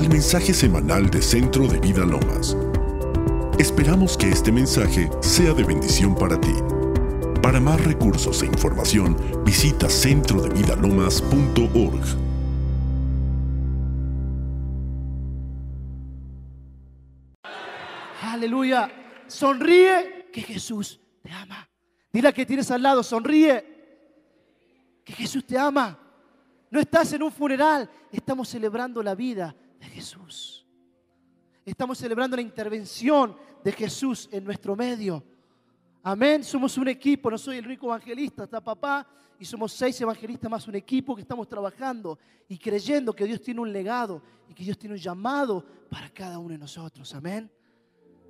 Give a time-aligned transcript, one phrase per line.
[0.00, 2.56] al mensaje semanal de Centro de Vida Lomas.
[3.58, 6.54] Esperamos que este mensaje sea de bendición para ti.
[7.42, 12.00] Para más recursos e información, visita centrodevidalomas.org.
[18.22, 18.90] Aleluya.
[19.26, 21.68] Sonríe que Jesús te ama.
[22.10, 23.66] Dile a que tienes al lado, sonríe
[25.04, 25.98] que Jesús te ama.
[26.70, 30.66] No estás en un funeral, estamos celebrando la vida de Jesús.
[31.64, 35.24] Estamos celebrando la intervención de Jesús en nuestro medio.
[36.02, 36.44] Amén.
[36.44, 39.06] Somos un equipo, no soy el rico evangelista, está papá
[39.38, 43.60] y somos seis evangelistas más un equipo que estamos trabajando y creyendo que Dios tiene
[43.60, 47.14] un legado y que Dios tiene un llamado para cada uno de nosotros.
[47.14, 47.50] Amén.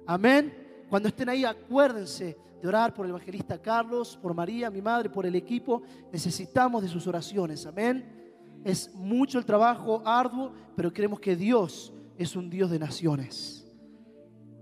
[0.07, 0.85] Amén.
[0.89, 5.25] Cuando estén ahí, acuérdense de orar por el evangelista Carlos, por María, mi madre, por
[5.25, 5.83] el equipo.
[6.13, 7.65] Necesitamos de sus oraciones.
[7.67, 8.20] Amén.
[8.65, 13.67] Es mucho el trabajo arduo, pero creemos que Dios es un Dios de naciones.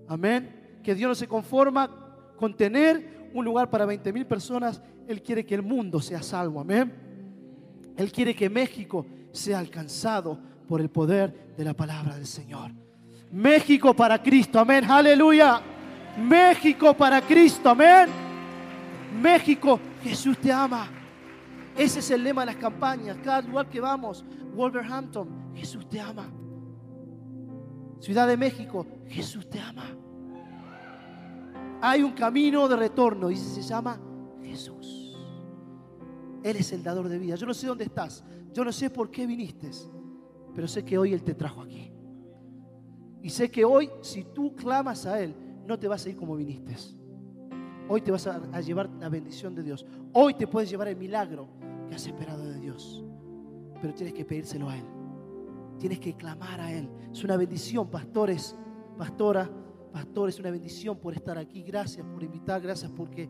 [0.06, 0.78] Amén.
[0.82, 1.90] Que Dios no se conforma
[2.36, 4.80] con tener un lugar para 20 mil personas.
[5.06, 6.60] Él quiere que el mundo sea salvo.
[6.60, 6.92] Amén.
[7.96, 12.70] Él quiere que México sea alcanzado por el poder de la palabra del Señor.
[13.32, 14.58] México para Cristo.
[14.58, 14.84] Amén.
[14.84, 15.60] Aleluya.
[16.16, 17.70] México para Cristo.
[17.70, 18.08] Amén.
[19.20, 20.97] México, Jesús te ama.
[21.78, 23.16] Ese es el lema de las campañas.
[23.22, 24.24] Cada lugar que vamos,
[24.56, 26.28] Wolverhampton, Jesús te ama.
[28.00, 29.84] Ciudad de México, Jesús te ama.
[31.80, 34.00] Hay un camino de retorno y se llama
[34.42, 35.16] Jesús.
[36.42, 37.36] Él es el dador de vida.
[37.36, 38.24] Yo no sé dónde estás.
[38.52, 39.70] Yo no sé por qué viniste.
[40.56, 41.92] Pero sé que hoy Él te trajo aquí.
[43.22, 45.32] Y sé que hoy, si tú clamas a Él,
[45.64, 46.74] no te vas a ir como viniste.
[47.88, 49.86] Hoy te vas a, llevar la bendición de Dios.
[50.12, 51.48] Hoy te puedes llevar el milagro
[51.88, 53.04] que has esperado de Dios.
[53.80, 54.84] Pero tienes que pedírselo a Él.
[55.78, 56.88] Tienes que clamar a Él.
[57.12, 58.56] Es una bendición, pastores,
[58.96, 59.50] pastora,
[59.92, 61.62] pastor, es una bendición por estar aquí.
[61.62, 63.28] Gracias por invitar, gracias porque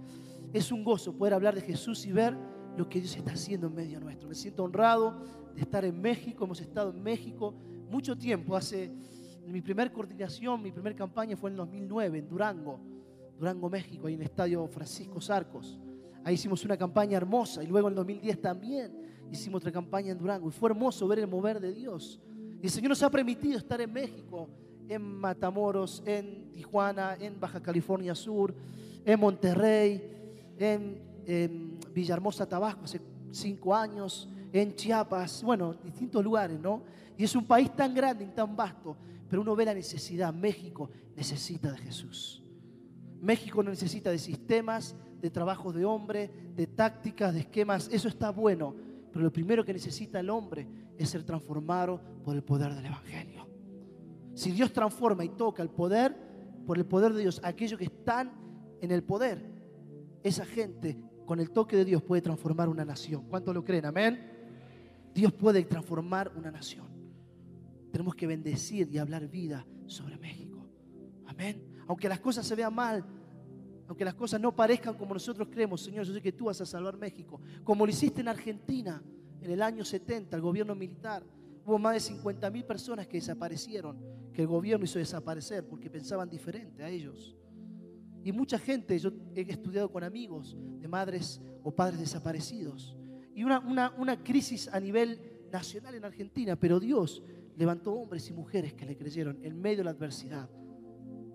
[0.53, 2.37] es un gozo poder hablar de Jesús y ver
[2.77, 4.29] lo que Dios está haciendo en medio nuestro.
[4.29, 5.23] Me siento honrado
[5.55, 6.45] de estar en México.
[6.45, 7.55] Hemos estado en México
[7.91, 8.57] mucho tiempo.
[8.57, 8.93] Hace
[9.47, 12.81] mi primer coordinación, mi primer campaña fue en el 2009 en Durango,
[13.39, 15.79] Durango, México, ahí en el estadio Francisco Sarcos.
[16.29, 18.93] Ahí hicimos una campaña hermosa y luego en el 2010 también
[19.33, 20.51] hicimos otra campaña en Durango.
[20.51, 22.21] Y fue hermoso ver el mover de Dios.
[22.61, 24.47] Y el Señor nos ha permitido estar en México,
[24.91, 28.55] en Matamoros, en Tijuana, en Baja California Sur,
[29.07, 30.03] en Monterrey,
[30.59, 33.01] en, Villahermosa, Tabasco, hace
[33.31, 36.83] cinco años, en Chiapas, bueno, distintos lugares, ¿no?
[37.17, 40.33] Y es un país tan grande y tan vasto pero uno ve la necesidad.
[40.33, 42.43] México necesita de Jesús.
[43.21, 47.89] México necesita de sistemas, de trabajos de hombre, de tácticas, de esquemas.
[47.93, 48.75] Eso está bueno.
[49.13, 53.47] Pero lo primero que necesita el hombre es ser transformado por el poder del Evangelio.
[54.35, 56.15] Si Dios transforma y toca el poder,
[56.67, 58.33] por el poder de Dios, aquellos que están
[58.81, 59.43] en el poder,
[60.23, 63.25] esa gente con el toque de Dios puede transformar una nación.
[63.29, 63.87] ¿Cuántos lo creen?
[63.87, 64.33] Amén.
[65.15, 66.87] Dios puede transformar una nación.
[67.91, 70.67] Tenemos que bendecir y hablar vida sobre México.
[71.27, 71.63] Amén.
[71.87, 73.05] Aunque las cosas se vean mal,
[73.89, 76.67] aunque las cosas no parezcan como nosotros creemos, Señor, yo sé que tú vas a
[76.67, 77.41] salvar México.
[77.65, 79.03] Como lo hiciste en Argentina
[79.41, 81.25] en el año 70, el gobierno militar.
[81.65, 83.99] Hubo más de 50 mil personas que desaparecieron,
[84.33, 87.35] que el gobierno hizo desaparecer porque pensaban diferente a ellos.
[88.23, 92.97] Y mucha gente, yo he estudiado con amigos de madres o padres desaparecidos.
[93.35, 95.21] Y una, una, una crisis a nivel
[95.51, 97.23] nacional en Argentina, pero Dios
[97.57, 100.51] levantó hombres y mujeres que le creyeron en medio de la adversidad.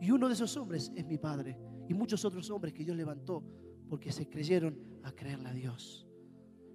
[0.01, 1.57] Y uno de esos hombres es mi padre.
[1.87, 3.43] Y muchos otros hombres que Dios levantó
[3.89, 6.07] porque se creyeron a creerle a Dios.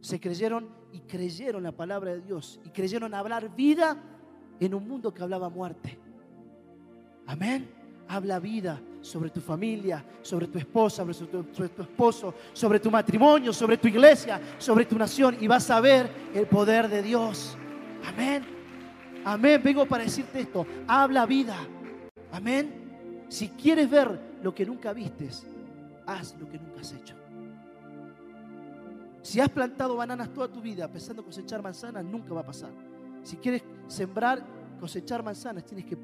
[0.01, 2.61] Se creyeron y creyeron la palabra de Dios.
[2.65, 4.01] Y creyeron hablar vida
[4.61, 5.99] en un mundo que hablaba muerte.
[7.27, 7.69] Amén.
[8.09, 13.77] Habla vida sobre tu familia, sobre tu esposa, sobre tu, esposo, sobre tu matrimonio, sobre
[13.77, 15.37] tu iglesia, sobre tu nación.
[15.41, 17.57] Y vas a ver el poder de Dios.
[18.07, 18.45] Amén.
[19.25, 19.61] Amén.
[19.63, 20.67] Vengo para decirte esto.
[20.87, 21.57] Habla vida.
[22.33, 23.27] Amén.
[23.29, 25.47] Si quieres ver lo que nunca vistes,
[26.07, 27.15] haz lo que nunca has hecho.
[29.23, 32.71] Si has plantado bananas toda tu vida pensando cosechar manzanas, nunca va a pasar.
[33.23, 34.43] Si quieres sembrar,
[34.81, 35.99] cosechar manzanas, tienes que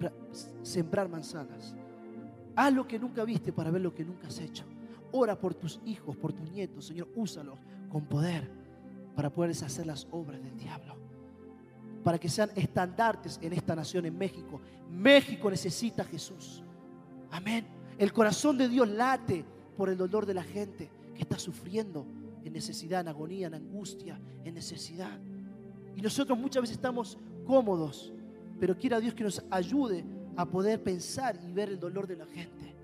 [0.62, 1.74] sembrar manzanas.
[2.56, 4.64] Haz lo que nunca viste para ver lo que nunca has hecho.
[5.12, 7.08] Ora por tus hijos, por tus nietos, Señor.
[7.14, 7.58] Úsalos
[7.88, 8.50] con poder
[9.14, 11.04] para poder deshacer las obras del diablo
[12.04, 14.60] para que sean estandartes en esta nación, en México.
[14.90, 16.62] México necesita a Jesús.
[17.30, 17.66] Amén.
[17.98, 19.44] El corazón de Dios late
[19.76, 22.06] por el dolor de la gente que está sufriendo
[22.44, 25.18] en necesidad, en agonía, en angustia, en necesidad.
[25.96, 28.12] Y nosotros muchas veces estamos cómodos
[28.58, 30.04] pero quiera Dios que nos ayude
[30.36, 32.74] a poder pensar y ver el dolor de la gente.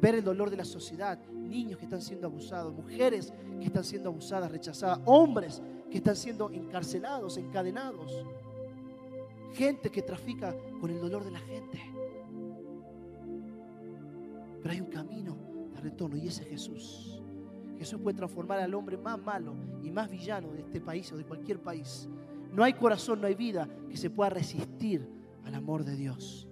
[0.00, 4.10] Ver el dolor de la sociedad, niños que están siendo abusados, mujeres que están siendo
[4.10, 8.12] abusadas, rechazadas, hombres que están siendo encarcelados, encadenados,
[9.54, 11.80] gente que trafica con el dolor de la gente.
[14.66, 15.36] Pero hay un camino
[15.72, 17.22] de retorno y ese es Jesús.
[17.78, 21.24] Jesús puede transformar al hombre más malo y más villano de este país o de
[21.24, 22.08] cualquier país.
[22.50, 25.08] No hay corazón, no hay vida que se pueda resistir
[25.44, 26.48] al amor de Dios.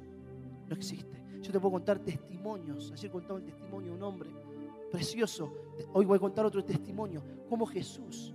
[0.68, 1.24] No existe.
[1.42, 2.92] Yo te puedo contar testimonios.
[2.92, 4.30] Ayer contaba el testimonio de un hombre
[4.92, 5.52] precioso.
[5.92, 7.20] Hoy voy a contar otro testimonio.
[7.48, 8.32] Cómo Jesús,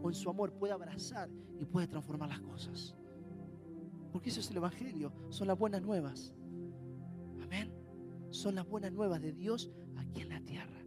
[0.00, 1.28] con su amor, puede abrazar
[1.60, 2.94] y puede transformar las cosas.
[4.12, 5.12] Porque eso es el Evangelio.
[5.30, 6.32] Son las buenas nuevas.
[8.30, 10.80] Son las buenas nuevas de Dios aquí en la tierra.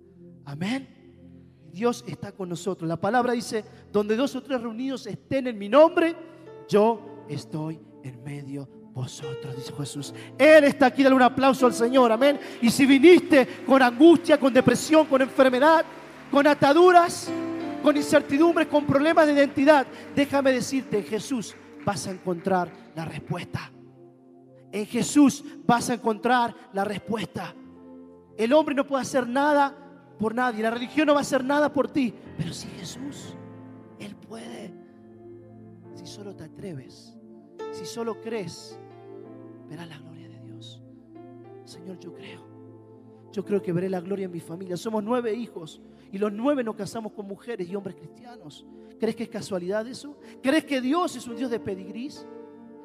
[0.45, 0.87] Amén.
[1.71, 2.87] Dios está con nosotros.
[2.87, 6.15] La palabra dice, donde dos o tres reunidos estén en mi nombre,
[6.69, 10.13] yo estoy en medio vosotros, dice Jesús.
[10.37, 12.39] Él está aquí, dale un aplauso al Señor, amén.
[12.61, 15.83] Y si viniste con angustia, con depresión, con enfermedad,
[16.29, 17.29] con ataduras,
[17.81, 19.85] con incertidumbres, con problemas de identidad,
[20.15, 23.71] déjame decirte, Jesús vas a encontrar la respuesta.
[24.73, 27.53] En Jesús vas a encontrar la respuesta.
[28.35, 29.77] El hombre no puede hacer nada
[30.17, 33.35] por nadie, la religión no va a hacer nada por ti, pero si Jesús,
[33.99, 34.73] Él puede.
[35.93, 37.15] Si solo te atreves,
[37.71, 38.79] si solo crees,
[39.69, 40.81] verás la gloria de Dios.
[41.65, 42.41] Señor, yo creo.
[43.31, 44.75] Yo creo que veré la gloria en mi familia.
[44.75, 45.81] Somos nueve hijos
[46.11, 48.65] y los nueve nos casamos con mujeres y hombres cristianos.
[48.99, 50.17] ¿Crees que es casualidad eso?
[50.41, 52.25] ¿Crees que Dios es un Dios de pedigrís?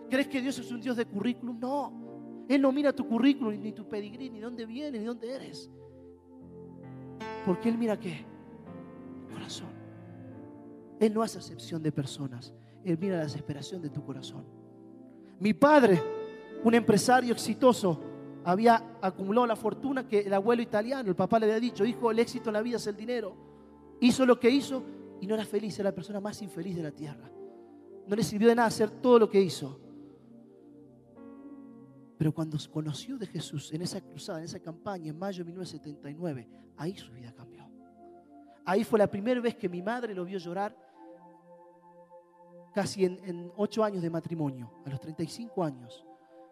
[0.09, 1.59] ¿Crees que Dios es un Dios de currículum?
[1.59, 2.47] No.
[2.49, 5.71] Él no mira tu currículum, ni tu pedigrí, ni dónde vienes, ni dónde eres.
[7.45, 8.25] Porque Él mira qué?
[9.33, 9.69] Corazón.
[10.99, 12.55] Él no hace acepción de personas.
[12.85, 14.45] Él mira la desesperación de tu corazón.
[15.41, 16.01] Mi padre
[16.65, 18.01] un empresario exitoso,
[18.45, 22.19] había acumulado la fortuna que el abuelo italiano, el papá le había dicho, hijo, el
[22.19, 23.37] éxito en la vida es el dinero.
[24.01, 24.83] Hizo lo que hizo
[25.21, 27.31] y no era feliz, era la persona más infeliz de la tierra.
[28.07, 29.79] No le sirvió de nada hacer todo lo que hizo.
[32.19, 36.49] Pero cuando conoció de Jesús en esa cruzada, en esa campaña, en mayo de 1979,
[36.77, 37.65] ahí su vida cambió.
[38.65, 40.77] Ahí fue la primera vez que mi madre lo vio llorar
[42.75, 46.05] casi en, en ocho años de matrimonio, a los 35 años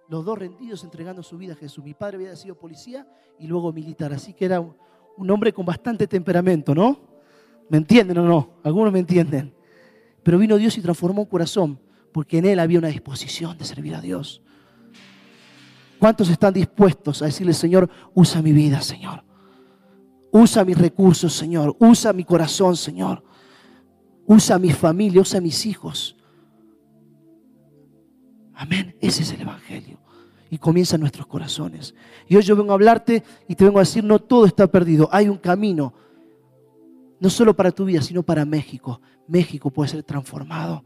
[0.08, 1.84] los dos rendidos entregando su vida a Jesús.
[1.84, 3.06] Mi padre había sido policía
[3.38, 6.98] y luego militar, así que era un hombre con bastante temperamento, ¿no?
[7.68, 8.50] ¿Me entienden o no?
[8.62, 9.52] Algunos me entienden.
[10.22, 11.80] Pero vino Dios y transformó un corazón,
[12.12, 14.42] porque en él había una disposición de servir a Dios.
[15.98, 19.24] ¿Cuántos están dispuestos a decirle, Señor, usa mi vida, Señor?
[20.30, 21.76] Usa mis recursos, Señor.
[21.78, 23.22] Usa mi corazón, Señor.
[24.26, 26.16] Usa mi familia, usa mis hijos.
[28.54, 28.96] Amén.
[29.00, 29.98] Ese es el Evangelio.
[30.50, 31.94] Y comienza en nuestros corazones.
[32.28, 35.08] Y hoy yo vengo a hablarte y te vengo a decir, no todo está perdido.
[35.12, 35.94] Hay un camino.
[37.18, 39.00] No solo para tu vida, sino para México.
[39.26, 40.84] México puede ser transformado.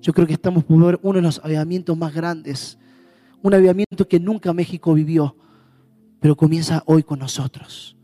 [0.00, 2.78] Yo creo que estamos por ver uno de los avivamientos más grandes.
[3.42, 5.36] Un avivamiento que nunca México vivió.
[6.20, 7.96] Pero comienza hoy con nosotros.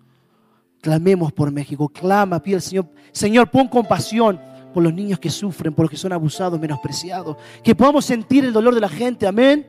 [0.81, 1.88] Clamemos por México.
[1.88, 2.88] Clama, pide al Señor.
[3.12, 4.40] Señor, pon compasión
[4.73, 7.37] por los niños que sufren, por los que son abusados, menospreciados.
[7.62, 9.66] Que podamos sentir el dolor de la gente, amén.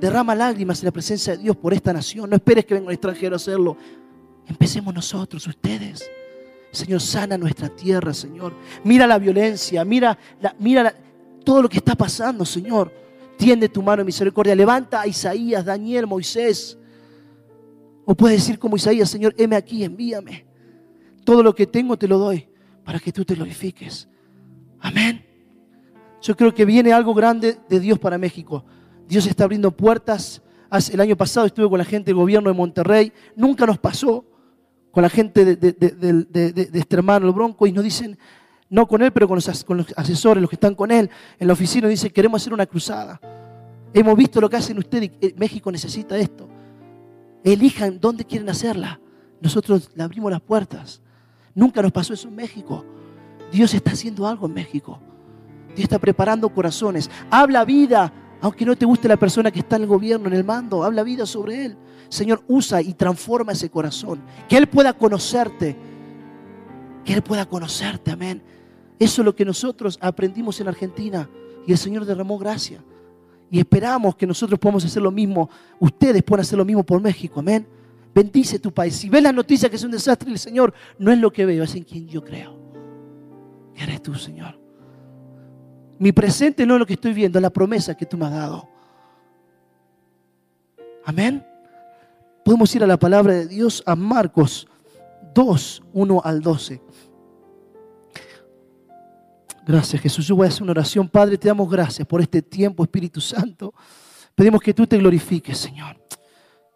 [0.00, 2.28] Derrama lágrimas en la presencia de Dios por esta nación.
[2.30, 3.76] No esperes que venga un extranjero a hacerlo.
[4.46, 6.08] Empecemos nosotros, ustedes.
[6.70, 8.52] Señor, sana nuestra tierra, Señor.
[8.84, 10.18] Mira la violencia, mira,
[10.58, 10.94] mira
[11.44, 12.92] todo lo que está pasando, Señor.
[13.36, 14.54] Tiende tu mano en misericordia.
[14.54, 16.78] Levanta a Isaías, Daniel, Moisés.
[18.04, 20.46] O puedes decir como Isaías, Señor, heme aquí, envíame.
[21.24, 22.48] Todo lo que tengo te lo doy
[22.84, 24.08] para que tú te glorifiques.
[24.80, 25.24] Amén.
[26.22, 28.64] Yo creo que viene algo grande de Dios para México.
[29.08, 30.42] Dios está abriendo puertas.
[30.92, 33.12] El año pasado estuve con la gente del gobierno de Monterrey.
[33.34, 34.24] Nunca nos pasó
[34.90, 38.18] con la gente de, este hermano, el Bronco, y nos dicen,
[38.68, 41.08] no con él, pero con los, asesores, los que están con él,
[41.38, 43.20] en la oficina, dicen, queremos hacer una cruzada.
[43.92, 46.48] Hemos visto lo que hacen ustedes eh, México necesita esto.
[47.44, 49.00] Elijan dónde quieren hacerla.
[49.40, 51.00] Nosotros le abrimos las puertas.
[51.54, 52.84] Nunca nos pasó eso en México.
[53.52, 54.98] Dios está haciendo algo en México.
[55.68, 57.10] Dios está preparando corazones.
[57.30, 60.44] Habla vida, aunque no te guste la persona que está en el gobierno, en el
[60.44, 60.82] mando.
[60.82, 61.76] Habla vida sobre él.
[62.08, 64.20] Señor, usa y transforma ese corazón.
[64.48, 65.76] Que Él pueda conocerte.
[67.04, 68.42] Que Él pueda conocerte, amén.
[68.98, 71.28] Eso es lo que nosotros aprendimos en Argentina.
[71.66, 72.82] Y el Señor derramó gracia.
[73.50, 75.48] Y esperamos que nosotros podamos hacer lo mismo.
[75.78, 77.66] Ustedes puedan hacer lo mismo por México, amén.
[78.14, 78.96] Bendice tu país.
[78.96, 81.64] Si ves la noticia que es un desastre, el Señor no es lo que veo,
[81.64, 82.56] es en quien yo creo.
[83.76, 84.58] eres tú, Señor.
[85.98, 88.32] Mi presente no es lo que estoy viendo, es la promesa que tú me has
[88.32, 88.68] dado.
[91.04, 91.44] Amén.
[92.44, 94.66] Podemos ir a la palabra de Dios a Marcos
[95.34, 96.80] 2, 1 al 12.
[99.66, 100.24] Gracias Jesús.
[100.28, 101.08] Yo voy a hacer una oración.
[101.08, 103.74] Padre, te damos gracias por este tiempo, Espíritu Santo.
[104.32, 106.00] Pedimos que tú te glorifiques, Señor.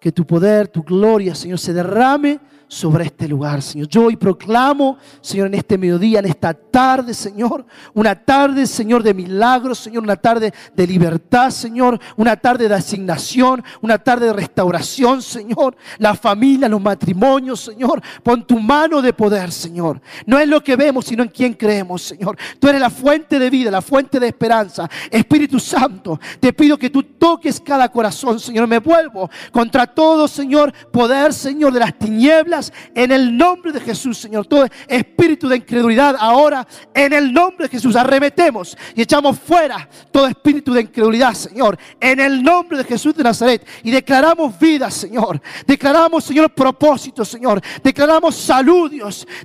[0.01, 3.89] Que tu poder, tu gloria, Señor, se derrame sobre este lugar, Señor.
[3.89, 9.13] Yo hoy proclamo, Señor, en este mediodía, en esta tarde, Señor, una tarde, Señor, de
[9.13, 15.21] milagros, Señor, una tarde de libertad, Señor, una tarde de asignación, una tarde de restauración,
[15.21, 15.77] Señor.
[15.99, 20.01] La familia, los matrimonios, Señor, pon tu mano de poder, Señor.
[20.25, 22.39] No es lo que vemos, sino en quien creemos, Señor.
[22.61, 24.89] Tú eres la fuente de vida, la fuente de esperanza.
[25.11, 28.69] Espíritu Santo, te pido que tú toques cada corazón, Señor.
[28.69, 32.60] Me vuelvo contra todo, Señor, poder, Señor, de las tinieblas
[32.95, 34.47] en el nombre de Jesús, Señor.
[34.47, 40.27] Todo espíritu de incredulidad ahora en el nombre de Jesús arremetemos y echamos fuera todo
[40.27, 45.41] espíritu de incredulidad, Señor, en el nombre de Jesús de Nazaret y declaramos vida, Señor.
[45.67, 47.61] Declaramos, Señor, propósito, Señor.
[47.83, 48.91] Declaramos salud.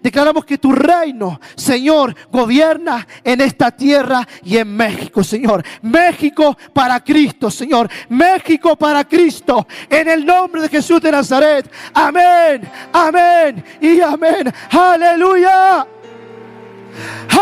[0.01, 5.63] Declaramos que tu reino, Señor, gobierna en esta tierra y en México, Señor.
[5.81, 7.89] México para Cristo, Señor.
[8.09, 9.67] México para Cristo.
[9.89, 11.69] En el nombre de Jesús de Nazaret.
[11.93, 12.69] Amén.
[12.93, 14.51] Amén Amén y amén.
[14.71, 15.85] Aleluya.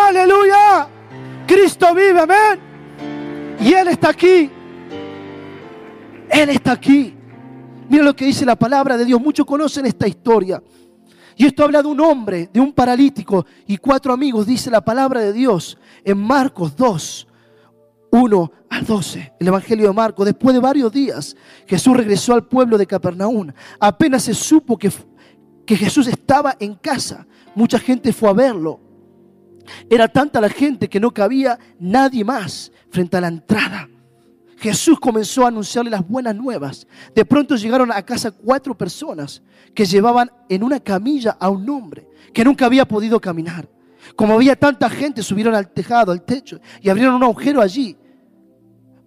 [0.07, 0.87] Aleluya.
[1.47, 2.59] Cristo vive, amén.
[3.59, 4.49] Y Él está aquí.
[6.29, 7.15] Él está aquí.
[7.89, 9.21] Mira lo que dice la palabra de Dios.
[9.21, 10.61] Muchos conocen esta historia.
[11.35, 15.21] Y esto habla de un hombre, de un paralítico y cuatro amigos, dice la palabra
[15.21, 17.27] de Dios en Marcos 2,
[18.11, 20.25] 1 al 12, el Evangelio de Marcos.
[20.25, 23.51] Después de varios días, Jesús regresó al pueblo de Capernaum.
[23.79, 24.91] Apenas se supo que
[25.65, 27.25] que Jesús estaba en casa.
[27.55, 28.79] Mucha gente fue a verlo.
[29.89, 33.89] Era tanta la gente que no cabía nadie más frente a la entrada.
[34.57, 36.87] Jesús comenzó a anunciarle las buenas nuevas.
[37.13, 39.41] De pronto llegaron a casa cuatro personas
[39.73, 43.67] que llevaban en una camilla a un hombre que nunca había podido caminar.
[44.15, 47.97] Como había tanta gente, subieron al tejado, al techo, y abrieron un agujero allí.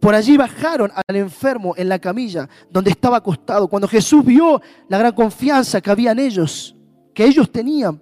[0.06, 3.66] Por allí bajaron al enfermo en la camilla donde estaba acostado.
[3.66, 6.76] Cuando Jesús vio la gran confianza que había en ellos,
[7.12, 8.00] que ellos tenían,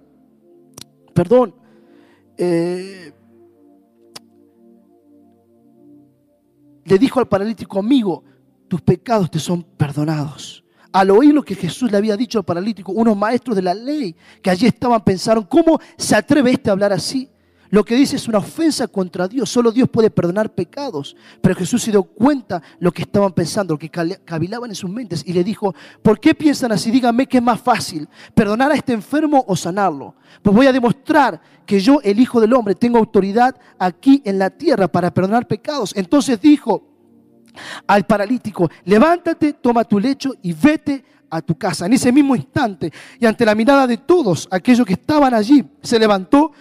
[1.15, 1.55] perdón,
[2.37, 3.11] eh,
[6.83, 8.23] le dijo al paralítico, amigo,
[8.67, 10.63] tus pecados te son perdonados.
[10.91, 14.15] Al oír lo que Jesús le había dicho al paralítico, unos maestros de la ley
[14.43, 17.31] que allí estaban pensaron, ¿cómo se atreve este a hablar así?
[17.69, 19.49] Lo que dice es una ofensa contra Dios.
[19.49, 21.15] Solo Dios puede perdonar pecados.
[21.41, 25.23] Pero Jesús se dio cuenta lo que estaban pensando, lo que cavilaban en sus mentes.
[25.25, 26.91] Y le dijo, ¿por qué piensan así?
[26.91, 30.15] Díganme qué es más fácil, perdonar a este enfermo o sanarlo.
[30.41, 34.49] Pues voy a demostrar que yo, el Hijo del Hombre, tengo autoridad aquí en la
[34.49, 35.93] tierra para perdonar pecados.
[35.95, 36.83] Entonces dijo
[37.87, 41.85] al paralítico, levántate, toma tu lecho y vete a tu casa.
[41.85, 45.99] En ese mismo instante, y ante la mirada de todos aquellos que estaban allí, se
[45.99, 46.51] levantó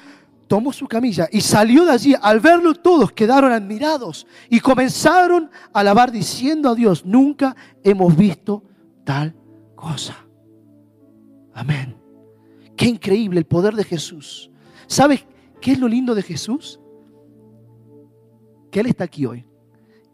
[0.46, 2.14] tomó su camilla y salió de allí.
[2.20, 8.62] Al verlo todos quedaron admirados y comenzaron a alabar diciendo a Dios, nunca hemos visto
[9.04, 9.34] tal
[9.74, 10.16] cosa.
[11.52, 11.96] Amén.
[12.76, 14.50] Qué increíble el poder de Jesús.
[14.86, 15.24] ¿Sabes
[15.60, 16.80] qué es lo lindo de Jesús?
[18.70, 19.46] Que Él está aquí hoy.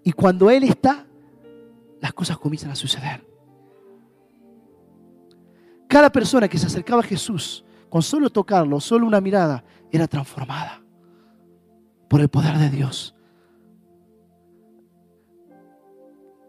[0.04, 1.06] Y cuando Él está,
[2.00, 3.26] las cosas comienzan a suceder.
[5.88, 10.80] Cada persona que se acercaba a Jesús, con solo tocarlo, solo una mirada, era transformada
[12.08, 13.14] por el poder de Dios.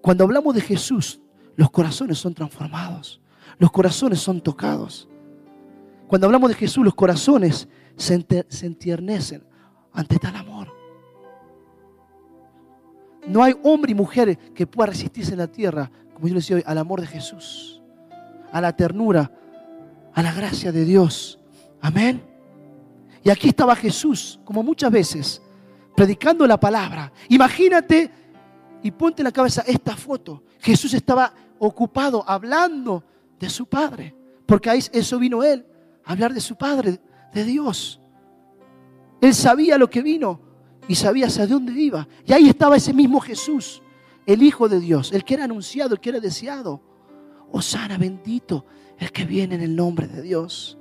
[0.02, 1.20] Cuando hablamos de Jesús,
[1.56, 3.22] los corazones son transformados,
[3.58, 5.10] los corazones son tocados.
[6.08, 8.26] Cuando hablamos de Jesús, los corazones se,
[8.62, 9.44] entiernecen
[9.94, 10.68] ante tal amor.
[13.28, 16.58] No hay hombre y mujer que pueda resistirse en la tierra, como yo les decía
[16.58, 17.82] hoy, al amor de Jesús,
[18.52, 19.32] a la ternura,
[20.14, 21.40] a la gracia de Dios.
[21.82, 22.22] Amén.
[23.24, 25.42] Y aquí estaba Jesús, como muchas veces,
[25.96, 27.12] predicando la palabra.
[27.30, 28.12] Imagínate
[28.82, 30.44] y ponte en la cabeza esta foto.
[30.60, 33.04] Jesús estaba ocupado hablando
[33.40, 34.16] de su Padre,
[34.46, 35.66] porque ahí eso vino Él,
[36.04, 37.00] a hablar de su Padre,
[37.34, 38.02] de Dios.
[39.22, 40.42] Él sabía lo que vino
[40.88, 42.08] y sabía hacia dónde iba.
[42.26, 43.82] Y ahí estaba ese mismo Jesús,
[44.26, 46.82] el Hijo de Dios, el que era anunciado, el que era deseado.
[47.52, 48.66] Osana bendito,
[49.02, 50.78] el que viene en el nombre de Dios.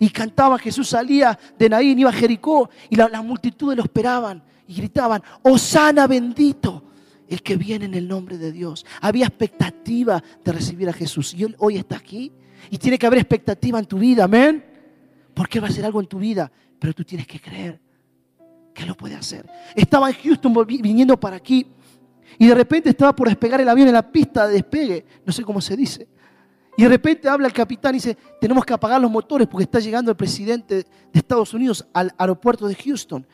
[0.00, 4.42] Y cantaba, Jesús salía de Naín, iba a Jericó y las la multitudes lo esperaban
[4.66, 6.82] y gritaban, Osana bendito,
[7.28, 8.84] el que viene en el nombre de Dios.
[9.00, 12.32] Había expectativa de recibir a Jesús y hoy está aquí
[12.70, 14.64] y tiene que haber expectativa en tu vida, amén.
[15.32, 17.80] Porque va a ser algo en tu vida, pero tú tienes que creer.
[18.74, 19.48] que lo puede hacer.
[19.76, 21.64] Estaba en Houston viniendo para aquí
[22.36, 25.44] y de repente estaba por despegar el avión en la pista de despegue, no sé
[25.44, 26.08] cómo se dice.
[26.76, 29.78] Y de repente habla el capitán y dice, tenemos que apagar los motores porque está
[29.78, 33.24] llegando el presidente de Estados Unidos al aeropuerto de Houston.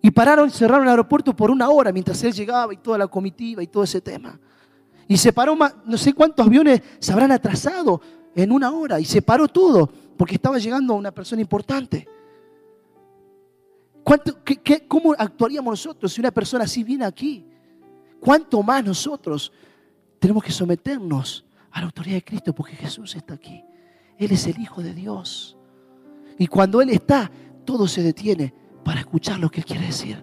[0.00, 3.62] Y pararon, cerraron el aeropuerto por una hora mientras él llegaba y toda la comitiva
[3.62, 4.38] y todo ese tema.
[5.08, 8.00] Y se paró, no sé cuántos aviones se habrán atrasado
[8.34, 12.06] en una hora y se paró todo porque estaba llegando una persona importante.
[14.86, 17.44] ¿Cómo actuaríamos nosotros si una persona así viene aquí?
[18.20, 19.52] ¿Cuánto más nosotros
[20.18, 23.64] tenemos que someternos a la autoridad de Cristo porque Jesús está aquí?
[24.18, 25.56] Él es el Hijo de Dios.
[26.38, 27.30] Y cuando Él está,
[27.64, 28.52] todo se detiene
[28.84, 30.22] para escuchar lo que Él quiere decir.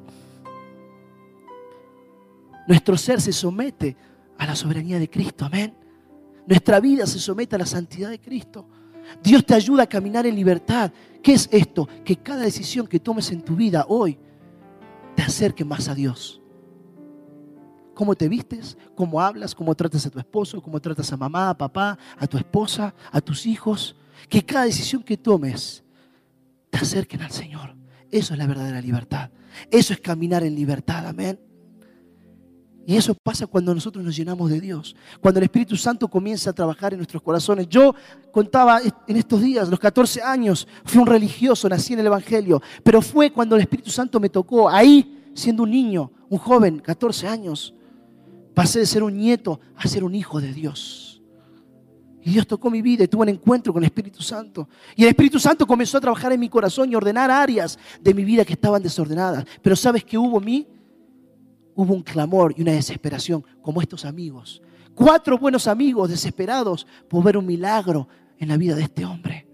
[2.68, 3.96] Nuestro ser se somete
[4.38, 5.74] a la soberanía de Cristo, amén.
[6.48, 8.68] Nuestra vida se somete a la santidad de Cristo.
[9.24, 10.92] Dios te ayuda a caminar en libertad.
[11.22, 11.88] ¿Qué es esto?
[12.04, 14.18] Que cada decisión que tomes en tu vida hoy
[15.16, 16.42] te acerque más a Dios.
[17.96, 18.78] ¿Cómo te vistes?
[18.94, 19.56] ¿Cómo hablas?
[19.56, 20.62] ¿Cómo tratas a tu esposo?
[20.62, 23.96] ¿Cómo tratas a mamá, a papá, a tu esposa, a tus hijos?
[24.30, 25.84] Que cada decisión que tomes
[26.70, 27.76] te acerquen al Señor.
[28.12, 29.32] Eso es la verdadera libertad.
[29.72, 31.08] Eso es caminar en libertad.
[31.08, 31.40] Amén.
[32.88, 36.54] Y eso pasa cuando nosotros nos llenamos de Dios, cuando el Espíritu Santo comienza a
[36.54, 37.68] trabajar en nuestros corazones.
[37.68, 37.96] Yo
[38.32, 43.02] contaba en estos días, los 14 años, fui un religioso, nací en el Evangelio, pero
[43.02, 47.74] fue cuando el Espíritu Santo me tocó, ahí, siendo un niño, un joven, 14 años,
[48.56, 51.22] pasé de ser un nieto a ser un hijo de Dios.
[52.24, 54.68] Y Dios tocó mi vida y tuve un encuentro con el Espíritu Santo.
[54.96, 58.24] Y el Espíritu Santo comenzó a trabajar en mi corazón y ordenar áreas de mi
[58.24, 59.46] vida que estaban desordenadas.
[59.62, 60.68] Pero ¿sabes qué hubo en mí?
[61.76, 64.62] hubo un clamor y una desesperación, como estos amigos.
[64.94, 68.08] Cuatro buenos amigos desesperados por ver un milagro
[68.38, 69.46] en la vida de este hombre.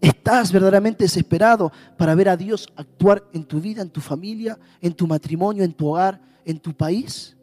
[0.00, 4.94] ¿Estás verdaderamente desesperado para ver a Dios actuar en tu vida, en tu familia, en
[4.94, 7.36] tu matrimonio, en tu hogar, en tu país?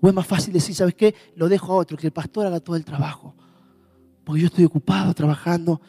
[0.00, 1.14] ¿O es más fácil decir, ¿sabes qué?
[1.34, 3.34] Lo dejo a otro, que el pastor haga todo el trabajo.
[4.24, 5.80] Porque yo estoy ocupado trabajando.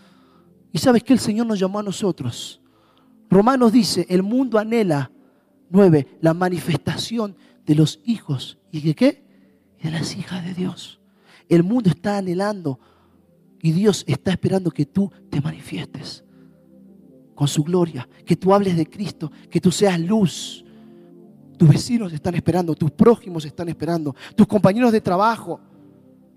[0.71, 2.61] Y sabes que el Señor nos llamó a nosotros
[3.29, 5.11] Romanos dice, el mundo anhela,
[5.69, 8.57] nueve, la manifestación de los hijos.
[8.71, 9.23] ¿Y de qué?
[9.81, 10.99] De las hijas de Dios.
[11.49, 12.79] El mundo está anhelando
[13.61, 16.23] y Dios está esperando que tú te manifiestes
[17.35, 20.63] con su gloria, que tú hables de Cristo, que tú seas luz.
[21.57, 25.59] Tus vecinos están esperando, tus prójimos están esperando, tus compañeros de trabajo,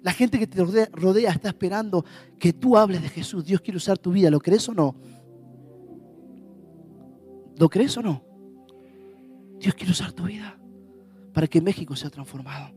[0.02, 2.04] la gente que te rodea, está esperando
[2.38, 3.44] que tú hables de Jesús.
[3.44, 4.96] Dios quiere usar tu vida, ¿lo crees o no?
[7.58, 8.24] ¿Lo crees o no?
[9.58, 10.58] Dios quiere usar tu vida
[11.34, 12.72] para que México sea transformado.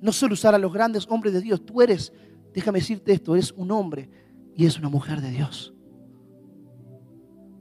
[0.00, 1.64] No solo usar a los grandes hombres de Dios.
[1.66, 2.12] Tú eres,
[2.54, 4.08] déjame decirte esto, eres un hombre
[4.54, 5.74] y es una mujer de Dios.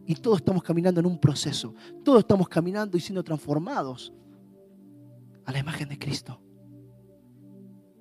[0.05, 1.73] Y todos estamos caminando en un proceso.
[2.03, 4.13] Todos estamos caminando y siendo transformados
[5.45, 6.39] a la imagen de Cristo.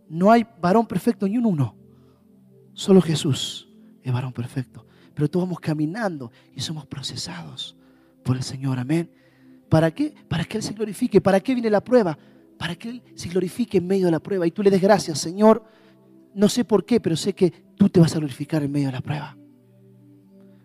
[0.09, 1.77] No hay varón perfecto ni un uno.
[2.75, 3.69] Solo Jesús
[4.03, 4.87] es varón perfecto.
[5.15, 7.77] Pero todos vamos caminando y somos procesados
[8.23, 8.79] por el Señor.
[8.79, 9.11] Amén.
[9.69, 10.15] ¿Para qué?
[10.29, 11.21] Para que Él se glorifique.
[11.21, 12.19] ¿Para qué viene la prueba?
[12.59, 14.47] Para que Él se glorifique en medio de la prueba.
[14.47, 15.65] Y tú le des gracias, Señor.
[16.35, 18.93] No sé por qué, pero sé que tú te vas a glorificar en medio de
[18.93, 19.37] la prueba.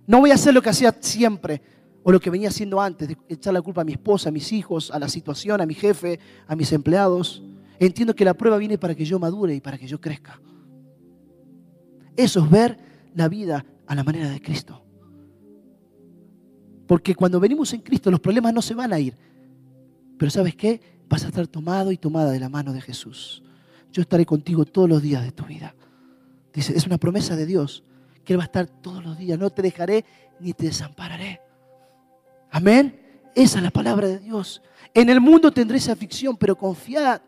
[0.10, 1.62] No voy a hacer lo que hacía siempre
[2.02, 4.90] o lo que venía haciendo antes, echar la culpa a mi esposa, a mis hijos,
[4.90, 7.44] a la situación, a mi jefe, a mis empleados.
[7.78, 10.42] Entiendo que la prueba viene para que yo madure y para que yo crezca.
[12.18, 12.80] Eso es ver
[13.14, 14.84] la vida a la manera de Cristo.
[16.88, 19.14] Porque cuando venimos en Cristo los problemas no se van a ir.
[20.18, 20.82] Pero ¿sabes qué?
[21.08, 23.44] Vas a estar tomado y tomada de la mano de Jesús.
[23.94, 25.76] Yo estaré contigo todos los días de tu vida.
[26.52, 27.84] Dice, es una promesa de Dios,
[28.30, 29.40] que Él va a estar todos los días.
[29.40, 30.06] No te dejaré
[30.40, 31.42] ni te desampararé.
[32.52, 33.26] Amén.
[33.34, 34.62] Esa es la palabra de Dios.
[34.94, 37.22] En el mundo tendréis aflicción, pero confiad,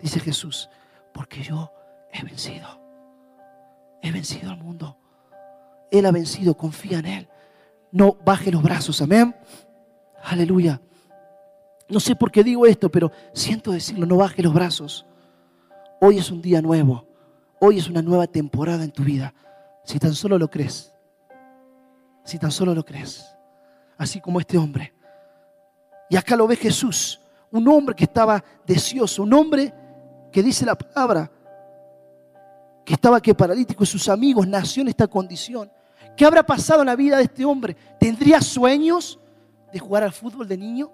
[0.00, 0.70] dice Jesús,
[1.12, 1.70] porque yo
[2.10, 2.80] he vencido.
[4.00, 4.96] He vencido al mundo.
[5.90, 7.28] Él ha vencido, confía en Él
[7.92, 9.00] no baje los brazos.
[9.02, 9.34] Amén.
[10.22, 10.80] Aleluya.
[11.88, 15.06] No sé por qué digo esto, pero siento decirlo, no baje los brazos.
[16.00, 17.06] Hoy es un día nuevo.
[17.60, 19.34] Hoy es una nueva temporada en tu vida.
[19.90, 20.94] Si tan solo lo crees.
[22.22, 23.34] Si tan solo lo crees.
[23.98, 24.94] Así como este hombre.
[26.08, 27.20] Y acá lo ve Jesús.
[27.50, 29.24] Un hombre que estaba deseoso.
[29.24, 29.74] Un hombre
[30.30, 31.28] que dice la palabra.
[32.84, 35.68] Que estaba que paralítico y sus amigos nació en esta condición.
[36.16, 37.76] ¿Qué habrá pasado en la vida de este hombre?
[37.98, 39.18] ¿Tendría sueños
[39.72, 40.92] de jugar al fútbol de niño?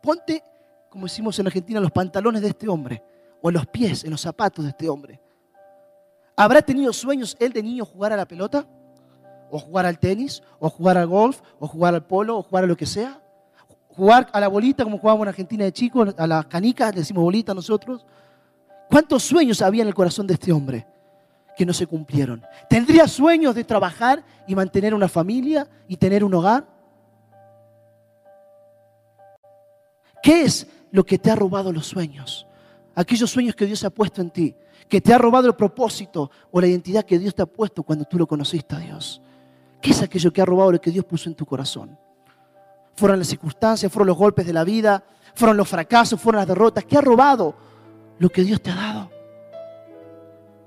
[0.00, 0.40] Ponte,
[0.88, 3.02] como decimos en Argentina, los pantalones de este hombre,
[3.42, 5.20] o en los pies, en los zapatos de este hombre.
[6.36, 8.66] ¿Habrá tenido sueños él de niño jugar a la pelota?
[9.50, 12.66] o jugar al tenis, o jugar al golf, o jugar al polo, o jugar a
[12.66, 13.20] lo que sea.
[13.88, 17.22] Jugar a la bolita como jugábamos en Argentina de chicos, a las canicas, le decimos
[17.22, 18.04] bolita nosotros.
[18.88, 20.86] ¿Cuántos sueños había en el corazón de este hombre
[21.56, 22.42] que no se cumplieron?
[22.68, 26.66] ¿Tendría sueños de trabajar y mantener una familia y tener un hogar?
[30.22, 32.46] ¿Qué es lo que te ha robado los sueños?
[32.94, 34.56] Aquellos sueños que Dios ha puesto en ti,
[34.88, 38.04] que te ha robado el propósito o la identidad que Dios te ha puesto cuando
[38.04, 39.20] tú lo conociste a Dios.
[39.80, 41.98] ¿Qué es aquello que ha robado lo que Dios puso en tu corazón?
[42.94, 46.84] Fueron las circunstancias, fueron los golpes de la vida, fueron los fracasos, fueron las derrotas.
[46.84, 47.54] ¿Qué ha robado
[48.18, 49.10] lo que Dios te ha dado?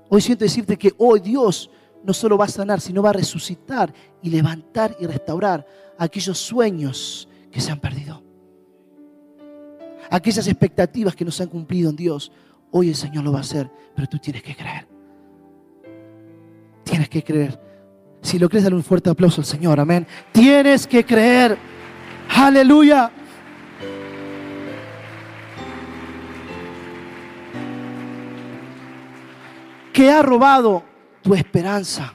[0.08, 1.70] Hoy siento decirte que hoy Dios
[2.02, 5.66] no solo va a sanar, sino va a resucitar y levantar y restaurar
[5.98, 8.22] aquellos sueños que se han perdido.
[10.10, 12.32] Aquellas expectativas que no se han cumplido en Dios.
[12.72, 14.86] Hoy el Señor lo va a hacer, pero tú tienes que creer.
[16.84, 17.60] Tienes que creer.
[18.22, 19.80] Si lo crees, dale un fuerte aplauso al Señor.
[19.80, 20.06] Amén.
[20.32, 21.56] Tienes que creer.
[22.36, 23.10] Aleluya.
[29.92, 30.84] ¿Qué ha robado
[31.22, 32.14] tu esperanza?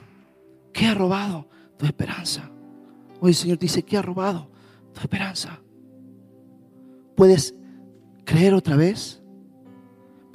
[0.72, 2.50] ¿Qué ha robado tu esperanza?
[3.20, 4.48] Hoy el Señor dice, ¿qué ha robado
[4.92, 5.60] tu esperanza?
[7.14, 7.54] ¿Puedes
[8.24, 9.22] creer otra vez?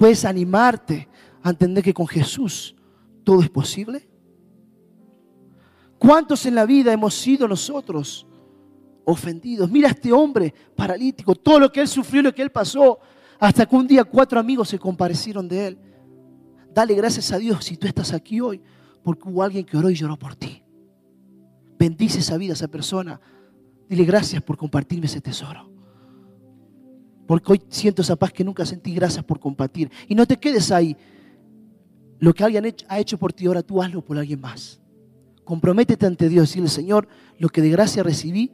[0.02, 1.08] ¿Puedes animarte
[1.44, 2.74] a entender que con Jesús
[3.22, 4.10] todo es posible?
[5.96, 8.26] ¿Cuántos en la vida hemos sido nosotros
[9.04, 9.70] ofendidos?
[9.70, 12.98] Mira a este hombre paralítico, todo lo que él sufrió, lo que él pasó,
[13.38, 15.78] hasta que un día cuatro amigos se comparecieron de él.
[16.74, 18.60] Dale gracias a Dios si tú estás aquí hoy,
[19.04, 20.64] porque hubo alguien que oró y lloró por ti.
[21.78, 23.20] Bendice esa vida, esa persona.
[23.88, 25.71] Dile gracias por compartirme ese tesoro.
[27.26, 28.94] Porque hoy siento esa paz que nunca sentí.
[28.94, 29.90] Gracias por compartir.
[30.08, 30.96] Y no te quedes ahí.
[32.18, 34.80] Lo que alguien ha hecho por ti, ahora tú hazlo por alguien más.
[35.44, 37.08] Comprométete ante Dios, decirle, Señor,
[37.38, 38.52] lo que de gracia recibí,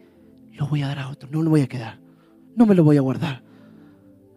[0.52, 2.00] lo voy a dar a otro, no lo voy a quedar.
[2.56, 3.42] No me lo voy a guardar.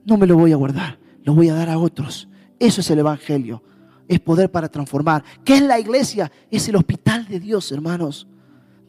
[0.06, 2.28] No me lo voy a guardar, lo voy a dar a otros.
[2.60, 3.63] Eso es el Evangelio.
[4.08, 5.24] Es poder para transformar.
[5.46, 6.32] ¿Qué es la iglesia?
[6.50, 8.28] Es el hospital de Dios, hermanos.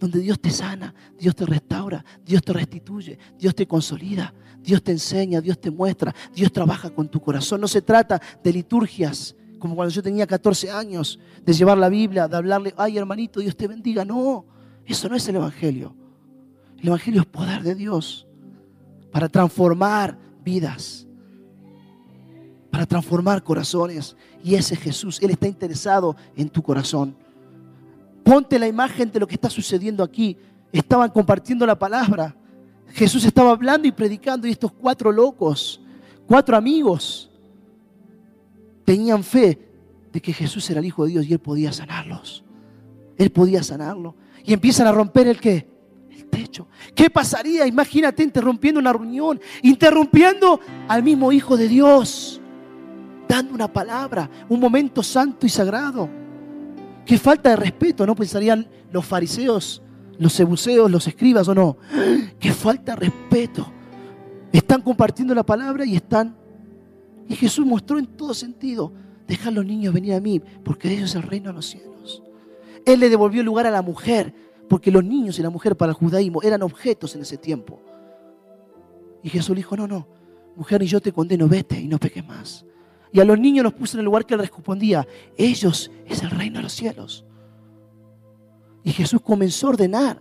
[0.03, 4.91] Donde Dios te sana, Dios te restaura, Dios te restituye, Dios te consolida, Dios te
[4.91, 7.61] enseña, Dios te muestra, Dios trabaja con tu corazón.
[7.61, 12.27] No se trata de liturgias, como cuando yo tenía 14 años, de llevar la Biblia,
[12.27, 14.05] de hablarle, ay hermanito, Dios te bendiga.
[14.05, 14.45] No,
[14.85, 15.95] eso no es el Evangelio.
[16.81, 18.27] El Evangelio es poder de Dios
[19.13, 21.07] para transformar vidas,
[22.73, 24.17] para transformar corazones.
[24.43, 27.22] Y ese Jesús, Él está interesado en tu corazón.
[28.25, 30.37] Ponte la imagen de lo que está sucediendo aquí.
[30.73, 32.37] Estaban compartiendo la palabra.
[32.89, 35.81] Jesús estaba hablando y predicando y estos cuatro locos,
[36.27, 37.31] cuatro amigos,
[38.85, 39.69] tenían fe
[40.13, 42.45] de que Jesús era el Hijo de Dios y Él podía sanarlos.
[43.17, 44.15] Él podía sanarlo.
[44.45, 45.69] Y empiezan a romper el qué?
[46.11, 46.69] El techo.
[46.95, 47.67] ¿Qué pasaría?
[47.67, 52.41] Imagínate interrumpiendo una reunión, interrumpiendo al mismo Hijo de Dios,
[53.27, 56.22] dando una palabra, un momento santo y sagrado.
[57.05, 58.15] Qué falta de respeto, ¿no?
[58.15, 59.83] Pensarían los fariseos,
[60.19, 61.77] los sebuceos, los escribas o no.
[62.39, 63.67] Qué falta de respeto.
[64.53, 66.37] Están compartiendo la palabra y están
[67.29, 68.93] y Jesús mostró en todo sentido,
[69.27, 72.23] dejar los niños venir a mí, porque de ellos es el reino de los cielos.
[72.85, 74.35] Él le devolvió lugar a la mujer,
[74.69, 77.81] porque los niños y la mujer para el judaísmo eran objetos en ese tiempo.
[79.23, 80.07] Y Jesús dijo, no, no,
[80.57, 82.67] mujer, y yo te condeno, vete y no peques más.
[83.13, 86.31] Y a los niños los puso en el lugar que él respondía, ellos es el
[86.31, 87.25] reino de los cielos.
[88.85, 90.21] Y Jesús comenzó a ordenar.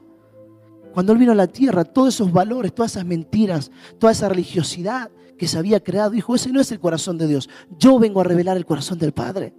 [0.94, 5.10] Cuando Él vino a la tierra, todos esos valores, todas esas mentiras, toda esa religiosidad,
[5.42, 6.12] que se había creado.
[6.12, 7.50] Dijo, ese no es el corazón de Dios.
[7.80, 9.56] Yo vengo a revelar el corazón del Padre.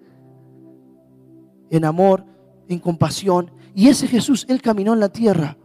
[1.70, 2.24] En amor,
[2.68, 3.50] en compasión.
[3.74, 5.56] Y ese Jesús, Él caminó en la tierra.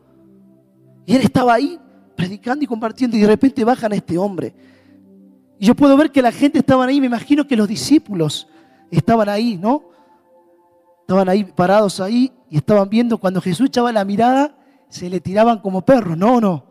[1.06, 1.80] Y Él estaba ahí
[2.15, 3.15] predicando y compartiendo.
[3.15, 4.56] Y de repente bajan a este hombre.
[5.60, 7.00] Y yo puedo ver que la gente estaba ahí.
[7.00, 8.48] Me imagino que los discípulos
[8.91, 9.84] estaban ahí, ¿no?
[11.02, 14.56] Estaban ahí parados ahí y estaban viendo cuando Jesús echaba la mirada,
[14.89, 16.17] se le tiraban como perros.
[16.17, 16.65] No, no.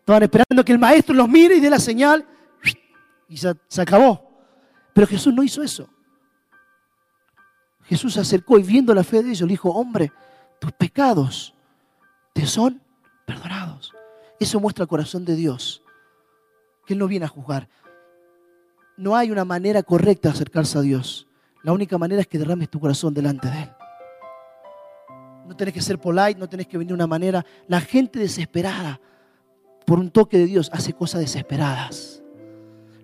[0.00, 2.26] Estaban esperando que el maestro los mire y dé la señal
[3.28, 4.22] y se, acabó.
[4.92, 5.88] Pero Jesús no hizo eso.
[7.84, 10.12] Jesús se acercó y viendo la fe de ellos le dijo, hombre,
[10.60, 11.54] tus pecados
[12.32, 12.80] te son
[13.24, 13.92] perdonados.
[14.40, 15.82] Eso muestra el corazón de Dios,
[16.84, 17.68] que Él no viene a juzgar.
[18.96, 21.26] No hay una manera correcta de acercarse a Dios.
[21.62, 23.70] La única manera es que derrames tu corazón delante de Él.
[25.46, 27.44] No tenés que ser polite, no tenés que venir de una manera.
[27.68, 29.00] La gente desesperada
[29.84, 32.22] por un toque de Dios hace cosas desesperadas.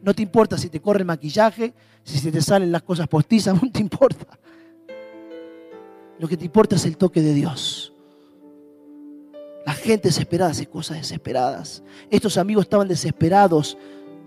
[0.03, 3.55] No te importa si te corre el maquillaje, si se te salen las cosas postizas,
[3.63, 4.39] no te importa.
[6.19, 7.93] Lo que te importa es el toque de Dios.
[9.83, 11.83] gente desesperada hace cosas desesperadas.
[12.09, 13.77] Estos amigos estaban desesperados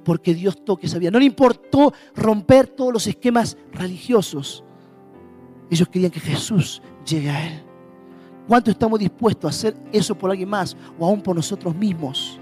[0.06, 1.12] porque Dios toque esa vida.
[1.12, 4.64] No le importó romper todos los esquemas religiosos.
[5.70, 7.64] Ellos querían que Jesús llegue a Él.
[8.48, 12.40] ¿Cuánto estamos dispuestos a hacer eso por alguien más o aún por nosotros mismos?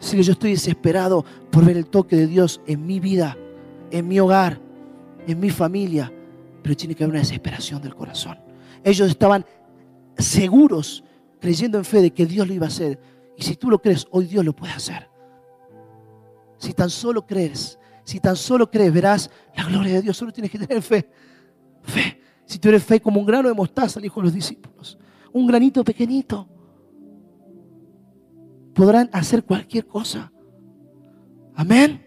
[0.00, 3.36] Si yo estoy desesperado por ver el toque de Dios en mi vida,
[3.92, 4.60] en mi hogar,
[5.26, 6.12] en mi familia,
[6.62, 8.36] pero tiene que haber una desesperación del corazón.
[8.82, 9.46] Ellos estaban
[10.16, 11.04] seguros,
[11.40, 12.98] creyendo en fe de que Dios lo iba a hacer.
[13.36, 15.07] Y si tú lo crees, hoy Dios lo puede hacer.
[16.58, 20.16] Si tan solo crees, si tan solo crees, verás la gloria de Dios.
[20.16, 21.08] Solo tienes que tener fe.
[21.82, 22.20] Fe.
[22.44, 24.98] Si tú eres fe como un grano de mostaza, dijo los discípulos.
[25.32, 26.48] Un granito pequeñito.
[28.74, 30.32] Podrán hacer cualquier cosa.
[31.54, 32.04] Amén.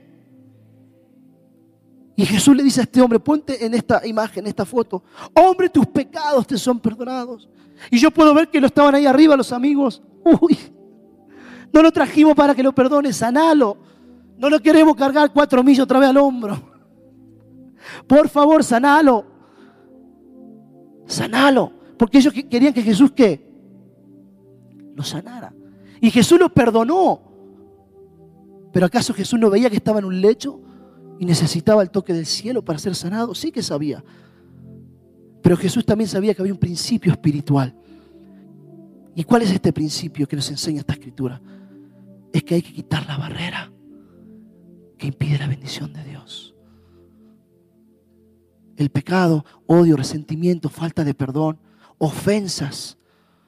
[2.16, 5.70] Y Jesús le dice a este hombre, ponte en esta imagen, en esta foto, hombre,
[5.70, 7.50] tus pecados te son perdonados.
[7.90, 10.02] Y yo puedo ver que lo estaban ahí arriba los amigos.
[10.24, 10.58] Uy,
[11.72, 13.91] no lo trajimos para que lo perdone, sanalo.
[14.42, 16.60] No lo queremos cargar cuatro millas otra vez al hombro.
[18.08, 19.24] Por favor, sanalo.
[21.06, 21.72] Sanalo.
[21.96, 23.48] Porque ellos querían que Jesús qué?
[24.96, 25.54] Lo sanara.
[26.02, 27.22] Y Jesús lo perdonó.
[28.74, 30.60] Pero ¿acaso Jesús no veía que estaba en un lecho
[31.20, 33.36] y necesitaba el toque del cielo para ser sanado?
[33.36, 34.04] Sí que sabía.
[35.44, 37.76] Pero Jesús también sabía que había un principio espiritual.
[39.14, 41.40] ¿Y cuál es este principio que nos enseña esta escritura?
[42.34, 43.72] Es que hay que quitar la barrera
[45.02, 46.54] que impide la bendición de Dios.
[48.78, 51.60] El pecado, odio, resentimiento, falta de perdón,
[51.98, 53.00] ofensas,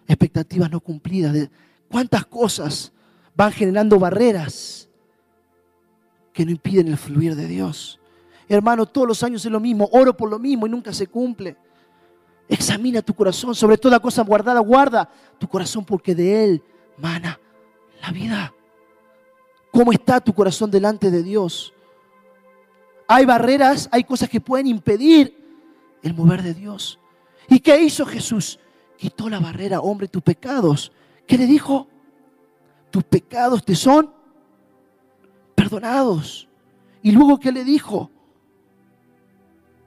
[0.07, 1.51] expectativas no cumplidas,
[1.91, 2.91] cuántas cosas
[3.35, 4.89] van generando barreras
[6.33, 7.99] que no impiden el fluir de Dios.
[8.49, 11.55] Hermano, todos los años es lo mismo, oro por lo mismo y nunca se cumple.
[12.49, 16.63] Examina tu corazón, sobre toda cosa guardada, guarda tu corazón porque de él
[16.97, 17.39] mana
[18.01, 18.53] la vida.
[19.73, 21.73] ¿Cómo está tu corazón delante de Dios?
[23.07, 25.36] Hay barreras, hay cosas que pueden impedir
[26.03, 26.99] el mover de Dios.
[27.49, 28.59] ¿Y qué hizo Jesús?
[28.97, 30.91] Quitó la barrera, hombre, tus pecados.
[31.25, 31.88] ¿Qué le dijo?
[32.91, 34.13] Tus pecados te son
[35.55, 36.47] perdonados.
[37.01, 38.12] Y luego, ¿qué le dijo?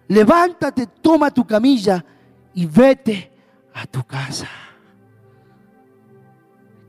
[0.08, 2.04] Levántate, toma tu camilla
[2.54, 3.32] y vete
[3.72, 4.48] a tu casa.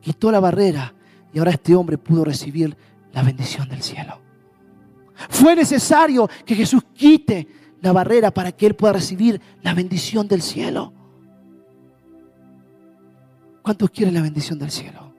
[0.02, 0.96] Quitó la barrera
[1.34, 2.76] y ahora este hombre pudo recibir
[3.18, 4.22] la bendición del cielo.
[5.30, 7.48] Fue necesario que Jesús quite
[7.82, 10.94] la barrera para que él pueda recibir la bendición del cielo.
[13.64, 15.12] ¿Cuántos quieren la bendición del cielo?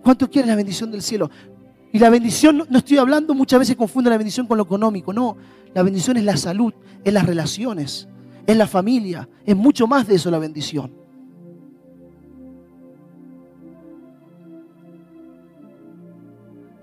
[0.00, 1.28] ¿Cuántos quieren la bendición del cielo?
[1.92, 5.12] Y la bendición, no estoy hablando, muchas veces confunde la bendición con lo económico.
[5.12, 5.36] No,
[5.74, 8.06] la bendición es la salud, es las relaciones,
[8.46, 11.01] es la familia, es mucho más de eso la bendición.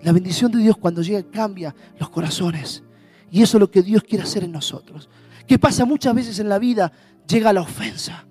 [0.01, 2.83] La bendición de Dios cuando llega cambia los corazones.
[3.31, 5.09] Y eso es lo que Dios quiere hacer en nosotros.
[5.45, 6.91] ¿Qué pasa muchas veces en la vida?
[7.27, 8.25] Llega la ofensa.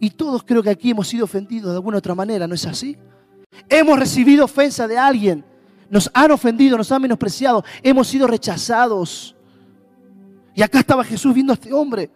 [0.00, 2.96] Y todos creo que aquí hemos sido ofendidos de alguna otra manera, ¿no es así?
[3.68, 5.44] Hemos recibido ofensa de alguien.
[5.90, 7.64] Nos han ofendido, nos han menospreciado.
[7.82, 9.36] Hemos sido rechazados.
[10.54, 12.10] Y acá estaba Jesús viendo a este hombre.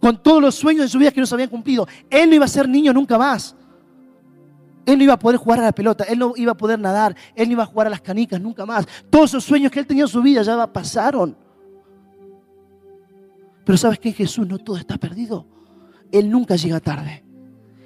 [0.00, 1.88] Con todos los sueños de su vida que no se habían cumplido.
[2.08, 3.56] Él no iba a ser niño nunca más.
[4.86, 7.14] Él no iba a poder jugar a la pelota, él no iba a poder nadar,
[7.34, 8.86] él no iba a jugar a las canicas nunca más.
[9.10, 11.36] Todos esos sueños que él tenía en su vida ya pasaron.
[13.64, 15.46] Pero sabes que Jesús no todo está perdido.
[16.10, 17.22] Él nunca llega tarde.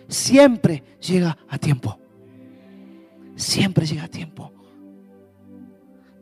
[0.09, 1.98] Siempre llega a tiempo.
[3.35, 4.52] Siempre llega a tiempo.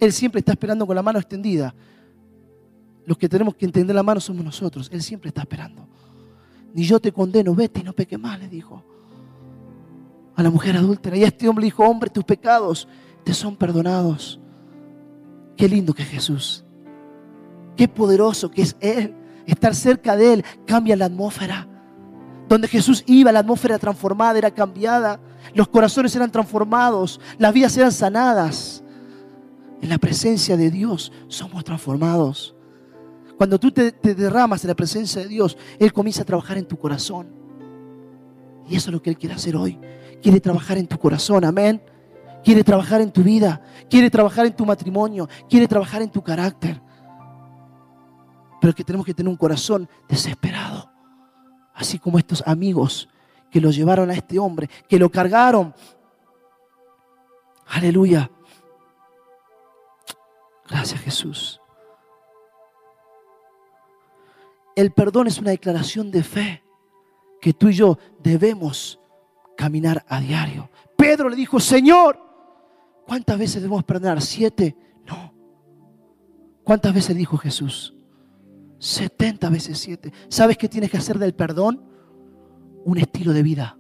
[0.01, 1.75] Él siempre está esperando con la mano extendida.
[3.05, 4.89] Los que tenemos que entender la mano somos nosotros.
[4.91, 5.87] Él siempre está esperando.
[6.75, 8.92] Ni yo te condeno, vete y no peque más, le dijo
[10.37, 11.17] a la mujer adúltera.
[11.17, 12.89] Y este hombre dijo, hombre, tus pecados
[13.25, 14.41] te son perdonados.
[15.57, 16.65] Qué lindo que es Jesús.
[17.77, 19.15] Qué poderoso que es Él.
[19.47, 21.69] Estar cerca de Él cambia la atmósfera.
[22.49, 25.21] Donde Jesús iba, la atmósfera transformada, era cambiada.
[25.55, 27.21] Los corazones eran transformados.
[27.39, 28.83] Las vidas eran sanadas.
[29.81, 32.55] En la presencia de Dios somos transformados.
[33.37, 36.67] Cuando tú te, te derramas en la presencia de Dios, Él comienza a trabajar en
[36.67, 37.29] tu corazón.
[38.69, 39.79] Y eso es lo que Él quiere hacer hoy
[40.23, 41.83] quiere trabajar en tu corazón, amén.
[42.45, 46.81] Quiere trabajar en tu vida, quiere trabajar en tu matrimonio, quiere trabajar en tu carácter.
[48.61, 50.91] Pero que tenemos que tener un corazón desesperado,
[51.75, 53.09] así como estos amigos
[53.51, 55.75] que lo llevaron a este hombre, que lo cargaron.
[57.67, 58.31] Aleluya.
[60.69, 61.61] Gracias Jesús.
[64.75, 66.65] El perdón es una declaración de fe
[67.41, 68.99] que tú y yo debemos
[69.57, 70.71] caminar a diario.
[70.97, 72.19] Pedro le dijo, Señor,
[73.07, 74.21] ¿cuántas veces debemos perdonar?
[74.21, 74.77] ¿Siete?
[75.07, 75.33] No.
[76.65, 77.95] ¿Cuántas veces dijo Jesús?
[78.79, 80.13] 70 veces 7.
[80.29, 81.85] ¿Sabes qué tienes que hacer del perdón?
[82.85, 83.79] Un estilo de vida.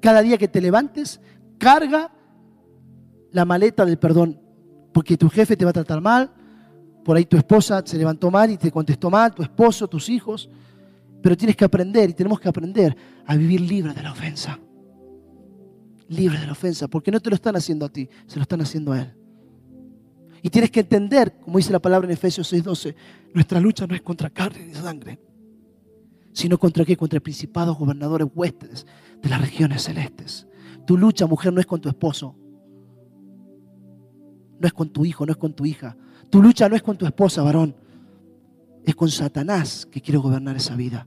[0.00, 1.20] Cada día que te levantes,
[1.58, 2.12] carga
[3.32, 4.40] la maleta del perdón.
[4.92, 6.32] Porque tu jefe te va a tratar mal,
[7.04, 10.50] por ahí tu esposa se levantó mal y te contestó mal, tu esposo, tus hijos.
[11.22, 14.58] Pero tienes que aprender y tenemos que aprender a vivir libre de la ofensa.
[16.08, 18.60] Libre de la ofensa, porque no te lo están haciendo a ti, se lo están
[18.60, 19.14] haciendo a Él.
[20.42, 22.94] Y tienes que entender, como dice la palabra en Efesios 6:12,
[23.34, 25.20] nuestra lucha no es contra carne ni sangre,
[26.32, 26.96] sino contra qué?
[26.96, 28.86] Contra principados, gobernadores, huéspedes
[29.22, 30.46] de las regiones celestes.
[30.86, 32.34] Tu lucha, mujer, no es con tu esposo,
[34.58, 35.96] no es con tu hijo, no es con tu hija.
[36.30, 37.76] Tu lucha no es con tu esposa, varón,
[38.84, 41.06] es con Satanás que quiere gobernar esa vida.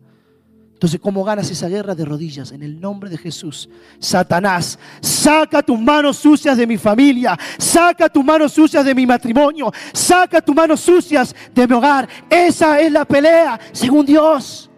[0.83, 2.51] Entonces, ¿cómo ganas esa guerra de rodillas?
[2.51, 3.69] En el nombre de Jesús.
[3.99, 9.71] Satanás, saca tus manos sucias de mi familia, saca tus manos sucias de mi matrimonio,
[9.93, 12.09] saca tus manos sucias de mi hogar.
[12.29, 14.69] Esa es la pelea, según Dios.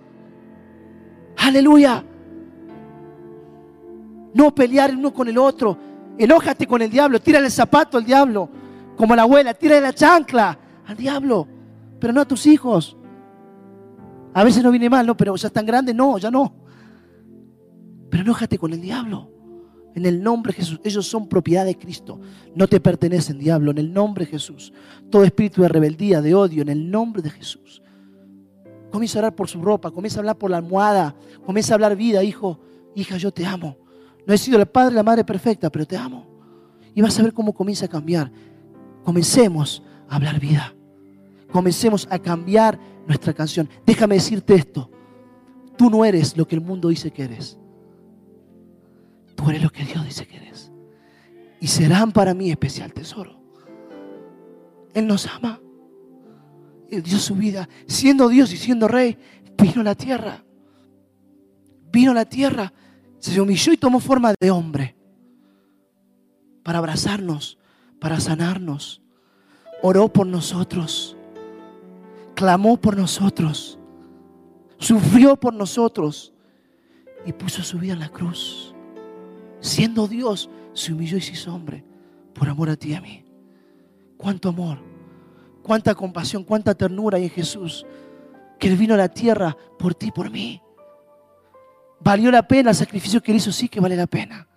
[1.38, 2.06] Aleluya.
[4.36, 5.76] No pelear uno con el otro.
[6.20, 8.48] Enójate con el diablo, tírale el zapato al diablo.
[8.96, 11.48] Como la abuela, tírale la chancla al diablo,
[12.00, 12.98] pero no a tus hijos.
[14.34, 16.54] A veces no viene mal, no, pero ya están grandes, no, ya no.
[18.10, 19.32] Pero enójate con el diablo.
[19.94, 20.80] En el nombre de Jesús.
[20.84, 22.20] Ellos son propiedad de Cristo.
[22.54, 23.72] No te pertenecen, diablo.
[23.72, 24.74] En el nombre de Jesús.
[25.10, 27.82] Todo espíritu de rebeldía, de odio, en el nombre de Jesús.
[28.92, 29.92] Comienza a hablar por su ropa.
[29.92, 31.16] Comienza a hablar por la almohada.
[31.46, 32.60] Comienza a hablar vida, hijo.
[32.94, 33.78] Hija, yo te amo.
[34.28, 36.26] No he sido el padre, la madre perfecta, pero te amo.
[36.94, 38.32] Y vas a ver cómo comienza a cambiar.
[39.04, 40.74] Comencemos a hablar vida.
[41.56, 43.70] Comencemos a cambiar nuestra canción.
[43.86, 44.92] Déjame decirte esto.
[45.78, 47.58] Tú no eres lo que el mundo dice que eres.
[49.36, 50.70] Tú eres lo que Dios dice que eres.
[51.62, 53.40] Y serán para mí especial tesoro.
[54.94, 55.62] Él nos ama.
[56.90, 57.70] Él dio su vida.
[57.88, 59.18] Siendo Dios y siendo rey,
[59.58, 60.44] vino a la tierra.
[61.90, 62.74] Vino a la tierra.
[63.20, 64.98] Se humilló y tomó forma de hombre.
[66.64, 67.58] Para abrazarnos,
[68.02, 69.02] para sanarnos.
[69.82, 71.16] Oró por nosotros
[72.36, 73.80] clamó por nosotros,
[74.78, 76.34] sufrió por nosotros
[77.26, 78.76] y puso su vida en la cruz.
[79.60, 81.84] Siendo Dios, se humilló y se hizo hombre
[82.34, 83.26] por amor a ti y a mí.
[84.18, 84.78] Cuánto amor,
[85.64, 87.86] cuánta compasión, cuánta ternura hay en Jesús,
[88.60, 90.62] que Él vino a la tierra por ti y por mí.
[92.00, 93.52] ¿Valió la pena el sacrificio que Él hizo?
[93.52, 94.48] Sí que vale la pena.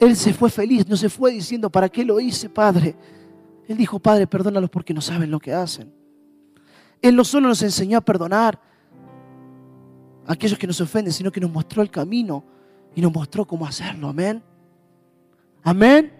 [0.00, 2.94] Él se fue feliz, no se fue diciendo, ¿para qué lo hice, Padre?
[3.68, 5.92] Él dijo, Padre, perdónalos porque no saben lo que hacen.
[7.02, 8.58] Él no solo nos enseñó a perdonar
[10.26, 12.42] a aquellos que nos ofenden, sino que nos mostró el camino
[12.96, 14.08] y nos mostró cómo hacerlo.
[14.08, 14.42] Amén.
[15.62, 16.12] Amén.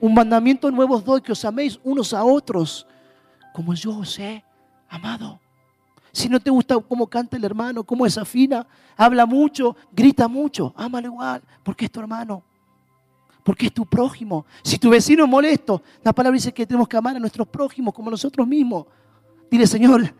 [0.00, 2.86] Un mandamiento nuevo os doy, que os améis unos a otros,
[3.52, 4.42] como yo os he
[4.88, 5.38] amado.
[6.12, 11.08] Si no te gusta cómo canta el hermano, cómo desafina, habla mucho, grita mucho, ámalo
[11.08, 12.42] igual, porque es tu hermano
[13.46, 14.44] porque es tu prójimo.
[14.64, 17.94] Si tu vecino es molesto, la palabra dice que tenemos que amar a nuestros prójimos
[17.94, 18.86] como nosotros mismos.
[19.48, 20.12] Dile, Señor,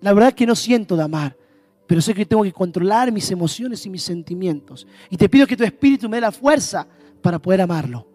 [0.00, 1.36] la verdad es que no siento de amar,
[1.86, 4.86] pero sé que tengo que controlar mis emociones y mis sentimientos.
[5.10, 6.88] Y te pido que tu espíritu me dé la fuerza
[7.20, 8.08] para poder amarlo.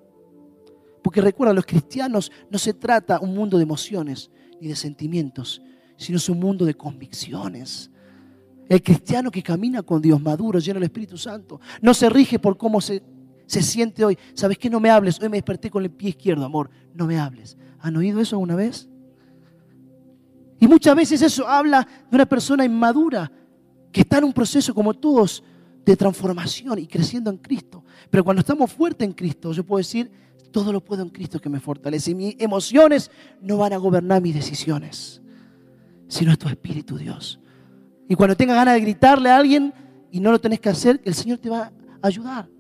[1.04, 5.62] Porque recuerda, los cristianos no se trata un mundo de emociones ni de sentimientos,
[5.98, 7.92] sino es un mundo de convicciones.
[8.68, 12.58] El cristiano que camina con Dios maduro, lleno del Espíritu Santo, no se rige por
[12.58, 13.04] cómo se
[13.48, 14.70] se siente hoy, ¿sabes qué?
[14.70, 17.58] No me hables, hoy me desperté con el pie izquierdo, amor, no me hables.
[17.80, 18.88] ¿Han oído eso alguna vez?
[20.60, 23.32] Y muchas veces eso habla de una persona inmadura
[23.92, 25.44] que está en un proceso como todos
[25.86, 27.86] de transformación y creciendo en Cristo.
[28.10, 30.12] Pero cuando estamos fuertes en Cristo, yo puedo decir,
[30.52, 32.12] todo lo puedo en Cristo que me fortalece.
[32.12, 33.10] Y mis emociones
[33.42, 35.22] no van a gobernar mis decisiones,
[36.10, 37.40] sino es tu Espíritu, Dios.
[38.10, 39.74] Y cuando tengas ganas de gritarle a alguien
[40.12, 41.72] y no lo tenés que hacer, el Señor te va
[42.02, 42.57] a ayudar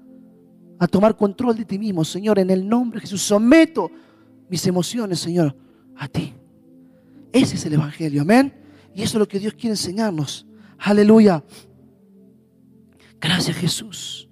[0.79, 3.21] a tomar control de ti mismo, Señor, en el nombre de Jesús.
[3.21, 3.89] Someto
[4.49, 5.55] mis emociones, Señor,
[5.95, 6.33] a ti.
[7.31, 8.53] Ese es el Evangelio, amén.
[8.93, 10.45] Y eso es lo que Dios quiere enseñarnos.
[10.79, 11.43] Aleluya.
[13.19, 14.29] Gracias Jesús.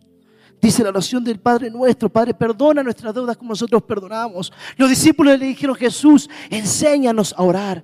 [0.61, 4.51] Dice la oración del Padre nuestro, Padre, perdona nuestras deudas como nosotros perdonamos.
[4.77, 7.83] Los discípulos le dijeron, Jesús, enséñanos a orar.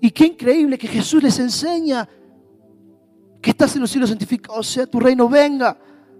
[0.00, 2.08] Y qué increíble que Jesús les enseña
[3.40, 5.76] que estás en los cielos santificado, sea tu reino venga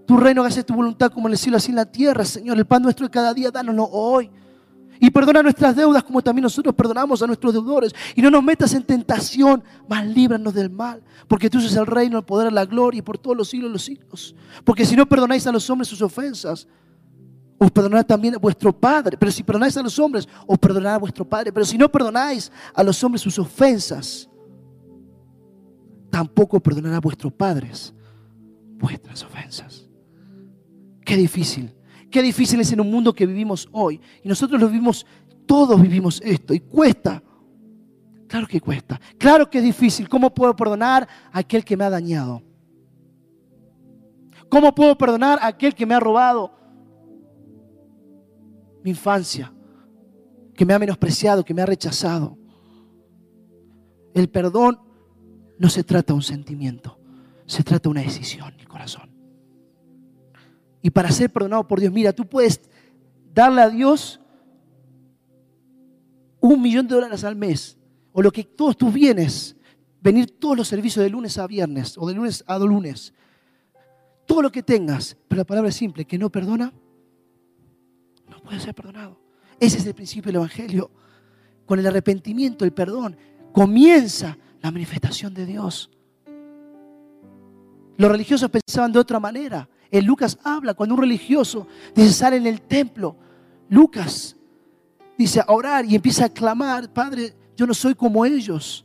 [0.07, 2.59] tu reino hace tu voluntad como en el cielo, así en la tierra, Señor.
[2.59, 4.31] El pan nuestro de cada día, dánoslo hoy.
[5.01, 7.93] Y perdona nuestras deudas como también nosotros perdonamos a nuestros deudores.
[8.15, 11.03] Y no nos metas en tentación, mas líbranos del mal.
[11.27, 13.83] Porque tú es el reino, el poder, la gloria y por todos los siglos los
[13.83, 14.35] siglos.
[14.65, 16.69] Porque si no perdonáis a los hombres sus ofensas,
[17.59, 19.17] os perdonará también a vuestro Padre.
[19.19, 21.53] Pero si perdonáis a los hombres, os perdonará a vuestro Padre.
[21.53, 24.29] Pero si no perdonáis a los hombres sus ofensas,
[26.15, 27.93] tampoco perdonará a vuestros padres
[28.79, 29.84] vuestras ofensas.
[31.05, 31.75] Qué difícil.
[32.11, 34.01] Qué difícil es en un mundo que vivimos hoy.
[34.23, 35.07] Y nosotros lo vivimos,
[35.47, 36.55] todos vivimos esto.
[36.55, 37.23] Y cuesta.
[38.27, 39.01] Claro que cuesta.
[39.19, 40.09] Claro que es difícil.
[40.09, 42.43] ¿Cómo puedo perdonar a aquel que me ha dañado?
[44.49, 46.53] ¿Cómo puedo perdonar a aquel que me ha robado
[48.83, 49.53] mi infancia?
[50.55, 52.39] Que me ha menospreciado, que me ha rechazado.
[54.15, 54.79] El perdón
[55.59, 56.99] no se trata de un sentimiento,
[57.47, 59.14] se trata de una decisión el corazón.
[60.85, 62.61] Y para ser perdonado por Dios, mira, tú puedes
[63.33, 64.21] darle a Dios
[66.41, 67.79] un millón de dólares al mes,
[68.13, 69.57] o lo que todos tus bienes,
[70.03, 73.15] venir todos los servicios de lunes a viernes, o de lunes a lunes,
[74.27, 76.71] todo lo que tengas, pero la palabra es simple, que no perdona,
[78.29, 79.19] no puede ser perdonado.
[79.59, 80.91] Ese es el principio del Evangelio.
[81.65, 83.17] Con el arrepentimiento, el perdón,
[83.55, 85.91] comienza la manifestación de Dios.
[87.97, 89.67] Los religiosos pensaban de otra manera.
[89.95, 93.15] En Lucas habla cuando un religioso dice sale en el templo.
[93.69, 94.35] Lucas
[95.17, 98.85] dice a orar y empieza a clamar, Padre, yo no soy como ellos.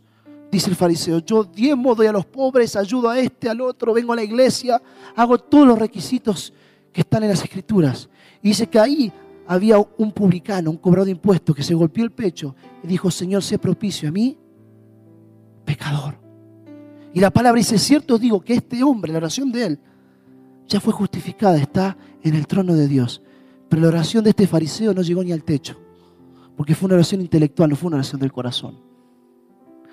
[0.51, 4.13] Dice el fariseo, yo diezmo, doy a los pobres, ayudo a este, al otro, vengo
[4.13, 4.79] a la iglesia,
[5.15, 6.53] hago todos los requisitos
[6.93, 8.07] que están en las escrituras.
[8.43, 9.11] Y dice que ahí
[9.47, 13.41] había un publicano, un cobrador de impuestos, que se golpeó el pecho y dijo, Señor,
[13.41, 14.37] sé propicio a mí,
[15.65, 16.19] pecador.
[17.15, 19.79] Y la palabra dice, cierto digo que este hombre, la oración de él,
[20.69, 23.21] ya fue justificada, está en el trono de Dios.
[23.67, 25.79] Pero la oración de este fariseo no llegó ni al techo,
[26.55, 28.79] porque fue una oración intelectual, no fue una oración del corazón.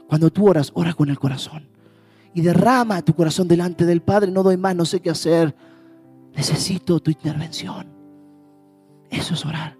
[0.06, 1.68] Cuando tú oras, ora con el corazón.
[2.32, 5.54] Y derrama tu corazón delante del Padre, no doy más, no sé qué hacer.
[6.34, 7.88] Necesito tu intervención.
[9.10, 9.76] Eso es orar.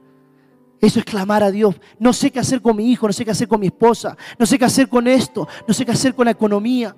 [0.81, 1.77] Eso es clamar a Dios.
[1.99, 4.47] No sé qué hacer con mi hijo, no sé qué hacer con mi esposa, no
[4.47, 6.97] sé qué hacer con esto, no sé qué hacer con la economía.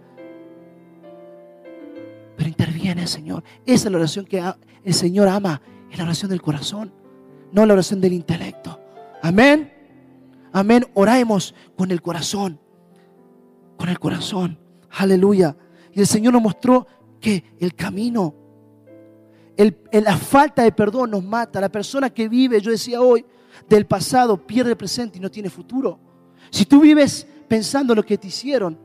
[2.37, 3.43] Pero interviene el Señor.
[3.67, 4.43] Esa es la oración que
[4.85, 5.61] el Señor ama.
[5.91, 6.93] Es la oración del corazón,
[7.53, 8.79] no la oración del intelecto.
[9.23, 9.73] Amén.
[10.53, 10.87] Amén.
[10.95, 12.61] Oremos con el corazón.
[13.77, 14.59] Con el corazón.
[14.91, 15.57] Aleluya.
[15.93, 16.87] Y el Señor nos mostró
[17.21, 18.35] que el camino,
[19.91, 21.61] la falta de perdón nos mata.
[21.61, 23.25] La persona que vive, yo decía hoy,
[23.69, 25.99] del pasado pierde el presente y no tiene futuro.
[26.51, 28.79] Si tú vives pensando lo que te hicieron,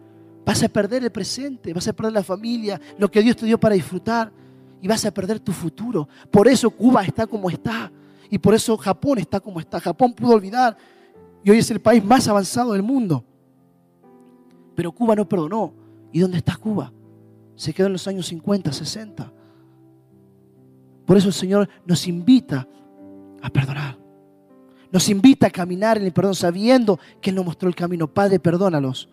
[0.46, 3.60] Vas a perder el presente, vas a perder la familia, lo que Dios te dio
[3.60, 4.32] para disfrutar
[4.82, 6.08] y vas a perder tu futuro.
[6.30, 7.92] Por eso Cuba está como está
[8.30, 9.80] y por eso Japón está como está.
[9.80, 10.76] Japón pudo olvidar
[11.44, 13.24] y hoy es el país más avanzado del mundo.
[14.76, 15.74] Pero Cuba no perdonó.
[16.12, 16.92] ¿Y dónde está Cuba?
[17.56, 19.32] Se quedó en los años 50, 60.
[21.06, 22.68] Por eso el Señor nos invita
[23.42, 23.98] a perdonar.
[24.92, 28.08] Nos invita a caminar en el perdón sabiendo que Él nos mostró el camino.
[28.08, 29.10] Padre, perdónalos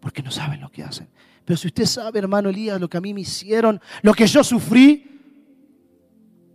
[0.00, 1.08] porque no saben lo que hacen.
[1.44, 4.42] Pero si usted sabe, hermano Elías, lo que a mí me hicieron, lo que yo
[4.42, 5.06] sufrí,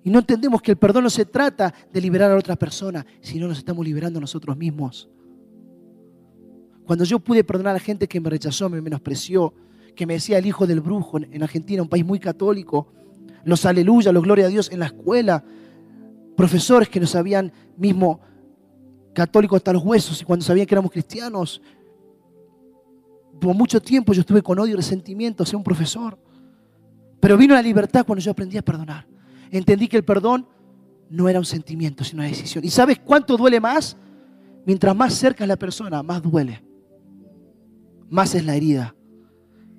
[0.04, 3.48] y no entendemos que el perdón no se trata de liberar a otra persona, sino
[3.48, 5.10] nos estamos liberando a nosotros mismos.
[6.86, 9.54] Cuando yo pude perdonar a la gente que me rechazó, me menospreció,
[9.96, 12.94] que me decía el hijo del brujo en Argentina, un país muy católico,
[13.44, 15.44] los aleluya, los gloria a Dios en la escuela,
[16.36, 18.20] profesores que nos habían mismo
[19.14, 21.62] católicos hasta los huesos y cuando sabían que éramos cristianos,
[23.40, 26.18] por mucho tiempo yo estuve con odio y resentimiento hacia un profesor.
[27.20, 29.08] Pero vino la libertad cuando yo aprendí a perdonar.
[29.52, 30.48] Entendí que el perdón
[31.10, 32.64] no era un sentimiento, sino una decisión.
[32.64, 33.98] ¿Y sabes cuánto duele más?
[34.66, 36.64] Mientras más cerca es la persona, más duele.
[38.10, 38.96] Más es la herida.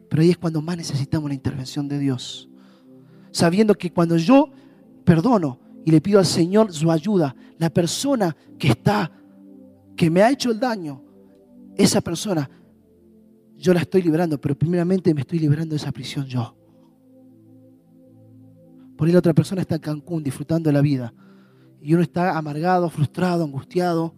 [0.08, 2.48] Pero ahí es cuando más necesitamos la intervención de Dios.
[3.30, 4.50] Sabiendo que cuando yo
[5.04, 9.10] perdono y le pido al Señor su ayuda, la persona que está,
[9.96, 11.02] que me ha hecho el daño,
[11.76, 12.48] esa persona
[13.56, 16.54] yo la estoy liberando, pero primeramente me estoy liberando de esa prisión yo.
[18.96, 21.12] Por ahí la otra persona está en Cancún disfrutando de la vida.
[21.80, 24.14] Y uno está amargado, frustrado, angustiado.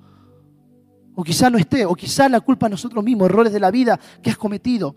[1.14, 3.98] O quizás no esté, o quizás la culpa a nosotros mismos, errores de la vida
[4.22, 4.94] que has cometido.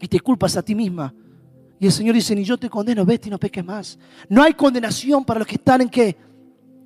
[0.00, 1.14] Y te culpas a ti misma.
[1.78, 3.98] Y el Señor dice, ni yo te condeno, vete y no peques más.
[4.28, 6.16] No hay condenación para los que están en qué?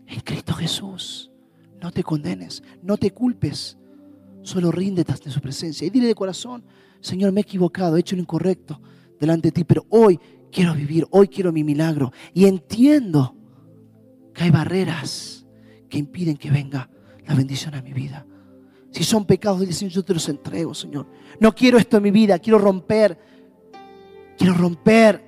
[0.06, 1.32] En Cristo Jesús.
[1.80, 3.76] No te condenes, no te culpes.
[4.44, 6.64] Solo ríndete ante su presencia y dile de corazón,
[7.00, 8.80] Señor, me he equivocado, he hecho lo incorrecto
[9.18, 10.20] delante de ti, pero hoy
[10.52, 12.12] quiero vivir, hoy quiero mi milagro.
[12.34, 13.34] Y entiendo
[14.34, 15.46] que hay barreras
[15.88, 16.90] que impiden que venga
[17.26, 18.26] la bendición a mi vida.
[18.90, 21.06] Si son pecados, dile, Señor, yo te los entrego, Señor.
[21.40, 23.18] No quiero esto en mi vida, quiero romper.
[24.36, 25.24] Quiero romper,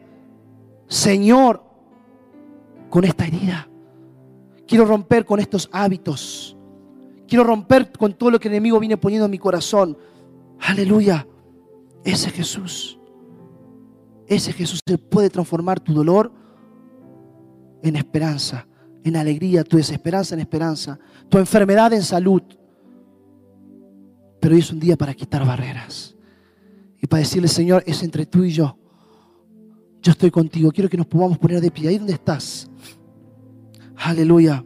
[0.89, 1.65] Señor,
[2.91, 3.69] con esta herida.
[4.67, 6.56] Quiero romper con estos hábitos.
[7.27, 9.97] Quiero romper con todo lo que el enemigo viene poniendo en mi corazón.
[10.61, 11.27] Aleluya.
[12.05, 12.99] Ese Jesús.
[14.27, 16.33] Ese Jesús se puede transformar tu dolor
[17.83, 18.67] en esperanza,
[19.05, 20.99] en alegría, tu desesperanza en esperanza,
[21.29, 22.43] tu enfermedad en salud.
[24.41, 26.17] Pero hoy es un día para quitar barreras
[27.01, 28.79] y para decirle, Señor, es entre tú y yo.
[30.03, 30.71] Yo estoy contigo.
[30.71, 31.89] Quiero que nos podamos poner de pie.
[31.89, 32.71] Ahí donde estás.
[33.97, 34.65] Aleluya.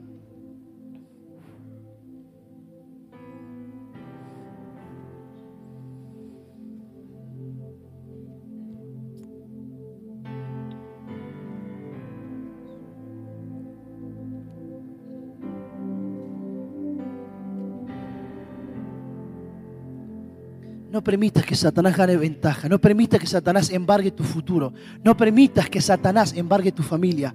[21.00, 22.68] No permitas que Satanás gane ventaja.
[22.68, 24.74] No permitas que Satanás embargue tu futuro.
[25.02, 27.34] No permitas que Satanás embargue tu familia.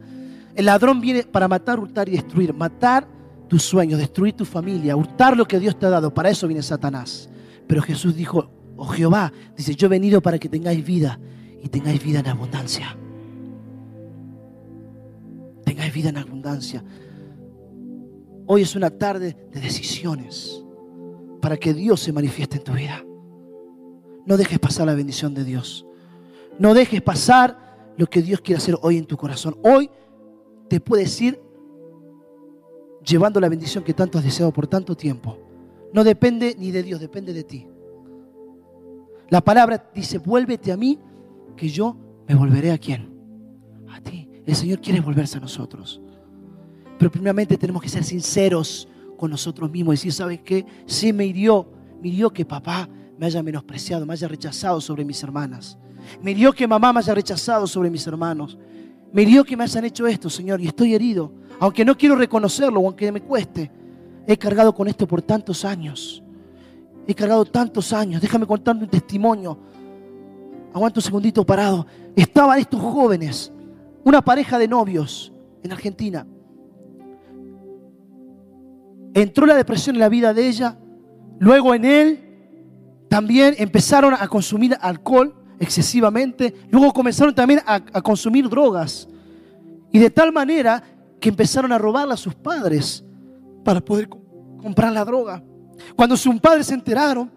[0.54, 2.54] El ladrón viene para matar, hurtar y destruir.
[2.54, 3.08] Matar
[3.50, 6.14] tus sueños, destruir tu familia, hurtar lo que Dios te ha dado.
[6.14, 7.28] Para eso viene Satanás.
[7.66, 11.20] Pero Jesús dijo, oh Jehová, dice, yo he venido para que tengáis vida
[11.64, 12.96] y tengáis vida en abundancia.
[15.66, 16.84] Tengáis vida en abundancia.
[18.46, 20.64] Hoy es una tarde de decisiones
[21.42, 23.04] para que Dios se manifieste en tu vida.
[24.26, 25.86] No dejes pasar la bendición de Dios.
[26.58, 29.58] No dejes pasar lo que Dios quiere hacer hoy en tu corazón.
[29.64, 29.90] Hoy
[30.68, 31.40] te puedes ir
[33.06, 35.38] llevando la bendición que tanto has deseado por tanto tiempo.
[35.94, 37.68] No depende ni de Dios, depende de ti.
[39.30, 41.00] La palabra dice, vuélvete a mí,
[41.56, 41.96] que yo
[42.28, 43.14] me volveré a quién?
[43.90, 44.30] A ti.
[44.46, 46.02] El Señor quiere volverse a nosotros.
[46.98, 50.66] Pero primeramente tenemos que ser sinceros con nosotros mismos decir, ¿sabes qué?
[50.86, 51.68] Sí me hirió,
[52.02, 55.78] me hirió que papá me haya menospreciado, me haya rechazado sobre mis hermanas.
[56.22, 58.58] Me dio que mamá me haya rechazado sobre mis hermanos.
[59.12, 61.32] Me dio que me hayan hecho esto, Señor, y estoy herido.
[61.60, 63.72] Aunque no quiero reconocerlo, aunque me cueste,
[64.28, 66.22] he cargado con esto por tantos años.
[67.08, 68.22] He cargado tantos años.
[68.22, 69.58] Déjame contarte un testimonio.
[70.74, 71.86] Aguanta un segundito parado.
[72.16, 73.52] Estaban estos jóvenes,
[74.04, 75.32] una pareja de novios
[75.64, 76.28] en Argentina.
[79.14, 80.78] Entró la depresión en la vida de ella,
[81.40, 82.25] luego en él,
[83.16, 89.08] también empezaron a consumir alcohol excesivamente, luego comenzaron también a, consumir drogas.
[89.90, 90.84] Y de tal manera
[91.22, 93.06] que empezaron a robarle a sus padres
[93.64, 95.42] para poder comprar la droga.
[95.96, 97.32] Cuando sus padres se enteraron,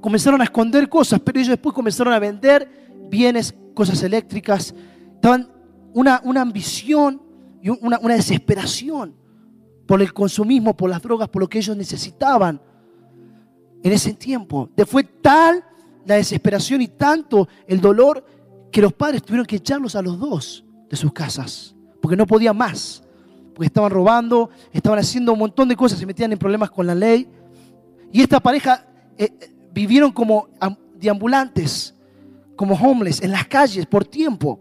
[0.00, 2.70] comenzaron a esconder cosas, pero ellos después comenzaron a vender
[3.10, 4.72] bienes, cosas eléctricas.
[5.16, 5.50] Estaban
[5.92, 7.20] una, una ambición
[7.60, 9.12] y una, una desesperación
[9.88, 12.60] por el consumismo, por las drogas, por lo que ellos necesitaban
[13.88, 14.68] en ese tiempo.
[14.86, 15.64] Fue tal
[16.04, 18.24] la desesperación y tanto el dolor
[18.70, 22.56] que los padres tuvieron que echarlos a los dos de sus casas, porque no podían
[22.56, 23.02] más,
[23.54, 26.94] porque estaban robando, estaban haciendo un montón de cosas, se metían en problemas con la
[26.94, 27.26] ley.
[28.12, 28.86] Y esta pareja
[29.16, 30.48] eh, eh, vivieron como
[30.94, 31.94] deambulantes,
[32.56, 34.60] como homeless, en las calles por tiempo.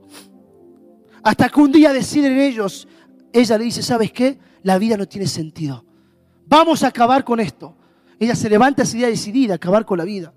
[1.21, 2.87] Hasta que un día deciden ellos,
[3.33, 4.39] ella le dice, ¿sabes qué?
[4.63, 5.83] La vida no tiene sentido.
[6.45, 7.75] Vamos a acabar con esto.
[8.19, 10.33] Ella se levanta ese día decidida a acabar con la vida.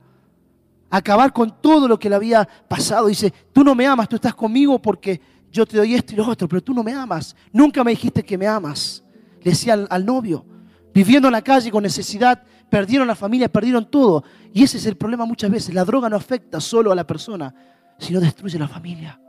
[0.93, 3.07] acabar con todo lo que le había pasado.
[3.07, 5.21] Dice, tú no me amas, tú estás conmigo porque
[5.51, 7.37] yo te doy esto y lo otro, pero tú no me amas.
[7.53, 9.05] Nunca me dijiste que me amas.
[9.41, 10.45] Le decía al, al novio,
[10.93, 14.25] viviendo en la calle con necesidad, perdieron la familia, perdieron todo.
[14.53, 15.75] Y ese es el problema muchas veces.
[15.75, 17.55] La droga no afecta solo a la persona,
[17.99, 19.21] sino destruye la familia.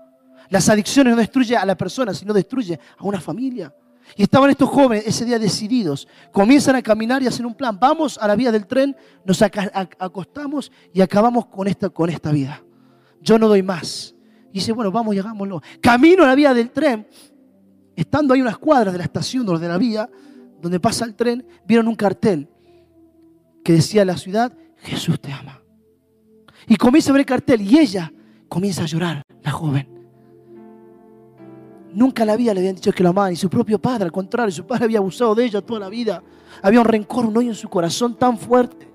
[0.49, 3.74] Las adicciones no destruyen a la persona, sino destruye a una familia.
[4.16, 6.07] Y estaban estos jóvenes ese día decididos.
[6.32, 7.78] Comienzan a caminar y hacen un plan.
[7.80, 8.95] Vamos a la vía del tren,
[9.26, 12.62] nos acostamos y acabamos con esta, con esta vida.
[13.22, 14.16] Yo no doy más.
[14.51, 15.62] Y dice, bueno, vamos y hagámoslo.
[15.80, 17.07] Camino a la vía del tren,
[17.95, 20.09] estando ahí unas cuadras de la estación o de la vía,
[20.62, 22.49] donde pasa el tren, vieron un cartel
[23.64, 25.62] que decía la ciudad, Jesús te ama.
[26.68, 28.12] Y comienza a ver el cartel y ella
[28.47, 29.91] comienza a llorar, la joven.
[31.94, 34.52] Nunca la vida le habían dicho que la amaban, y su propio padre, al contrario,
[34.52, 36.24] su padre había abusado de ella toda la vida.
[36.62, 38.89] Había un rencor, un odio en su corazón tan fuerte.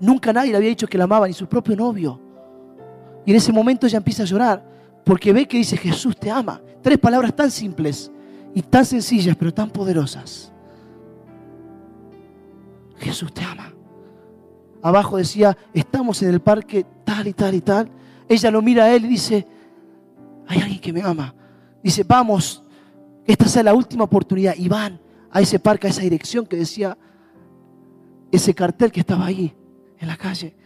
[0.00, 2.20] Nunca nadie le había dicho que la amaba, ni su propio novio.
[3.24, 4.64] Y en ese momento ella empieza a llorar,
[5.04, 6.60] porque ve que dice, Jesús te ama.
[6.82, 8.10] Tres palabras tan simples
[8.54, 10.52] y tan sencillas, pero tan poderosas.
[12.98, 13.72] Jesús te ama.
[14.82, 17.90] Abajo decía, estamos en el parque tal y tal y tal.
[18.28, 19.46] Ella lo mira a él y dice,
[20.46, 21.34] hay alguien que me ama.
[21.86, 22.64] Dice, vamos,
[23.24, 24.56] esta es la última oportunidad.
[24.56, 26.98] Y van a ese parque, a esa dirección que decía
[28.32, 29.54] ese cartel que estaba ahí,
[29.96, 30.56] en la calle.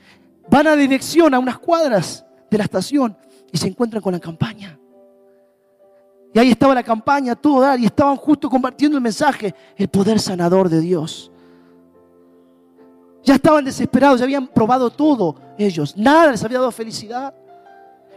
[0.48, 3.14] Van a dirección, a unas cuadras de la estación
[3.52, 4.78] y se encuentran con la campaña.
[6.32, 10.70] Y ahí estaba la campaña, todo y estaban justo compartiendo el mensaje, el poder sanador
[10.70, 11.30] de Dios.
[13.24, 15.94] Ya estaban desesperados, ya habían probado todo ellos.
[15.98, 17.34] Nada les había dado felicidad.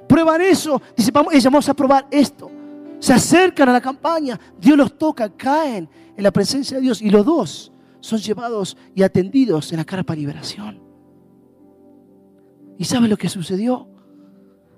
[0.08, 0.82] Prueban eso.
[0.96, 2.63] Dice, vamos, ella, vamos a probar esto.
[3.04, 4.40] Se acercan a la campaña.
[4.58, 7.02] Dios los toca, caen en la presencia de Dios.
[7.02, 10.82] Y los dos son llevados y atendidos en la carpa liberación.
[12.78, 13.90] ¿Y sabe lo que sucedió?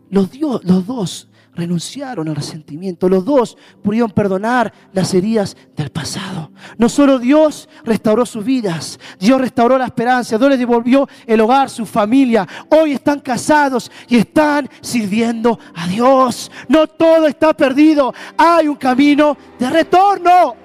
[0.09, 3.07] Los, los dos renunciaron al resentimiento.
[3.09, 6.51] Los dos pudieron perdonar las heridas del pasado.
[6.77, 11.69] No solo Dios restauró sus vidas, Dios restauró la esperanza, Dios les devolvió el hogar,
[11.69, 12.47] su familia.
[12.69, 16.51] Hoy están casados y están sirviendo a Dios.
[16.67, 18.13] No todo está perdido.
[18.37, 20.55] Hay un camino de retorno.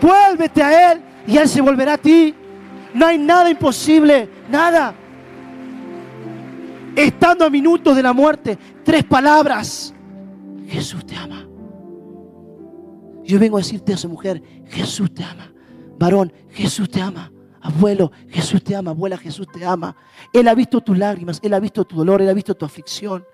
[0.00, 2.34] Vuélvete a Él y Él se volverá a ti.
[2.94, 4.94] No hay nada imposible, nada.
[6.96, 9.94] Estando a minutos de la muerte, tres palabras
[10.68, 11.48] Jesús te ama.
[13.24, 15.52] Yo vengo a decirte a esa mujer, Jesús te ama.
[15.98, 17.32] Varón, Jesús te ama.
[17.60, 18.90] Abuelo, Jesús te ama.
[18.90, 19.96] Abuela, Jesús te ama.
[20.32, 23.24] Él ha visto tus lágrimas, Él ha visto tu dolor, Él ha visto tu aflicción.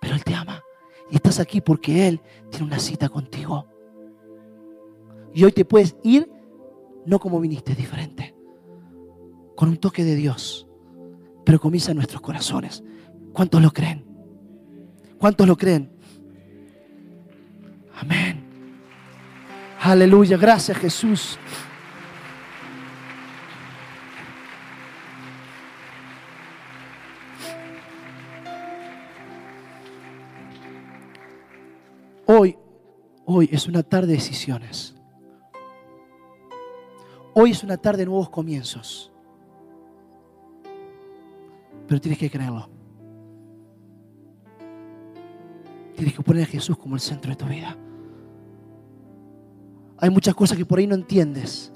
[0.00, 0.62] Pero Él te ama.
[1.10, 2.20] Y estás aquí porque Él
[2.50, 3.66] tiene una cita contigo.
[5.34, 6.30] Y hoy te puedes ir
[7.06, 8.34] no como viniste, diferente.
[9.54, 10.66] Con un toque de Dios.
[11.44, 12.82] Pero comienza en nuestros corazones.
[13.32, 14.04] ¿Cuántos lo creen?
[15.18, 15.97] ¿Cuántos lo creen?
[18.00, 18.44] Amén.
[19.80, 20.36] Aleluya.
[20.36, 21.38] Gracias Jesús.
[32.26, 32.58] Hoy,
[33.24, 34.94] hoy es una tarde de decisiones.
[37.32, 39.10] Hoy es una tarde de nuevos comienzos.
[41.86, 42.68] Pero tienes que creerlo.
[45.96, 47.76] Tienes que poner a Jesús como el centro de tu vida.
[50.00, 51.72] Hay muchas cosas que por ahí no entiendes.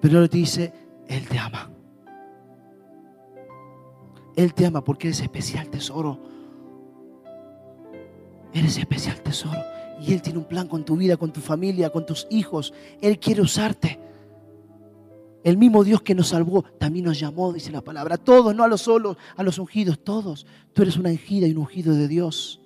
[0.00, 0.72] Pero Él te dice,
[1.08, 1.70] Él te ama.
[4.34, 6.18] Él te ama porque eres especial tesoro.
[8.52, 9.60] Eres especial tesoro.
[10.00, 12.74] Y Él tiene un plan con tu vida, con tu familia, con tus hijos.
[13.00, 13.98] Él quiere usarte.
[15.42, 18.18] El mismo Dios que nos salvó también nos llamó, dice la palabra.
[18.18, 20.44] Todos, no a los solos, a los ungidos, todos.
[20.72, 22.60] Tú eres una ungida y un ungido de Dios.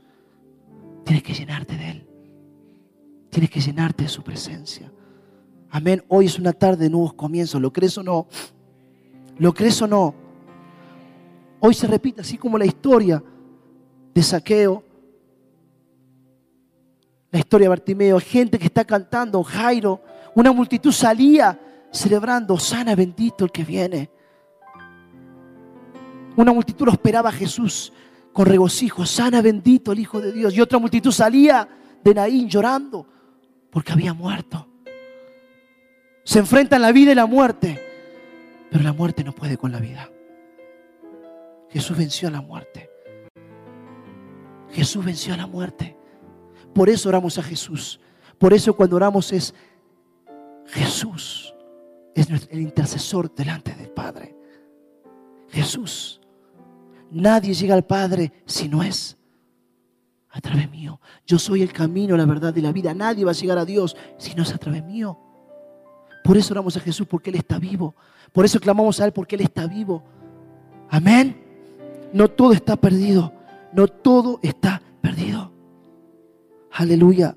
[1.05, 2.10] Tienes que llenarte de Él.
[3.31, 4.91] Tienes que llenarte de su presencia.
[5.71, 6.05] Amén.
[6.09, 7.61] Hoy es una tarde de nuevos comienzos.
[7.61, 8.27] ¿Lo crees o no?
[9.39, 10.15] ¿Lo crees o no?
[11.61, 13.23] Hoy se repite así como la historia
[14.13, 14.83] de saqueo.
[17.31, 18.19] La historia de Bartimeo.
[18.19, 19.41] Gente que está cantando.
[19.45, 20.01] Jairo.
[20.35, 21.59] Una multitud salía
[21.93, 22.59] celebrando.
[22.59, 24.11] Sana bendito el que viene.
[26.35, 27.93] Una multitud lo esperaba a Jesús
[28.33, 29.07] con regocijo.
[29.07, 30.53] Sana bendito el Hijo de Dios.
[30.53, 31.69] Y otra multitud salía
[32.03, 33.07] de Naín llorando
[33.71, 34.67] porque había muerto.
[36.25, 37.81] Se enfrentan la vida y la muerte,
[38.71, 40.11] pero la muerte no puede con la vida.
[41.71, 42.91] Jesús venció a la muerte.
[44.71, 45.97] Jesús venció a la muerte.
[46.75, 48.01] Por eso oramos a Jesús.
[48.39, 49.55] Por eso cuando oramos es
[50.67, 51.55] Jesús.
[52.15, 54.37] Es el intercesor delante del Padre.
[55.49, 56.21] Jesús.
[57.11, 59.17] Nadie llega al Padre si no es
[60.31, 61.01] a través mío.
[61.27, 62.95] Yo soy el camino, la verdad y la vida.
[62.95, 65.19] Nadie va a llegar a Dios si no es a través mío.
[66.23, 67.95] Por eso oramos a Jesús porque Él está vivo.
[68.33, 70.05] Por eso clamamos a Él porque Él está vivo.
[70.89, 71.37] Amén.
[72.13, 73.33] No todo está perdido.
[73.73, 75.53] No todo está perdido.
[76.73, 77.37] Aleluya.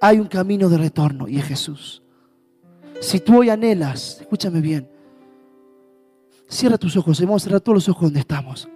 [0.00, 2.02] Hay un camino de retorno y es Jesús.
[3.00, 4.88] Si tú hoy anhelas, escúchame bien,
[6.48, 8.68] cierra tus ojos, vamos a cerrar todos los ojos donde estamos.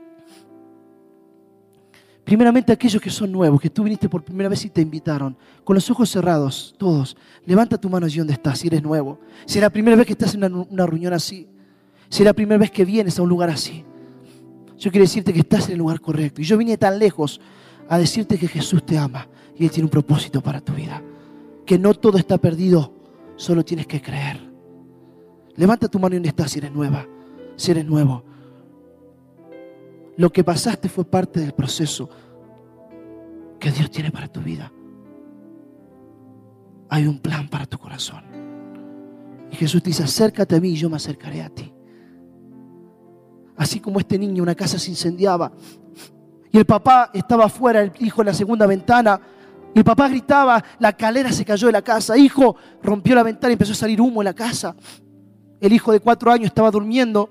[2.27, 5.75] Primeramente aquellos que son nuevos, que tú viniste por primera vez y te invitaron, con
[5.75, 7.17] los ojos cerrados, todos.
[7.45, 9.21] Levanta tu mano allí donde estás, si eres nuevo.
[9.45, 11.47] Si es la primera vez que estás en una, reunión así.
[12.09, 13.85] Si es la primera vez que vienes a un lugar así.
[14.77, 16.41] Yo quiero decirte que estás en el lugar correcto.
[16.41, 17.41] Y yo vine tan lejos
[17.89, 21.01] a decirte que Jesús te ama y Él tiene un propósito para tu vida.
[21.65, 22.93] Que no todo está perdido,
[23.37, 24.41] solo tienes que creer.
[25.55, 27.07] Levanta tu mano donde estás si eres nueva,
[27.55, 28.25] si eres nuevo.
[30.17, 32.09] Lo que pasaste fue parte del proceso
[33.59, 34.73] que Dios tiene para tu vida.
[36.89, 38.25] Hay un plan para tu corazón.
[39.51, 41.73] Y Jesús te dice, acércate a mí y yo me acercaré a ti.
[43.57, 45.53] Así como este niño, una casa se incendiaba
[46.57, 49.21] y el papá estaba afuera, el hijo en la segunda ventana.
[49.75, 52.17] Y el papá gritaba, la calera se cayó de la casa.
[52.17, 54.75] Hijo, rompió la ventana y empezó a salir humo en la casa.
[55.61, 57.31] el hijo de cuatro años estaba durmiendo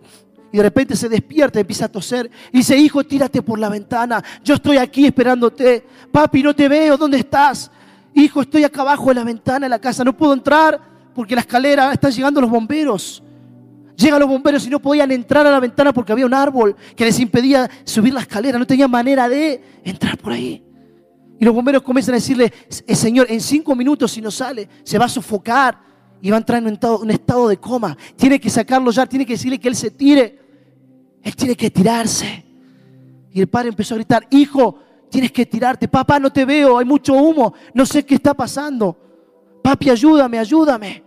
[0.55, 2.31] y de repente se despierta empieza a toser.
[2.53, 4.23] Y dice, hijo, tírate por la ventana.
[4.41, 5.85] Yo estoy aquí esperándote.
[6.09, 6.95] Papi, no te veo.
[6.95, 7.69] ¿Dónde estás?
[8.13, 10.05] Hijo, estoy acá abajo de la ventana de la casa.
[10.05, 10.79] No puedo entrar
[11.13, 13.21] porque la escalera están llegando los bomberos.
[13.97, 17.03] Llegan los bomberos y no podían entrar a la ventana porque había un árbol que
[17.03, 18.57] les impedía subir la escalera.
[18.57, 20.63] No tenían manera de entrar por ahí.
[21.37, 22.53] Y los bomberos comienzan a decirle,
[22.87, 25.77] eh, Señor, en cinco minutos si no sale, se va a sofocar
[26.21, 27.97] y va a entrar en un estado de coma.
[28.15, 30.44] Tiene que sacarlo ya, tiene que decirle que él se tire.
[31.25, 32.45] Él tiene que tirarse.
[33.31, 35.87] Y el padre empezó a gritar, hijo, tienes que tirarte.
[35.87, 38.95] Papá, no te veo, hay mucho humo, no sé qué está pasando.
[39.63, 41.03] Papi, ayúdame, ayúdame.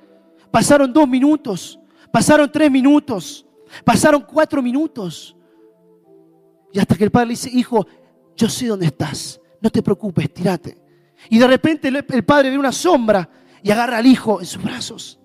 [0.50, 1.78] Pasaron dos minutos,
[2.12, 3.46] pasaron tres minutos,
[3.84, 5.36] pasaron cuatro minutos.
[6.72, 7.86] Y hasta que el padre le dice, hijo,
[8.36, 10.82] yo sé dónde estás, no te preocupes, tírate.
[11.30, 13.30] Y de repente el padre ve una sombra
[13.62, 15.20] y agarra al hijo en sus brazos.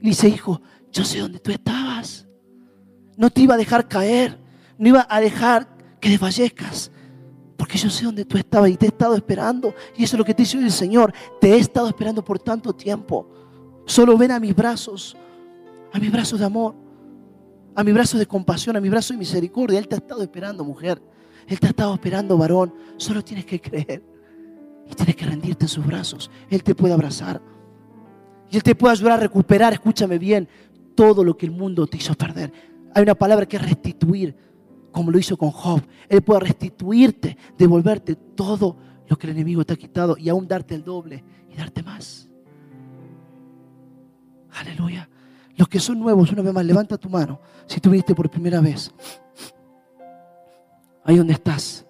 [0.00, 0.62] Y dice, hijo,
[0.92, 2.28] yo sé dónde tú estabas.
[3.16, 4.38] No te iba a dejar caer,
[4.78, 5.68] no iba a dejar
[6.00, 6.90] que desfallezcas.
[7.56, 9.74] Porque yo sé dónde tú estabas y te he estado esperando.
[9.96, 11.12] Y eso es lo que te dice el Señor.
[11.40, 13.28] Te he estado esperando por tanto tiempo.
[13.86, 15.16] Solo ven a mis brazos,
[15.92, 16.74] a mis brazos de amor,
[17.74, 19.78] a mis brazos de compasión, a mis brazos de misericordia.
[19.78, 21.00] Él te ha estado esperando, mujer.
[21.46, 22.74] Él te ha estado esperando, varón.
[22.96, 24.02] Solo tienes que creer.
[24.90, 26.30] Y tienes que rendirte en sus brazos.
[26.50, 27.40] Él te puede abrazar.
[28.50, 30.46] Y Él te puede ayudar a recuperar, escúchame bien,
[30.94, 32.52] todo lo que el mundo te hizo perder.
[32.94, 34.36] Hay una palabra que es restituir,
[34.90, 35.82] como lo hizo con Job.
[36.08, 38.76] Él puede restituirte, devolverte todo
[39.08, 42.28] lo que el enemigo te ha quitado y aún darte el doble y darte más.
[44.52, 45.08] Aleluya.
[45.56, 47.40] Los que son nuevos, una vez más, levanta tu mano.
[47.66, 48.92] Si tú viniste por primera vez,
[51.04, 51.86] ahí donde estás.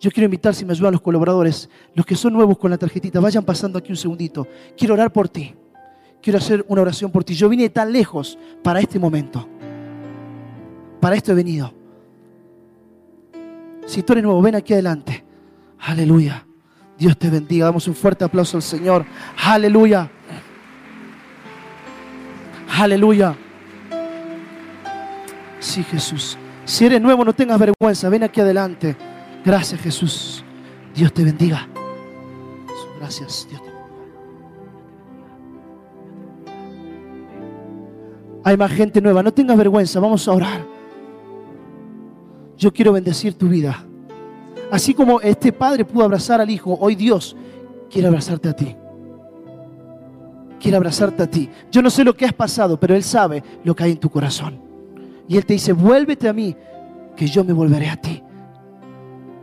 [0.00, 3.20] Yo quiero invitar, si me ayudan los colaboradores, los que son nuevos con la tarjetita,
[3.20, 4.46] vayan pasando aquí un segundito.
[4.76, 5.54] Quiero orar por ti.
[6.22, 7.34] Quiero hacer una oración por ti.
[7.34, 9.48] Yo vine tan lejos para este momento.
[11.00, 11.72] Para esto he venido.
[13.86, 15.24] Si tú eres nuevo, ven aquí adelante.
[15.78, 16.44] Aleluya.
[16.98, 17.66] Dios te bendiga.
[17.66, 19.04] Damos un fuerte aplauso al Señor.
[19.44, 20.10] Aleluya.
[22.78, 23.34] Aleluya.
[25.58, 26.36] Sí, Jesús.
[26.64, 28.08] Si eres nuevo, no tengas vergüenza.
[28.08, 28.96] Ven aquí adelante.
[29.44, 30.44] Gracias Jesús.
[30.94, 31.66] Dios te bendiga.
[32.98, 33.46] Gracias.
[33.48, 33.78] Dios te bendiga.
[38.44, 39.22] Hay más gente nueva.
[39.22, 39.98] No tengas vergüenza.
[40.00, 40.77] Vamos a orar.
[42.58, 43.84] Yo quiero bendecir tu vida.
[44.70, 47.34] Así como este padre pudo abrazar al hijo, hoy Dios
[47.90, 48.76] quiere abrazarte a ti.
[50.60, 51.48] Quiere abrazarte a ti.
[51.70, 54.10] Yo no sé lo que has pasado, pero Él sabe lo que hay en tu
[54.10, 54.60] corazón.
[55.26, 56.54] Y Él te dice, vuélvete a mí,
[57.16, 58.22] que yo me volveré a ti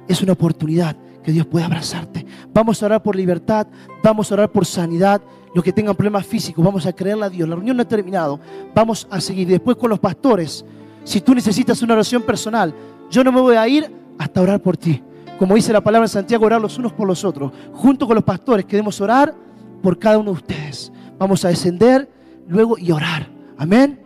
[0.07, 2.25] es una oportunidad que Dios puede abrazarte.
[2.53, 3.67] Vamos a orar por libertad,
[4.03, 5.21] vamos a orar por sanidad.
[5.53, 7.49] Los que tengan problemas físicos, vamos a creerle a Dios.
[7.49, 8.39] La reunión no ha terminado.
[8.73, 9.47] Vamos a seguir.
[9.47, 10.65] Después con los pastores,
[11.05, 12.73] si tú necesitas una oración personal,
[13.09, 15.01] yo no me voy a ir hasta orar por ti.
[15.37, 17.51] Como dice la palabra en Santiago, orar los unos por los otros.
[17.73, 19.33] Junto con los pastores queremos orar
[19.81, 20.91] por cada uno de ustedes.
[21.19, 22.09] Vamos a descender
[22.47, 23.29] luego y orar.
[23.57, 24.01] Amén.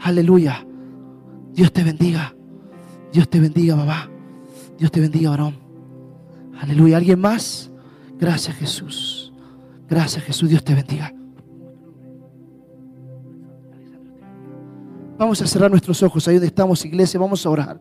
[0.00, 0.64] Aleluya.
[1.52, 2.34] Dios te bendiga.
[3.12, 4.08] Dios te bendiga, mamá.
[4.78, 5.58] Dios te bendiga, varón.
[6.60, 6.98] Aleluya.
[6.98, 7.70] ¿Alguien más?
[8.18, 9.32] Gracias, Jesús.
[9.88, 10.48] Gracias, Jesús.
[10.48, 11.15] Dios te bendiga.
[15.18, 17.18] Vamos a cerrar nuestros ojos ahí donde estamos, iglesia.
[17.18, 17.80] Vamos a orar.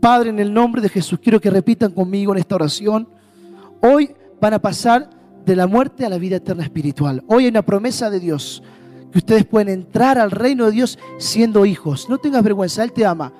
[0.00, 3.08] Padre, en el nombre de Jesús, quiero que repitan conmigo en esta oración.
[3.80, 5.08] Hoy van a pasar
[5.46, 7.24] de la muerte a la vida eterna espiritual.
[7.26, 8.62] Hoy hay una promesa de Dios
[9.10, 12.06] que ustedes pueden entrar al reino de Dios siendo hijos.
[12.10, 13.32] No tengas vergüenza, Él te ama.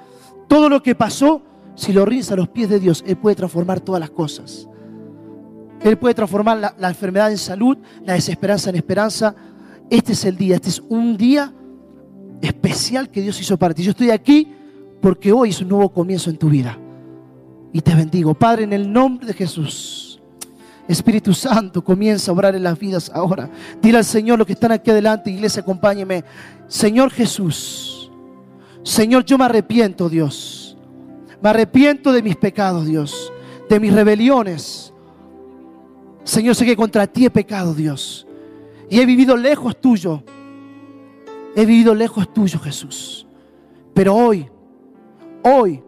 [0.49, 1.43] Todo lo que pasó
[1.75, 4.67] si lo rindes a los pies de Dios, Él puede transformar todas las cosas.
[5.83, 9.35] Él puede transformar la, enfermedad en salud, la desesperanza en esperanza.
[9.91, 11.53] Este es el día, este es un día
[12.43, 13.83] especial que Dios hizo para ti.
[13.83, 14.49] Yo estoy aquí
[15.01, 16.79] porque hoy es un nuevo comienzo en tu vida.
[17.73, 18.35] Y te bendigo.
[18.35, 20.21] Padre, en el nombre de Jesús.
[20.89, 23.51] Espíritu Santo, comienza a obrar en las vidas ahora.
[23.83, 26.25] Dile al Señor lo que están aquí adelante, iglesia, acompáñeme.
[26.67, 28.11] Señor Jesús,
[28.83, 30.69] Señor, yo me arrepiento, Dios
[31.41, 33.33] me arrepiento de mis pecados, Dios,
[33.69, 34.93] de mis rebeliones.
[36.25, 38.27] Señor, sé que contra ti he pecado, Dios.
[38.91, 40.23] Y he vivido lejos tuyo.
[41.57, 43.27] He vivido lejos tuyo, Jesús.
[43.95, 44.49] Pero hoy,
[45.43, 45.83] hoy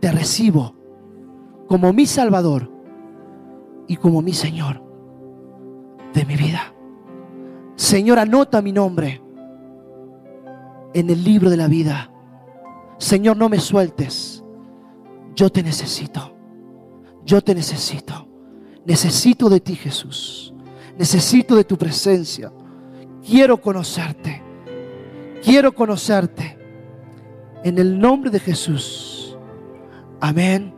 [0.00, 0.74] te recibo
[1.66, 2.70] como mi Salvador
[3.88, 4.82] y como mi Señor
[6.12, 6.74] de mi vida.
[7.76, 9.20] Señor, anota mi nombre
[10.94, 12.10] en el libro de la vida.
[12.98, 14.42] Señor, no me sueltes
[15.34, 16.36] yo te necesito.
[17.24, 18.28] Yo te necesito.
[18.84, 20.52] Necesito de ti, Jesús.
[20.98, 22.52] Necesito de tu presencia.
[23.24, 24.41] Quiero conocerte.
[25.42, 26.58] Quiero conocerte.
[27.64, 29.36] En el nombre de Jesús.
[30.20, 30.74] Amén.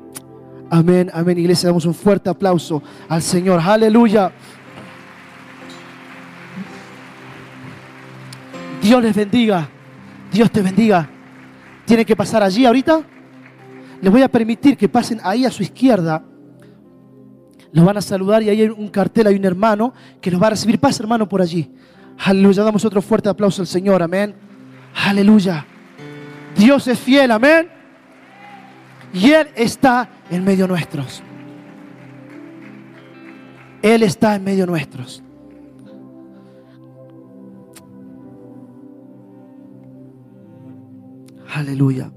[0.70, 1.38] Amén, amén.
[1.38, 3.60] Iglesia, damos un fuerte aplauso al Señor.
[3.60, 4.32] Aleluya.
[8.82, 9.68] Dios les bendiga.
[10.32, 11.08] Dios te bendiga.
[11.86, 13.02] Tiene que pasar allí ahorita.
[14.00, 16.22] Les voy a permitir que pasen ahí a su izquierda.
[17.72, 20.48] Los van a saludar y ahí hay un cartel, hay un hermano que los va
[20.48, 20.78] a recibir.
[20.78, 21.72] Pasa hermano por allí.
[22.18, 22.62] Aleluya.
[22.62, 24.02] Damos otro fuerte aplauso al Señor.
[24.02, 24.34] Amén.
[24.94, 25.66] Aleluya.
[26.56, 27.30] Dios es fiel.
[27.30, 27.68] Amén.
[29.12, 31.22] Y Él está en medio nuestros.
[33.82, 35.22] Él está en medio nuestros.
[41.54, 42.10] Aleluya.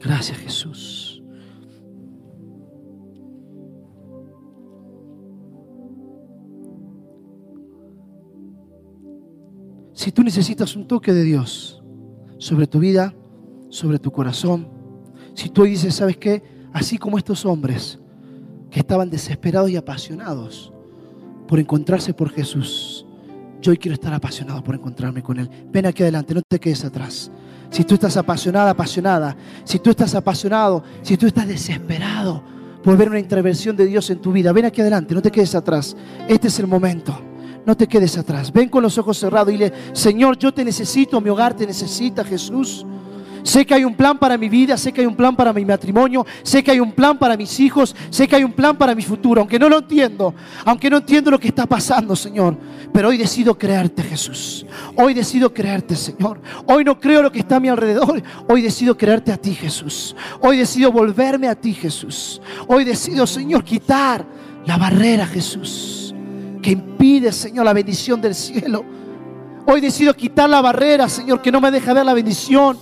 [0.00, 0.99] Gracias Jesús.
[10.00, 11.82] Si tú necesitas un toque de Dios
[12.38, 13.14] sobre tu vida,
[13.68, 14.66] sobre tu corazón,
[15.34, 16.42] si tú dices, ¿sabes qué?
[16.72, 17.98] Así como estos hombres
[18.70, 20.72] que estaban desesperados y apasionados
[21.46, 23.04] por encontrarse por Jesús,
[23.60, 25.50] yo hoy quiero estar apasionado por encontrarme con Él.
[25.70, 27.30] Ven aquí adelante, no te quedes atrás.
[27.68, 32.42] Si tú estás apasionada, apasionada, si tú estás apasionado, si tú estás desesperado
[32.82, 35.54] por ver una intervención de Dios en tu vida, ven aquí adelante, no te quedes
[35.54, 35.94] atrás.
[36.26, 37.20] Este es el momento.
[37.66, 38.52] No te quedes atrás.
[38.52, 42.24] Ven con los ojos cerrados y dile, Señor, yo te necesito, mi hogar te necesita,
[42.24, 42.86] Jesús.
[43.42, 45.64] Sé que hay un plan para mi vida, sé que hay un plan para mi
[45.64, 48.94] matrimonio, sé que hay un plan para mis hijos, sé que hay un plan para
[48.94, 50.34] mi futuro, aunque no lo entiendo,
[50.64, 52.56] aunque no entiendo lo que está pasando, Señor.
[52.92, 54.66] Pero hoy decido creerte, Jesús.
[54.96, 56.40] Hoy decido creerte, Señor.
[56.66, 60.14] Hoy no creo lo que está a mi alrededor, hoy decido creerte a ti, Jesús.
[60.40, 62.40] Hoy decido volverme a ti, Jesús.
[62.66, 64.26] Hoy decido, Señor, quitar
[64.66, 65.99] la barrera, Jesús,
[66.60, 68.84] que impide, Señor, la bendición del cielo.
[69.66, 72.78] Hoy decido quitar la barrera, Señor, que no me deja ver la bendición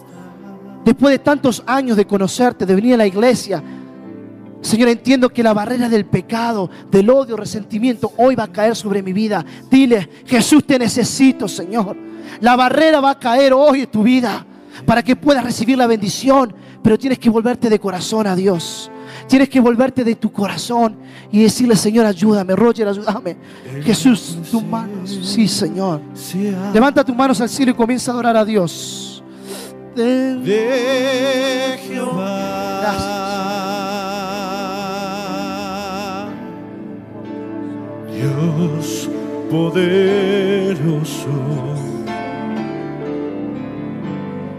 [0.84, 3.62] después de tantos años de conocerte, de venir a la iglesia,
[4.60, 9.02] Señor, entiendo que la barrera del pecado, del odio, resentimiento, hoy va a caer sobre
[9.02, 9.44] mi vida.
[9.70, 11.96] Dile, Jesús, te necesito, Señor.
[12.40, 14.44] La barrera va a caer hoy en tu vida
[14.84, 16.52] para que puedas recibir la bendición,
[16.82, 18.90] pero tienes que volverte de corazón a Dios.
[19.28, 20.96] Tienes que volverte de tu corazón
[21.30, 23.36] y decirle, Señor, ayúdame, Roger, ayúdame.
[23.82, 25.18] Jesús, tus manos.
[25.22, 26.00] Sí, Señor.
[26.72, 29.08] Levanta tus manos al cielo y comienza a adorar a Dios
[30.04, 32.38] de Jehová.
[38.14, 39.08] Dios
[39.50, 41.28] poderoso.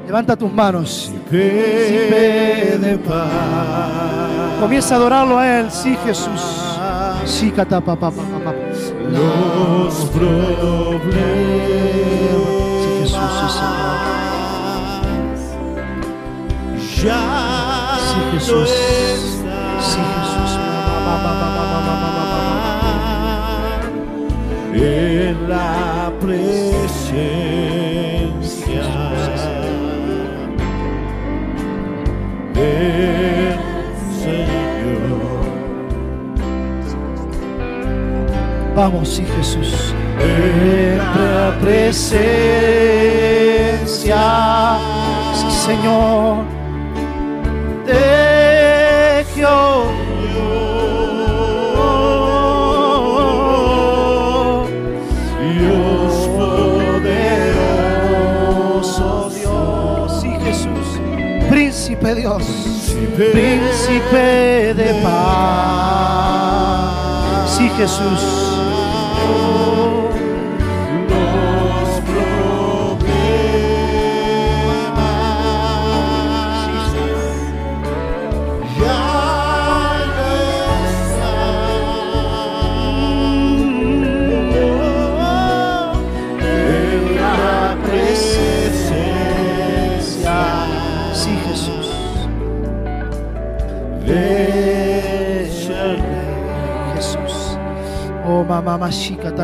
[0.10, 1.12] Levanta tus manos.
[1.30, 4.60] de paz.
[4.60, 5.70] Comienza a adorarlo a Él.
[5.70, 6.42] Sí, Jesús.
[7.26, 8.56] Sí, papá, papá, papá.
[9.12, 11.04] Los problemas.
[12.82, 13.98] Sí, Jesús, sí, Señor.
[18.02, 18.70] Sí, Jesús.
[19.80, 20.52] Sí, Jesús.
[24.74, 27.99] En la presencia
[32.60, 33.58] del
[34.22, 35.20] Señor.
[38.76, 39.94] Vamos, sí, Jesús.
[40.20, 42.28] En la presencia,
[45.34, 46.44] sí, Señor
[47.86, 49.99] de Jehová.
[62.02, 65.20] Príncipe Dios, príncipe, príncipe de paz,
[67.50, 68.22] sí Jesús.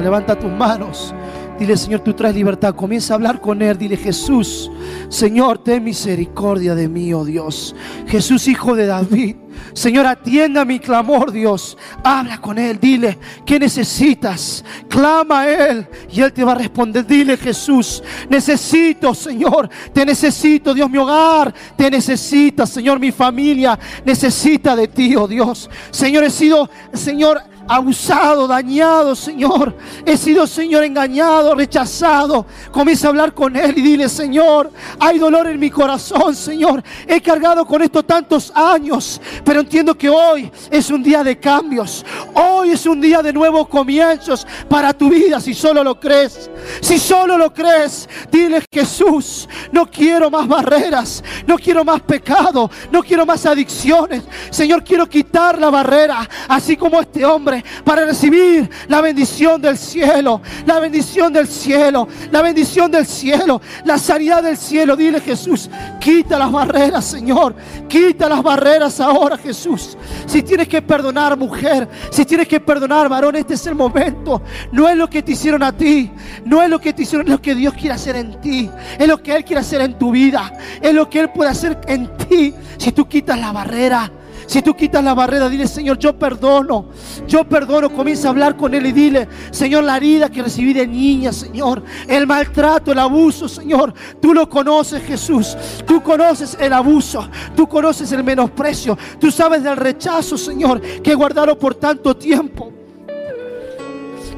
[0.01, 1.13] Levanta tus manos.
[1.59, 2.75] Dile, Señor, tú traes libertad.
[2.75, 3.77] Comienza a hablar con Él.
[3.77, 4.69] Dile, Jesús,
[5.07, 7.75] Señor, ten misericordia de mí, oh Dios.
[8.07, 9.37] Jesús, hijo de David.
[9.73, 11.77] Señor, atienda mi clamor, Dios.
[12.03, 12.77] Habla con Él.
[12.79, 14.65] Dile, ¿qué necesitas?
[14.89, 17.05] Clama a Él y Él te va a responder.
[17.05, 19.69] Dile, Jesús, necesito, Señor.
[19.93, 21.53] Te necesito, Dios, mi hogar.
[21.77, 23.79] Te necesita, Señor, mi familia.
[24.03, 25.69] Necesita de ti, oh Dios.
[25.89, 29.75] Señor, he sido, Señor, abusado, dañado, Señor.
[30.05, 32.45] He sido, Señor, engañado, rechazado.
[32.71, 36.83] Comienza a hablar con Él y dile, Señor, hay dolor en mi corazón, Señor.
[37.07, 42.05] He cargado con esto tantos años, pero entiendo que hoy es un día de cambios.
[42.33, 46.49] Hoy es un día de nuevos comienzos para tu vida, si solo lo crees.
[46.81, 53.03] Si solo lo crees, dile, Jesús, no quiero más barreras, no quiero más pecado, no
[53.03, 54.23] quiero más adicciones.
[54.49, 60.41] Señor, quiero quitar la barrera, así como este hombre para recibir la bendición del cielo,
[60.65, 64.95] la bendición del cielo, la bendición del cielo, la sanidad del cielo.
[64.95, 67.55] Dile Jesús, quita las barreras, Señor,
[67.87, 69.97] quita las barreras ahora, Jesús.
[70.25, 74.41] Si tienes que perdonar, mujer, si tienes que perdonar, varón, este es el momento.
[74.71, 76.11] No es lo que te hicieron a ti,
[76.45, 79.07] no es lo que te hicieron, es lo que Dios quiere hacer en ti, es
[79.07, 80.51] lo que Él quiere hacer en tu vida,
[80.81, 84.11] es lo que Él puede hacer en ti si tú quitas la barrera.
[84.45, 86.89] Si tú quitas la barrera, dile, Señor, yo perdono.
[87.27, 87.89] Yo perdono.
[87.89, 91.83] Comienza a hablar con Él y dile, Señor, la herida que recibí de niña, Señor.
[92.07, 93.93] El maltrato, el abuso, Señor.
[94.21, 95.57] Tú lo conoces, Jesús.
[95.85, 97.27] Tú conoces el abuso.
[97.55, 98.97] Tú conoces el menosprecio.
[99.19, 102.71] Tú sabes del rechazo, Señor, que he guardado por tanto tiempo.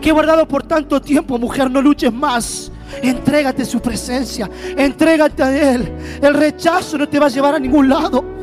[0.01, 2.71] Que he guardado por tanto tiempo, mujer, no luches más.
[3.01, 4.49] Entrégate su presencia.
[4.77, 5.91] Entrégate a Él.
[6.21, 8.36] El rechazo no te va a llevar a ningún lado.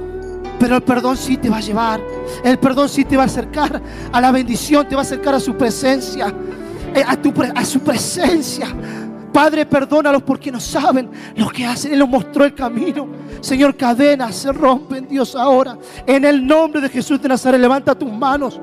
[0.65, 2.01] Pero el perdón sí te va a llevar.
[2.43, 5.41] El perdón sí te va a acercar a la bendición, te va a acercar a
[5.41, 6.35] su presencia.
[6.95, 7.19] Eh, a,
[7.61, 8.69] a su presencia.
[9.35, 11.93] Padre, perdónalos porque no saben lo que hacen.
[11.93, 13.09] Él nos mostró el camino.
[13.41, 15.77] Señor, cadenas se rompen, Dios, ahora.
[16.07, 18.61] En el nombre de Jesús de Nazaret, levanta tus manos.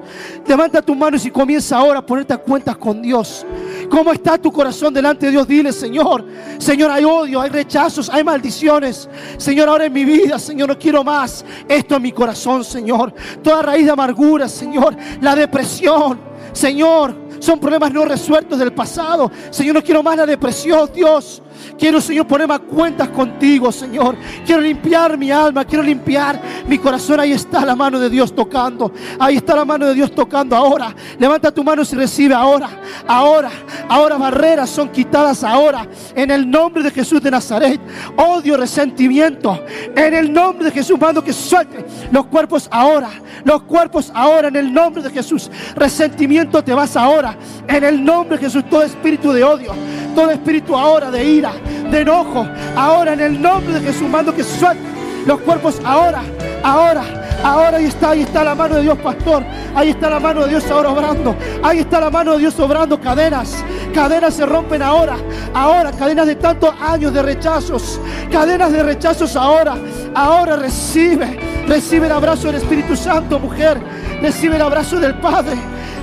[0.48, 3.46] Levanta tus manos y comienza ahora a ponerte a cuentas con Dios.
[3.90, 5.46] ¿Cómo está tu corazón delante de Dios?
[5.46, 6.24] Dile, Señor,
[6.58, 9.10] Señor, hay odio, hay rechazos, hay maldiciones.
[9.36, 13.14] Señor, ahora en mi vida, Señor, no quiero más esto en mi corazón, Señor.
[13.44, 16.18] Toda raíz de amargura, Señor, la depresión,
[16.54, 19.32] Señor, son problemas no resueltos del pasado.
[19.50, 21.42] Señor, no quiero más la depresión, Dios.
[21.78, 24.16] Quiero, Señor, ponerme a cuentas contigo, Señor.
[24.46, 27.20] Quiero limpiar mi alma, quiero limpiar mi corazón.
[27.20, 28.92] Ahí está la mano de Dios tocando.
[29.20, 30.94] Ahí está la mano de Dios tocando ahora.
[31.18, 32.70] Levanta tu mano y recibe ahora.
[33.08, 33.50] Ahora,
[33.90, 35.88] ahora barreras son quitadas ahora.
[36.16, 37.82] En el nombre de Jesús de Nazaret.
[38.16, 39.60] Odio, resentimiento.
[39.96, 43.10] En el nombre de Jesús mando que suelte los cuerpos ahora.
[43.44, 45.50] Los cuerpos ahora en el nombre de Jesús.
[45.76, 47.36] Resentimiento te vas ahora.
[47.68, 48.64] En el nombre de Jesús.
[48.70, 49.74] Todo espíritu de odio.
[50.14, 52.48] Todo espíritu ahora de ira de enojo.
[52.76, 54.84] Ahora en el nombre de Jesús mando que suelte
[55.26, 56.22] los cuerpos ahora,
[56.64, 57.04] ahora.
[57.44, 59.44] Ahora ahí está, ahí está la mano de Dios, pastor.
[59.74, 61.36] Ahí está la mano de Dios ahora obrando.
[61.64, 63.02] Ahí está la mano de Dios obrando.
[63.02, 63.64] Cadenas,
[63.96, 65.16] cadenas se rompen ahora.
[65.54, 68.00] Ahora, cadenas de tantos años de rechazos.
[68.32, 69.76] Cadenas de rechazos ahora.
[70.14, 73.82] Ahora recibe, recibe el abrazo del Espíritu Santo, mujer.
[74.22, 75.58] Recibe el abrazo del Padre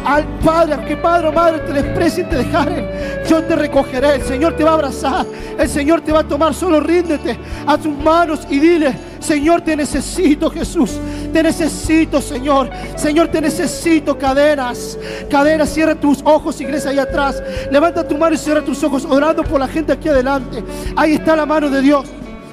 [0.05, 2.89] al Padre, que Padre o Madre te desprecien te dejaren,
[3.29, 4.17] yo te recogeré.
[4.17, 5.27] El Señor te va a abrazar,
[5.59, 6.55] el Señor te va a tomar.
[6.55, 10.99] Solo ríndete a tus manos y dile: Señor, te necesito, Jesús.
[11.33, 12.71] Te necesito, Señor.
[12.97, 14.17] Señor, te necesito.
[14.19, 14.99] Cadenas,
[15.31, 15.69] cadenas.
[15.69, 17.43] Cierra tus ojos, iglesia, ahí atrás.
[17.71, 20.63] Levanta tu mano y cierra tus ojos, orando por la gente aquí adelante.
[20.97, 22.07] Ahí está la mano de Dios.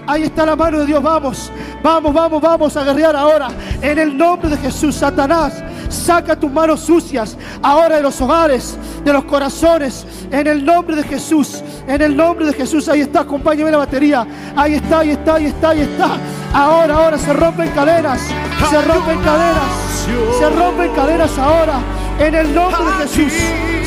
[0.07, 1.01] Ahí está la mano de Dios.
[1.01, 1.51] Vamos,
[1.81, 3.47] vamos, vamos, vamos a guerrear ahora.
[3.81, 9.13] En el nombre de Jesús, Satanás, saca tus manos sucias ahora de los hogares, de
[9.13, 10.05] los corazones.
[10.31, 12.87] En el nombre de Jesús, en el nombre de Jesús.
[12.87, 14.27] Ahí está, acompáñame la batería.
[14.55, 16.17] Ahí está, ahí está, ahí está, ahí está.
[16.53, 18.21] Ahora, ahora se rompen cadenas.
[18.69, 20.07] Se rompen cadenas.
[20.39, 21.79] Se rompen cadenas ahora.
[22.19, 23.33] En el nombre de Jesús.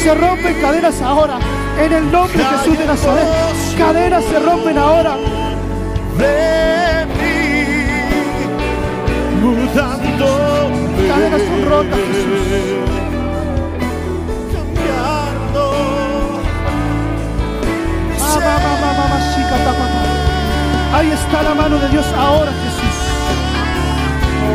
[0.03, 1.39] Se rompen cadenas ahora.
[1.79, 3.29] En el nombre de Jesús de Nazaret.
[3.79, 5.17] Cadenas se rompen ahora
[6.19, 7.07] de
[9.41, 10.31] mudando.
[11.09, 12.45] Cadenas son rotas, Jesús.
[14.53, 15.65] Cambiando.
[20.93, 22.95] Ahí está la mano de Dios ahora, Jesús.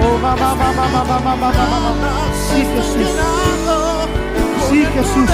[0.05, 2.11] Oh, mamá, mamá, mamá, mamá, mamá, mamá.
[2.49, 3.09] Sí, Jesús.
[4.69, 5.29] Sí, Jesús.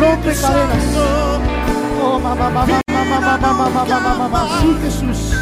[0.00, 0.84] Rompe cadenas.
[2.02, 2.85] Oh, mamá, mamá,
[4.60, 5.32] Sí, Jesús.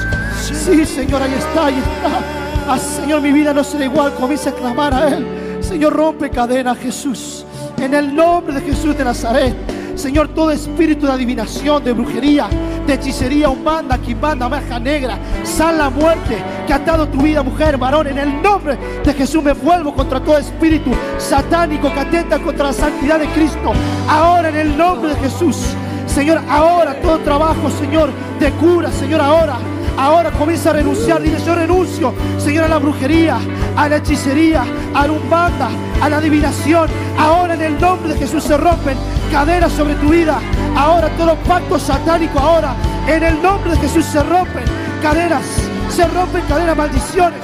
[0.43, 2.21] Sí, Señor, ahí está, ahí está.
[2.69, 4.15] Ah, Señor, mi vida no será igual.
[4.15, 5.27] Comienza a clamar a Él.
[5.61, 7.45] Señor, rompe cadenas, Jesús.
[7.79, 9.55] En el nombre de Jesús de Nazaret.
[9.97, 12.49] Señor, todo espíritu de adivinación, de brujería,
[12.87, 16.37] de hechicería, humana, quimbanda, magia negra, sal la muerte
[16.67, 18.09] que ha atado tu vida, mujer, varón.
[18.09, 22.73] En el nombre de Jesús me vuelvo contra todo espíritu satánico que atenta contra la
[22.73, 23.73] santidad de Cristo.
[24.09, 25.75] Ahora en el nombre de Jesús.
[26.15, 29.57] Señor, ahora todo trabajo, Señor, de cura, Señor, ahora.
[29.97, 31.21] Ahora comienza a renunciar.
[31.21, 33.39] Dile, yo renuncio, Señor, a la brujería,
[33.77, 35.69] a la hechicería, a la umbanda,
[36.01, 36.89] a la adivinación.
[37.19, 38.97] Ahora en el nombre de Jesús se rompen
[39.33, 40.39] cadenas sobre tu vida.
[40.77, 42.75] Ahora todo pacto satánico, ahora
[43.09, 44.65] en el nombre de Jesús se rompen
[45.03, 45.45] cadenas.
[45.91, 47.41] Se rompen cadenas, maldiciones.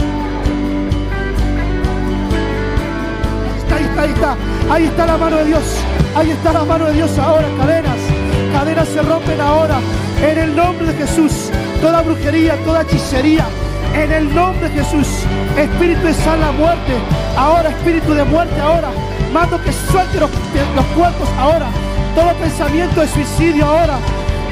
[3.72, 4.36] Ahí está, ahí está.
[4.70, 5.62] Ahí está la mano de Dios.
[6.14, 7.46] Ahí está la mano de Dios ahora.
[7.58, 7.99] Cadenas.
[8.60, 9.78] Cadenas se rompen ahora.
[10.22, 11.50] En el nombre de Jesús.
[11.80, 13.46] Toda brujería, toda hechicería.
[13.94, 15.06] En el nombre de Jesús.
[15.56, 16.92] Espíritu de sana muerte.
[17.38, 18.90] Ahora, espíritu de muerte ahora.
[19.32, 20.28] Mando que suelte los,
[20.94, 21.68] cuerpos ahora.
[22.14, 23.94] Todo pensamiento de suicidio ahora.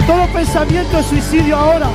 [0.06, 1.88] Todo pensamiento de suicidio ahora.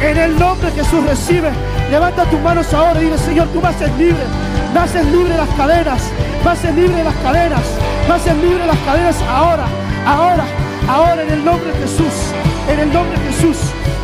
[0.00, 1.50] En el nombre de Jesús recibe.
[1.90, 4.24] Levanta tus manos ahora y dile, Señor, tú me haces libre.
[4.72, 6.00] Me haces libre las cadenas.
[6.42, 7.64] Me haces libre de las cadenas.
[8.08, 9.66] Me haces libre las cadenas ahora.
[10.06, 10.57] Ahora.
[10.88, 12.14] Ahora en el nombre de Jesús.
[12.66, 13.56] En el nombre de Jesús.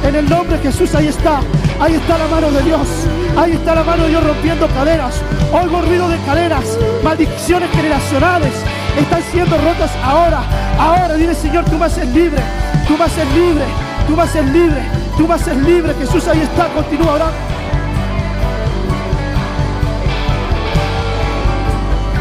[0.03, 0.95] En el nombre de Jesús.
[0.95, 1.41] Ahí está.
[1.81, 2.87] Ahí está la mano de Dios.
[3.37, 5.15] Ahí está la mano de Dios rompiendo cadenas.
[5.53, 6.79] Oigo ruido de cadenas.
[7.03, 8.53] Maldiciones generacionales.
[8.99, 10.43] Están siendo rotas ahora.
[10.79, 12.43] Ahora dile Señor, tú me haces libre.
[12.87, 13.65] Tú me haces libre.
[14.07, 14.83] Tú me haces libre.
[15.17, 15.95] Tú me haces libre.
[15.95, 16.67] Jesús ahí está.
[16.69, 17.35] Continúa orando.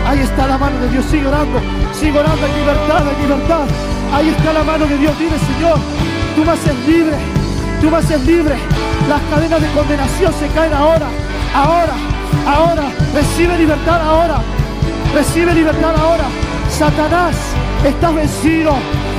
[0.07, 1.05] Ahí está la mano de Dios.
[1.11, 1.59] Sigue orando.
[1.91, 2.45] Sigue orando.
[2.45, 3.07] Hay libertad.
[3.09, 3.92] Hay libertad.
[4.13, 5.17] Ahí está la mano de Dios.
[5.17, 5.79] Dile Señor,
[6.35, 7.17] tú me haces libre.
[7.81, 8.55] Tú me haces libre.
[9.09, 11.07] Las cadenas de condenación se caen ahora.
[11.53, 11.93] Ahora.
[12.45, 12.83] Ahora.
[13.13, 14.41] Recibe libertad ahora.
[15.13, 16.25] Recibe libertad ahora.
[16.69, 17.35] Satanás,
[17.83, 18.73] estás vencido.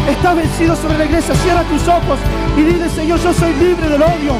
[0.08, 1.34] Estás vencido sobre la iglesia.
[1.34, 2.18] Cierra tus ojos
[2.56, 4.34] y dile, Señor, yo soy libre del odio.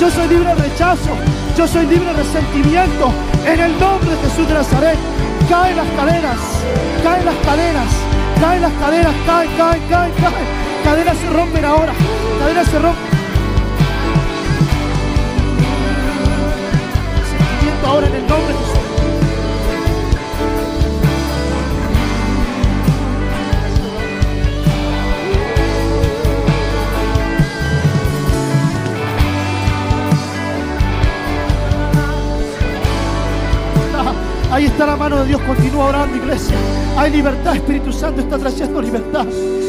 [0.00, 1.10] Yo soy libre del rechazo.
[1.56, 3.12] Yo soy libre del resentimiento.
[3.44, 4.98] En el nombre de Jesús de Nazaret.
[5.48, 6.38] Caen las cadenas.
[7.02, 8.07] Caen las cadenas.
[8.40, 9.14] Caen las cadenas.
[9.26, 10.34] Caen, caen, caen, caen.
[10.84, 11.92] Cadenas se rompen ahora.
[12.38, 13.04] Cadenas se rompen.
[17.28, 18.77] Sentimiento ahora en el nombre de Jesús.
[34.58, 35.40] Ahí está la mano de Dios.
[35.42, 36.56] Continúa orando, iglesia.
[36.96, 37.54] Hay libertad.
[37.54, 39.24] Espíritu Santo está trayendo libertad.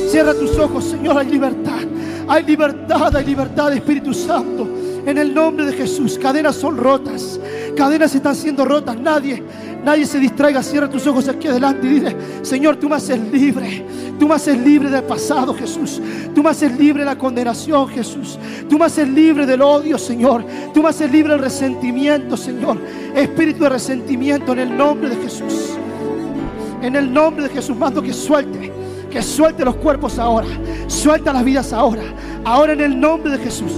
[0.09, 1.15] Cierra tus ojos, Señor.
[1.15, 1.81] Hay libertad.
[2.27, 3.15] Hay libertad.
[3.15, 4.67] Hay libertad, Espíritu Santo.
[5.05, 6.17] En el nombre de Jesús.
[6.17, 7.39] Cadenas son rotas.
[7.77, 8.97] Cadenas están siendo rotas.
[8.97, 9.43] Nadie,
[9.83, 10.61] nadie se distraiga.
[10.63, 13.85] Cierra tus ojos aquí adelante y dile, Señor, tú me haces libre.
[14.19, 16.01] Tú me haces libre del pasado, Jesús.
[16.35, 18.37] Tú me haces libre de la condenación, Jesús.
[18.69, 20.45] Tú me haces libre del odio, Señor.
[20.73, 22.77] Tú me haces libre del resentimiento, Señor.
[23.15, 25.77] Espíritu de resentimiento en el nombre de Jesús.
[26.81, 28.71] En el nombre de Jesús mando que suelte.
[29.09, 30.47] Que suelte los cuerpos ahora.
[30.87, 32.03] Suelta las vidas ahora.
[32.43, 33.71] Ahora en el nombre de Jesús.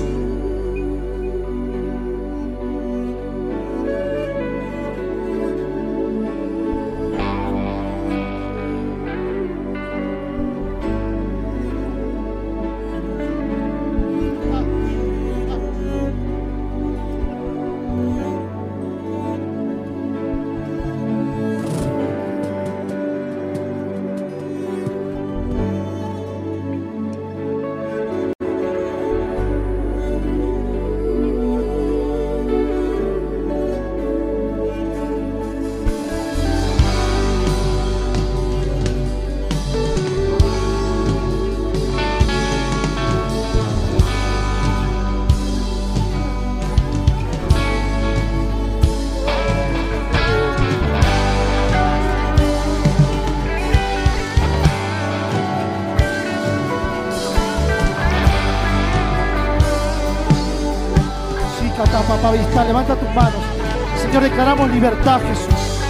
[62.71, 63.43] Levanta tus manos.
[64.01, 65.83] Señor, declaramos libertad, Jesús.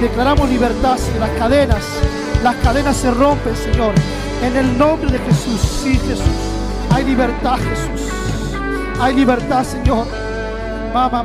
[0.00, 1.20] Declaramos libertad, Señor.
[1.20, 1.84] Las cadenas,
[2.42, 3.92] las cadenas se rompen, Señor.
[4.42, 6.24] En el nombre de Jesús, sí, Jesús.
[6.90, 8.08] Hay libertad, Jesús.
[8.98, 10.06] Hay libertad, Señor.
[10.94, 11.22] Mamá,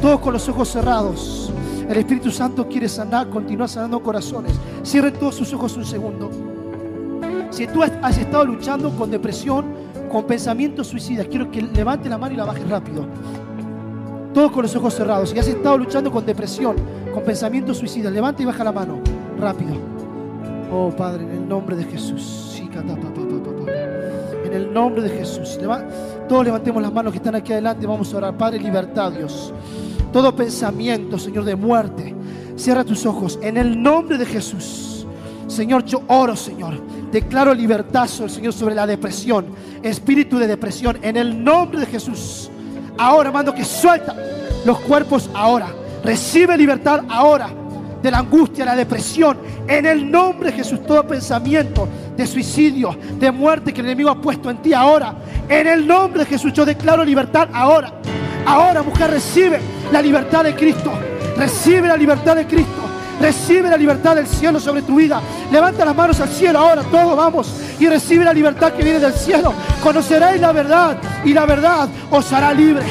[0.00, 1.52] Todos con los ojos cerrados.
[1.88, 4.52] El Espíritu Santo quiere sanar, continúa sanando corazones.
[4.84, 6.30] Cierren todos sus ojos un segundo.
[7.50, 9.64] Si tú has estado luchando con depresión,
[10.10, 13.06] con pensamientos suicidas, quiero que levante la mano y la baje rápido.
[14.32, 15.30] Todos con los ojos cerrados.
[15.30, 16.76] Si has estado luchando con depresión,
[17.12, 19.00] con pensamientos suicidas, levanta y baja la mano.
[19.38, 19.74] Rápido.
[20.72, 22.46] Oh Padre, en el nombre de Jesús.
[24.44, 25.58] En el nombre de Jesús.
[26.28, 27.86] Todos levantemos las manos que están aquí adelante.
[27.86, 28.36] Vamos a orar.
[28.36, 29.52] Padre, libertad, Dios.
[30.12, 32.14] Todo pensamiento, Señor, de muerte.
[32.56, 33.38] Cierra tus ojos.
[33.42, 35.06] En el nombre de Jesús.
[35.46, 36.74] Señor, yo oro, Señor
[37.10, 39.46] Declaro libertad, Señor, sobre la depresión.
[39.82, 40.98] Espíritu de depresión.
[41.02, 42.50] En el nombre de Jesús.
[43.00, 44.14] Ahora mando que suelta
[44.66, 45.68] los cuerpos ahora.
[46.04, 47.48] Recibe libertad ahora
[48.02, 49.38] de la angustia, la depresión.
[49.66, 54.20] En el nombre de Jesús, todo pensamiento de suicidio, de muerte que el enemigo ha
[54.20, 55.14] puesto en ti ahora.
[55.48, 57.90] En el nombre de Jesús, yo declaro libertad ahora.
[58.44, 59.60] Ahora, mujer, recibe
[59.90, 60.92] la libertad de Cristo.
[61.38, 62.82] Recibe la libertad de Cristo.
[63.20, 65.20] Recibe la libertad del cielo sobre tu vida.
[65.52, 67.52] Levanta las manos al cielo ahora, todos vamos.
[67.78, 69.52] Y recibe la libertad que viene del cielo.
[69.82, 72.84] Conoceréis la verdad y la verdad os hará libre.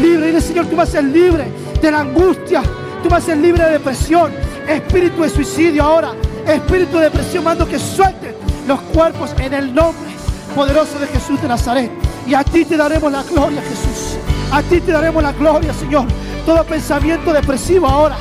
[0.00, 0.26] Libre.
[0.26, 1.46] Dile, Señor, tú vas a ser libre
[1.80, 2.62] de la angustia.
[3.02, 4.32] Tú vas a ser libre de depresión.
[4.66, 6.10] Espíritu de suicidio ahora.
[6.46, 7.44] Espíritu de depresión.
[7.44, 8.34] Mando que suelten
[8.66, 10.16] los cuerpos en el nombre
[10.54, 11.90] poderoso de Jesús de Nazaret.
[12.26, 14.18] Y a ti te daremos la gloria, Jesús.
[14.50, 16.06] A ti te daremos la gloria, Señor.
[16.44, 18.16] Todo pensamiento depresivo ahora.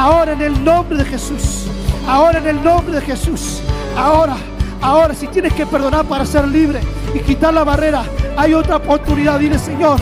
[0.00, 1.66] Ahora en el nombre de Jesús.
[2.08, 3.60] Ahora en el nombre de Jesús.
[3.94, 4.34] Ahora,
[4.80, 6.80] ahora, si tienes que perdonar para ser libre
[7.14, 8.04] y quitar la barrera,
[8.34, 9.38] hay otra oportunidad.
[9.38, 10.00] Dile, Señor,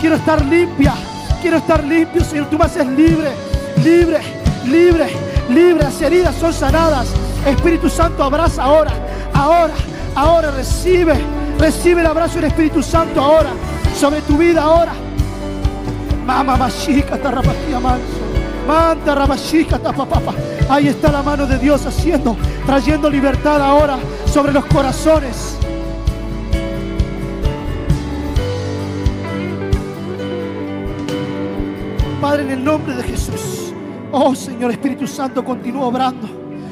[0.00, 0.94] quiero estar limpia.
[1.42, 2.46] Quiero estar limpio, Señor.
[2.46, 3.32] Tú me haces libre,
[3.82, 4.20] libre,
[4.66, 5.08] libre,
[5.48, 5.82] libre.
[5.82, 7.08] Las heridas son sanadas.
[7.44, 8.92] Espíritu Santo, abraza ahora,
[9.34, 9.74] ahora,
[10.14, 10.52] ahora.
[10.52, 11.14] Recibe,
[11.58, 13.50] recibe el abrazo del Espíritu Santo ahora,
[13.98, 14.92] sobre tu vida ahora.
[16.24, 18.29] Mama, machica, tarrapaquía, manso.
[18.70, 20.32] Manta, rabashika, tapapapa.
[20.68, 25.58] Ahí está la mano de Dios haciendo, trayendo libertad ahora sobre los corazones.
[32.20, 33.74] Padre, en el nombre de Jesús.
[34.12, 36.28] Oh Señor Espíritu Santo, continúa obrando.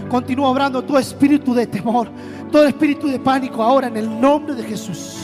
[0.09, 2.09] Continúa obrando todo espíritu de temor,
[2.53, 5.16] todo espíritu de pánico ahora en el nombre de Jesús.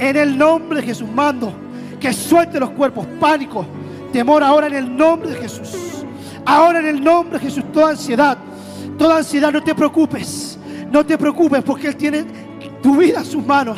[0.00, 1.52] En el nombre de Jesús mando
[2.00, 3.64] que suelte los cuerpos, pánico,
[4.14, 6.04] temor ahora en el nombre de Jesús.
[6.46, 8.38] Ahora en el nombre de Jesús, toda ansiedad,
[8.96, 10.56] toda ansiedad, no te preocupes,
[10.88, 12.24] no te preocupes porque Él tiene
[12.80, 13.76] tu vida en sus manos.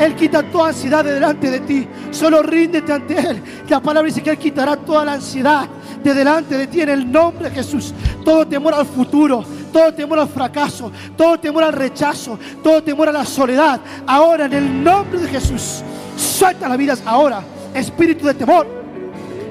[0.00, 1.86] Él quita toda ansiedad de delante de ti.
[2.10, 3.40] Solo ríndete ante Él.
[3.68, 5.68] La palabra dice que Él quitará toda la ansiedad
[6.02, 7.94] de delante de ti en el nombre de Jesús.
[8.24, 13.12] Todo temor al futuro, todo temor al fracaso, todo temor al rechazo, todo temor a
[13.12, 13.80] la soledad.
[14.04, 15.84] Ahora en el nombre de Jesús,
[16.16, 17.40] suelta las vidas ahora.
[17.72, 18.75] Espíritu de temor,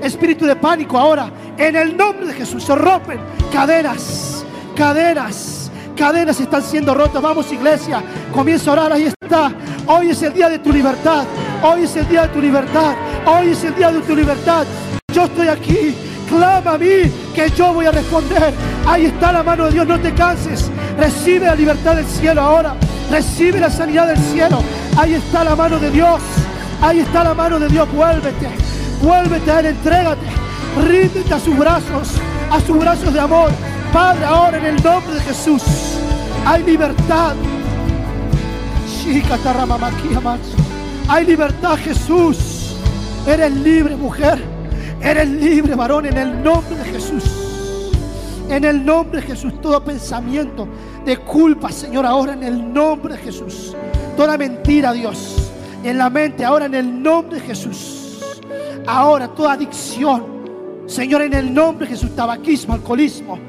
[0.05, 1.29] espíritu de pánico ahora.
[1.57, 3.19] En el nombre de Jesús se rompen
[3.51, 4.45] cadenas,
[4.75, 5.71] cadenas.
[5.95, 7.21] Cadenas están siendo rotas.
[7.21, 8.03] Vamos, iglesia.
[8.33, 8.91] Comienza a orar.
[8.91, 9.51] Ahí está.
[9.87, 11.23] Hoy es el día de tu libertad.
[11.63, 12.93] Hoy es el día de tu libertad.
[13.25, 14.65] Hoy es el día de tu libertad.
[15.13, 15.95] Yo estoy aquí.
[16.27, 18.53] Clama a mí que yo voy a responder.
[18.85, 19.87] Ahí está la mano de Dios.
[19.87, 20.69] No te canses.
[20.97, 22.75] Recibe la libertad del cielo ahora.
[23.09, 24.61] Recibe la sanidad del cielo.
[24.97, 26.19] Ahí está la mano de Dios.
[26.81, 27.87] Ahí está la mano de Dios.
[27.93, 28.74] Vuélvete.
[29.01, 29.65] Vuélvete a Él.
[29.67, 30.25] Entrégate.
[30.87, 32.13] Ríndete a sus brazos.
[32.51, 33.51] A sus brazos de amor.
[33.91, 35.63] Padre, ahora en el nombre de Jesús
[36.45, 37.35] hay libertad.
[41.07, 42.75] Hay libertad, Jesús.
[43.27, 44.39] Eres libre, mujer.
[45.01, 47.23] Eres libre, varón, en el nombre de Jesús.
[48.49, 50.67] En el nombre de Jesús, todo pensamiento
[51.03, 53.75] de culpa, Señor, ahora en el nombre de Jesús.
[54.15, 55.51] Toda mentira, Dios,
[55.83, 58.04] en la mente, ahora en el nombre de Jesús.
[58.87, 60.25] Ahora toda adicción,
[60.85, 63.39] Señor, en el nombre de Jesús, tabaquismo, alcoholismo,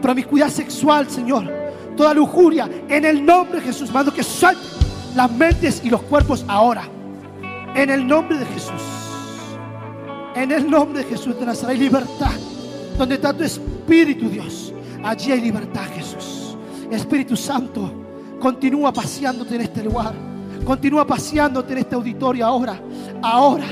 [0.00, 1.50] promiscuidad sexual, Señor,
[1.96, 4.84] toda lujuria, en el nombre de Jesús, mando que salten
[5.14, 6.84] las mentes y los cuerpos ahora.
[7.74, 8.82] En el nombre de Jesús.
[10.34, 12.32] En el nombre de Jesús de Nazaret libertad.
[12.98, 14.72] Donde está tu Espíritu, Dios,
[15.02, 16.56] allí hay libertad, Jesús.
[16.90, 17.92] Espíritu Santo,
[18.40, 20.14] continúa paseándote en este lugar.
[20.64, 22.80] Continúa paseándote en este auditorio ahora.
[23.22, 23.66] Ahora,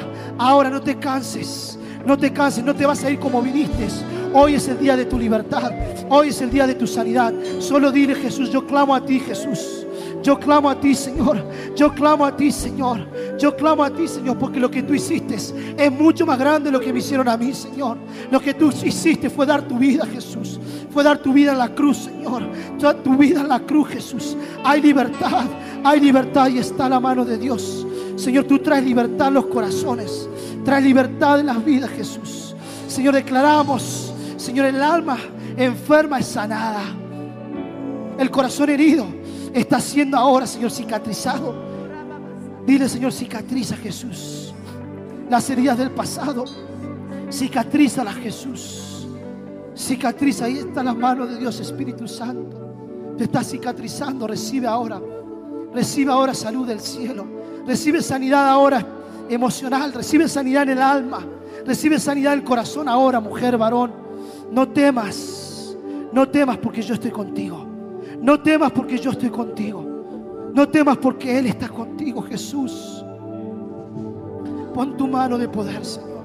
[0.49, 1.79] ahora no te canses.
[2.05, 3.87] No te canses, no te vas a ir como viniste.
[4.35, 5.71] Hoy es el día de tu libertad.
[6.09, 7.33] Hoy es el día de tu sanidad.
[7.61, 9.87] Solo dile, Jesús, yo clamo a ti, Jesús.
[10.23, 11.45] Yo clamo a ti, Señor.
[11.75, 13.07] Yo clamo a ti, Señor.
[13.39, 16.73] Yo clamo a ti, Señor, porque lo que tú hiciste es mucho más grande de
[16.73, 17.99] lo que me hicieron a mí, Señor.
[18.31, 20.61] Lo que tú hiciste fue dar tu vida, Jesús.
[20.91, 22.45] Fue dar tu vida en la cruz, Señor.
[23.03, 24.37] Tu vida en la cruz, Jesús.
[24.65, 25.45] Hay libertad.
[25.83, 27.87] Hay libertad y está la mano de Dios.
[28.15, 30.29] Señor, tú traes libertad en los corazones.
[30.65, 32.55] Traes libertad en las vidas, Jesús.
[32.87, 35.19] Señor, declaramos, Señor, el alma
[35.57, 36.83] enferma es sanada.
[38.19, 39.22] El corazón herido
[39.53, 41.55] está siendo ahora, Señor, cicatrizado.
[42.67, 44.55] Dile, Señor, cicatriza Jesús.
[45.29, 46.45] Las heridas del pasado,
[47.31, 49.09] cicatrízalas, Jesús.
[49.75, 53.15] Cicatriza, ahí está la mano de Dios, Espíritu Santo.
[53.17, 55.01] Te está cicatrizando, recibe ahora.
[55.75, 57.27] Recibe ahora salud del cielo.
[57.67, 58.87] Recibe sanidad ahora
[59.29, 59.93] emocional.
[59.93, 61.27] Recibe sanidad en el alma.
[61.67, 63.93] Recibe sanidad en el corazón ahora, mujer, varón.
[64.51, 65.77] No temas.
[66.13, 67.72] No temas porque yo estoy contigo.
[68.23, 69.85] No temas porque yo estoy contigo.
[70.55, 73.05] No temas porque Él está contigo, Jesús.
[74.73, 76.23] Pon tu mano de poder, Señor.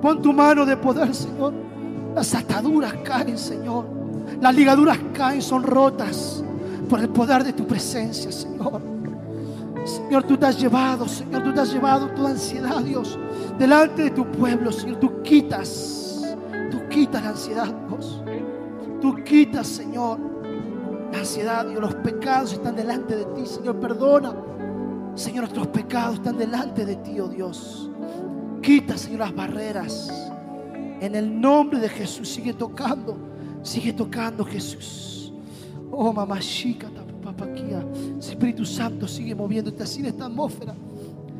[0.00, 1.52] Pon tu mano de poder, Señor.
[2.14, 3.84] Las ataduras caen, Señor.
[4.40, 6.44] Las ligaduras caen, son rotas
[6.88, 8.80] por el poder de tu presencia, Señor.
[9.84, 13.18] Señor, tú te has llevado, Señor, tú te has llevado toda ansiedad, Dios,
[13.58, 15.00] delante de tu pueblo, Señor.
[15.00, 16.22] Tú quitas,
[16.70, 18.22] tú quitas la ansiedad, Dios.
[19.00, 20.18] Tú quitas, Señor,
[21.12, 21.80] la ansiedad, Dios.
[21.80, 23.78] Los pecados están delante de ti, Señor.
[23.80, 24.34] Perdona,
[25.14, 27.90] Señor, nuestros pecados están delante de ti, oh Dios.
[28.62, 30.10] Quita, Señor, las barreras.
[31.00, 33.16] En el nombre de Jesús, sigue tocando,
[33.62, 35.32] sigue tocando, Jesús.
[35.90, 36.88] Oh, mamá chica,
[37.22, 37.84] papaquía.
[38.18, 40.74] Espíritu Santo sigue moviéndote así en esta atmósfera.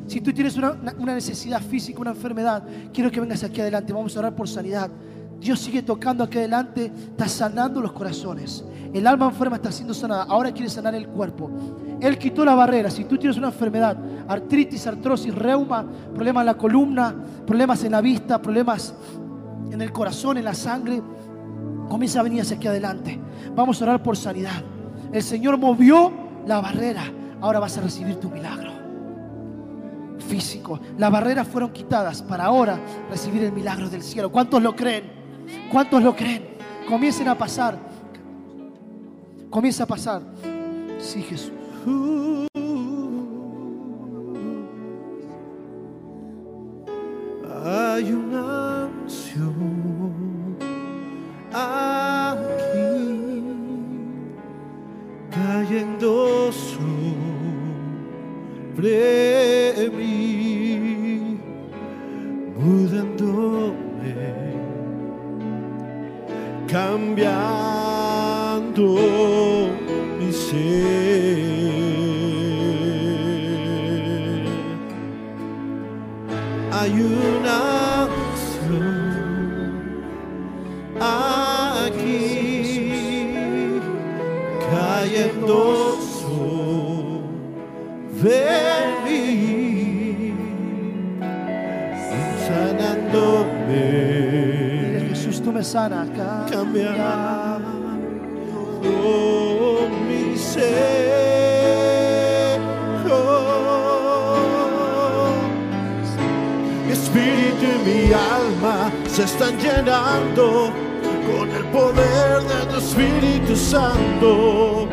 [0.07, 3.93] Si tú tienes una, una necesidad física, una enfermedad, quiero que vengas aquí adelante.
[3.93, 4.89] Vamos a orar por sanidad.
[5.39, 8.63] Dios sigue tocando aquí adelante, está sanando los corazones.
[8.93, 10.23] El alma enferma está siendo sanada.
[10.23, 11.49] Ahora quiere sanar el cuerpo.
[11.99, 12.89] Él quitó la barrera.
[12.89, 13.97] Si tú tienes una enfermedad,
[14.27, 17.15] artritis, artrosis, reuma, problemas en la columna,
[17.45, 18.93] problemas en la vista, problemas
[19.71, 21.01] en el corazón, en la sangre,
[21.87, 23.19] comienza a venir hacia aquí adelante.
[23.55, 24.61] Vamos a orar por sanidad.
[25.11, 26.11] El Señor movió
[26.45, 27.03] la barrera.
[27.39, 28.71] Ahora vas a recibir tu milagro
[30.21, 30.79] físico.
[30.97, 34.31] Las barreras fueron quitadas para ahora recibir el milagro del cielo.
[34.31, 35.03] ¿Cuántos lo creen?
[35.71, 36.55] ¿Cuántos lo creen?
[36.87, 37.77] Comiencen a pasar.
[39.51, 40.21] Comienza a pasar.
[40.97, 41.51] Sí, Jesús.
[47.63, 50.57] Hay una unción
[51.51, 53.43] aquí
[55.29, 56.89] cayendo sobre
[59.89, 61.37] mí,
[62.57, 64.15] mudándome,
[66.67, 67.90] cambiando
[68.79, 70.61] mi ser.
[76.71, 78.95] Hay una unción
[80.99, 81.99] aquí
[84.71, 87.11] cayendo sobre
[89.05, 90.33] mí,
[92.47, 93.83] sanándome,
[95.09, 96.07] Jesús, tú me sanas.
[99.01, 100.21] Cambiando mi.
[106.85, 110.71] Mi espíritu y mi alma se están llenando
[111.27, 114.87] con el poder de tu Espíritu Santo.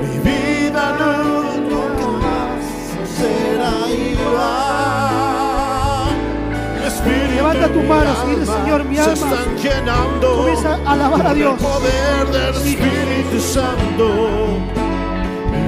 [0.00, 2.64] Mi vida nunca más
[3.16, 4.83] será igual.
[7.44, 11.52] Levanta tus manos y dile, Señor, mi se alma llenando Comienza a alabar a Dios.
[11.52, 14.06] el poder del Espíritu Santo.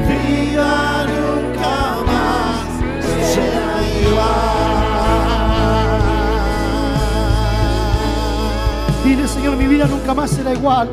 [0.09, 2.65] Mi vida nunca más
[3.29, 4.57] será igual.
[9.05, 10.89] Dile, Señor, mi vida nunca más será igual.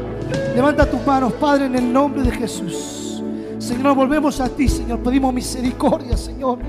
[0.53, 3.23] Levanta tus manos, Padre, en el nombre de Jesús.
[3.57, 4.99] Señor, volvemos a ti, Señor.
[4.99, 6.60] Pedimos misericordia, Señor.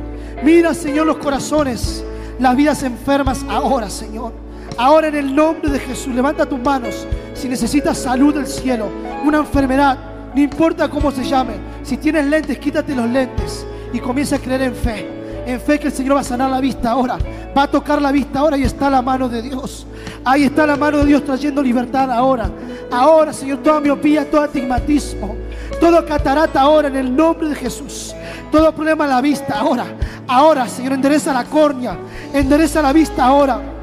[0.44, 2.04] Mira, Señor, los corazones,
[2.38, 4.32] las vidas enfermas ahora, Señor.
[4.76, 7.06] Ahora en el nombre de Jesús, levanta tus manos.
[7.34, 8.88] Si necesitas salud del cielo,
[9.24, 9.98] una enfermedad,
[10.34, 11.54] no importa cómo se llame.
[11.82, 15.06] Si tienes lentes, quítate los lentes y comienza a creer en fe.
[15.46, 17.18] En fe que el Señor va a sanar la vista ahora.
[17.56, 19.86] Va a tocar la vista ahora y está la mano de Dios.
[20.24, 22.50] Ahí está la mano de Dios trayendo libertad ahora.
[22.90, 25.36] Ahora, Señor, toda miopía, todo astigmatismo,
[25.80, 28.14] todo catarata ahora en el nombre de Jesús.
[28.50, 29.84] Todo problema en la vista ahora.
[30.26, 31.96] Ahora, Señor, endereza la córnea.
[32.34, 33.74] Endereza la vista ahora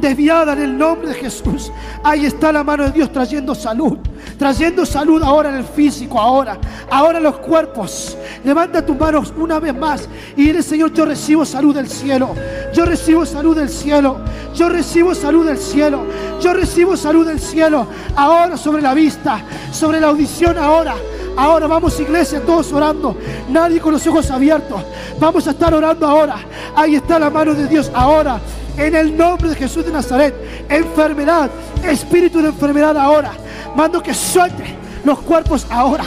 [0.00, 1.72] desviada en el nombre de Jesús.
[2.02, 3.98] Ahí está la mano de Dios trayendo salud,
[4.38, 6.58] trayendo salud ahora en el físico, ahora,
[6.90, 8.16] ahora en los cuerpos.
[8.44, 12.34] Levanta tus manos una vez más y dile, Señor, yo recibo salud del cielo.
[12.72, 14.18] Yo recibo salud del cielo.
[14.54, 16.06] Yo recibo salud del cielo.
[16.40, 17.86] Yo recibo salud del cielo.
[18.14, 19.40] Ahora sobre la vista,
[19.72, 20.94] sobre la audición ahora.
[21.36, 23.16] Ahora vamos iglesia, todos orando.
[23.50, 24.80] Nadie con los ojos abiertos.
[25.20, 26.36] Vamos a estar orando ahora.
[26.74, 28.40] Ahí está la mano de Dios ahora.
[28.78, 30.34] En el nombre de Jesús de Nazaret.
[30.68, 31.50] Enfermedad,
[31.84, 33.32] espíritu de enfermedad ahora.
[33.74, 34.64] Mando que suelte
[35.04, 36.04] los cuerpos ahora.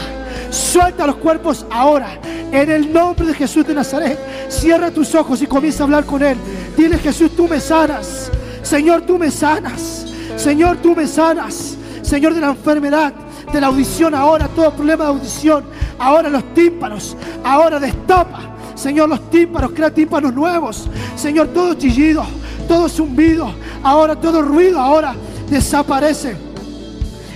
[0.49, 2.09] Suelta los cuerpos ahora.
[2.51, 4.19] En el nombre de Jesús de Nazaret.
[4.49, 6.37] Cierra tus ojos y comienza a hablar con Él.
[6.75, 8.31] Dile Jesús, tú me sanas.
[8.63, 10.05] Señor, tú me sanas.
[10.35, 11.75] Señor, tú me sanas.
[12.01, 13.13] Señor de la enfermedad,
[13.51, 15.63] de la audición ahora, todo problema de audición.
[15.97, 17.15] Ahora los tímpanos.
[17.43, 18.41] Ahora destapa.
[18.75, 20.87] Señor, los tímpanos, crea tímpanos nuevos.
[21.15, 22.23] Señor, todo chillido,
[22.67, 23.51] todo zumbido,
[23.83, 25.15] ahora todo ruido, ahora
[25.49, 26.37] desaparece.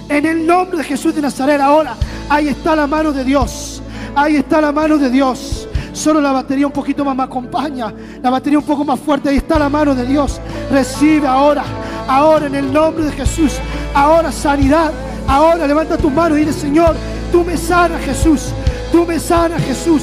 [0.07, 1.95] En el nombre de Jesús de Nazaret, ahora
[2.30, 3.81] ahí está la mano de Dios.
[4.15, 5.68] Ahí está la mano de Dios.
[5.91, 7.94] Solo la batería un poquito más me acompaña.
[8.22, 9.30] La batería un poco más fuerte.
[9.30, 10.40] Ahí está la mano de Dios.
[10.72, 11.64] Recibe ahora.
[12.07, 13.53] Ahora en el nombre de Jesús.
[13.94, 14.91] Ahora sanidad.
[15.28, 16.95] Ahora levanta tu mano y dile, Señor,
[17.32, 18.54] tú me sanas Jesús.
[18.91, 20.02] Tú me sanas Jesús.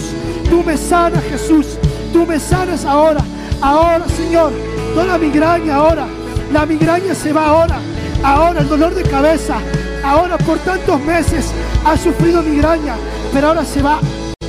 [0.48, 1.78] Tú me sanas Jesús.
[2.12, 3.20] Tú me sanas ahora.
[3.60, 4.52] Ahora, Señor.
[4.94, 6.06] Toda la migraña ahora.
[6.52, 7.78] La migraña se va ahora.
[8.24, 9.58] Ahora el dolor de cabeza.
[10.04, 11.52] Ahora por tantos meses
[11.84, 12.96] ha sufrido migraña.
[13.32, 14.00] Pero ahora se va.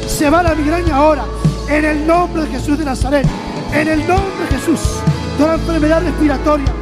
[0.08, 1.26] Se va la migraña ahora.
[1.70, 3.28] En el nombre de Jesús de Nazaret.
[3.72, 4.80] En el nombre de Jesús.
[5.38, 6.74] Toda enfermedad respiratoria.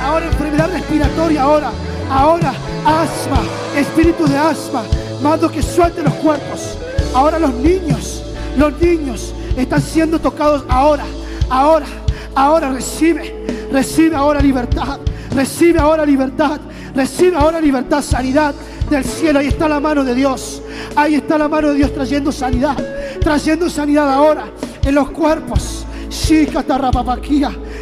[0.00, 1.42] Ahora enfermedad respiratoria.
[1.42, 1.72] Ahora.
[2.12, 2.52] Ahora
[2.84, 3.42] asma.
[3.76, 4.82] Espíritu de asma.
[5.22, 6.76] Mando que suelte los cuerpos.
[7.14, 8.22] Ahora los niños.
[8.56, 11.04] Los niños están siendo tocados ahora.
[11.48, 11.86] Ahora.
[12.34, 13.68] Ahora recibe.
[13.72, 14.98] Recibe ahora libertad.
[15.34, 16.60] Recibe ahora libertad.
[16.94, 18.54] Recibe ahora libertad, sanidad
[18.90, 19.38] del cielo.
[19.38, 20.62] Ahí está la mano de Dios.
[20.94, 22.76] Ahí está la mano de Dios trayendo sanidad.
[23.20, 24.44] Trayendo sanidad ahora
[24.84, 25.86] en los cuerpos.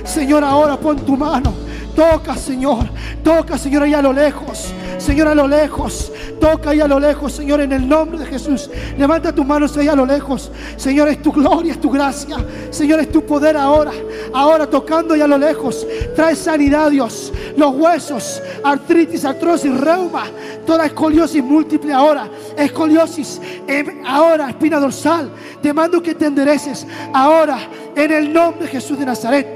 [0.05, 1.53] Señor, ahora pon tu mano.
[1.97, 2.89] Toca, Señor.
[3.23, 4.73] Toca, Señor, ahí a lo lejos.
[4.99, 6.13] Señor, a lo lejos.
[6.41, 8.71] Toca ahí a lo lejos, Señor, en el nombre de Jesús.
[8.97, 10.51] Levanta tus manos ahí a lo lejos.
[10.77, 12.37] Señor, es tu gloria, es tu gracia.
[12.71, 13.93] Señor, es tu poder ahora.
[14.33, 15.87] Ahora tocando ahí a lo lejos.
[16.15, 17.33] Trae sanidad, Dios.
[17.57, 20.25] Los huesos, artritis, artrosis, reuma.
[20.67, 22.29] Toda escoliosis múltiple ahora.
[22.57, 25.31] Escoliosis, em, ahora, espina dorsal.
[25.61, 27.59] Te mando que te endereces ahora,
[27.95, 29.47] en el nombre de Jesús de Nazaret.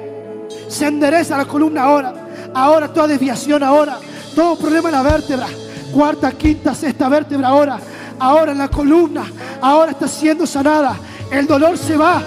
[0.68, 2.23] Se endereza la columna ahora.
[2.54, 3.98] Ahora toda desviación ahora.
[4.34, 5.46] Todo problema en la vértebra.
[5.92, 7.78] Cuarta, quinta, sexta vértebra ahora.
[8.18, 9.24] Ahora en la columna.
[9.60, 10.96] Ahora está siendo sanada.
[11.30, 12.22] El dolor se va.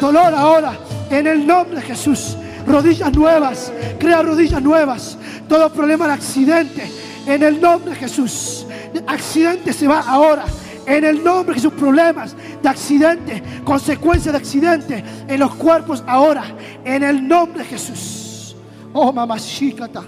[0.00, 0.72] Dolor ahora.
[1.10, 2.36] En el nombre de Jesús.
[2.66, 3.72] Rodillas nuevas.
[3.98, 5.16] Crea rodillas nuevas.
[5.48, 6.90] Todo problema de accidente.
[7.26, 8.66] En el nombre de Jesús.
[9.06, 10.44] Accidente se va ahora.
[10.86, 16.44] En el nombre de Jesús, problemas de accidente, consecuencias de accidente en los cuerpos ahora.
[16.82, 18.27] En el nombre de Jesús.
[19.00, 20.02] Oh, mamá, shikata.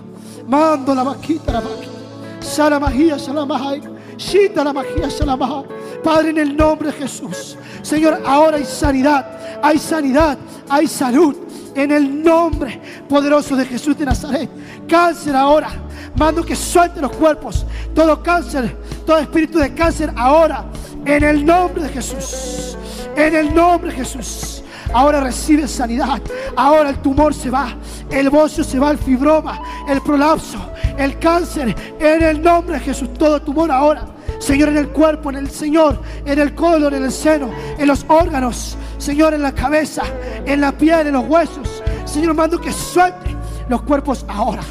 [0.48, 1.92] Mando la vaquita, la vaquita.
[2.40, 3.80] Salamahía, salamahai.
[4.16, 5.64] Shita la magia, salamahai.
[6.02, 7.56] Padre, en el nombre de Jesús.
[7.82, 9.60] Señor, ahora hay sanidad.
[9.62, 10.36] Hay sanidad.
[10.68, 11.36] Hay salud.
[11.76, 14.50] En el nombre poderoso de Jesús de Nazaret.
[14.88, 15.70] Cáncer ahora.
[16.16, 17.64] Mando que suelte los cuerpos.
[17.94, 18.76] Todo cáncer,
[19.06, 20.64] todo espíritu de cáncer ahora.
[21.04, 22.76] En el nombre de Jesús.
[23.14, 24.64] En el nombre de Jesús.
[24.92, 26.20] Ahora recibe sanidad.
[26.56, 27.74] Ahora el tumor se va.
[28.10, 28.90] El bocio se va.
[28.90, 29.60] El fibroma.
[29.88, 30.58] El prolapso.
[30.96, 31.74] El cáncer.
[31.98, 33.12] En el nombre de Jesús.
[33.14, 34.06] Todo tumor ahora.
[34.40, 38.06] Señor, en el cuerpo, en el Señor, en el colon, en el seno, en los
[38.08, 40.02] órganos, Señor, en la cabeza,
[40.46, 41.82] en la piel, en los huesos.
[42.06, 43.36] Señor, mando que suelte
[43.68, 44.62] los cuerpos ahora.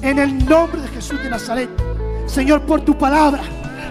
[0.00, 1.68] En el nombre de Jesús de Nazaret.
[2.26, 3.42] Señor, por tu palabra,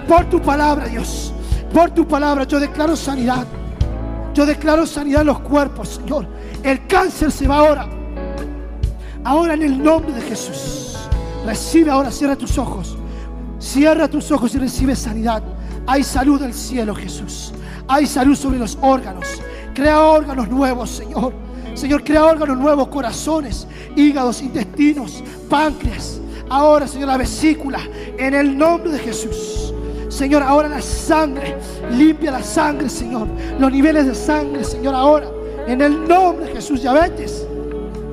[0.07, 1.33] por tu palabra, Dios,
[1.73, 3.45] por tu palabra, yo declaro sanidad.
[4.35, 6.27] Yo declaro sanidad en los cuerpos, Señor.
[6.61, 7.87] El cáncer se va ahora.
[9.23, 10.97] Ahora en el nombre de Jesús.
[11.45, 12.97] Recibe ahora, cierra tus ojos.
[13.59, 15.41] Cierra tus ojos y recibe sanidad.
[15.87, 17.53] Hay salud del cielo, Jesús.
[17.87, 19.25] Hay salud sobre los órganos.
[19.73, 21.33] Crea órganos nuevos, Señor.
[21.73, 26.19] Señor, crea órganos nuevos, corazones, hígados, intestinos, páncreas.
[26.49, 27.79] Ahora, Señor, la vesícula.
[28.17, 29.74] En el nombre de Jesús.
[30.15, 31.57] Señor, ahora la sangre.
[31.91, 33.27] Limpia la sangre, Señor.
[33.59, 35.27] Los niveles de sangre, Señor, ahora.
[35.67, 36.81] En el nombre de Jesús.
[36.81, 37.45] Diabetes.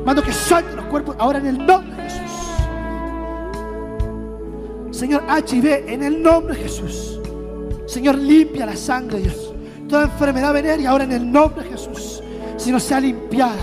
[0.05, 1.15] Mando que suelte los cuerpos.
[1.16, 2.33] Ahora en el nombre de Jesús.
[4.91, 7.20] Señor, HIV, en el nombre de Jesús.
[7.87, 9.55] Señor, limpia la sangre, Dios.
[9.89, 12.20] Toda enfermedad venérea, ahora en el nombre de Jesús.
[12.57, 13.62] Señor, sea limpiada.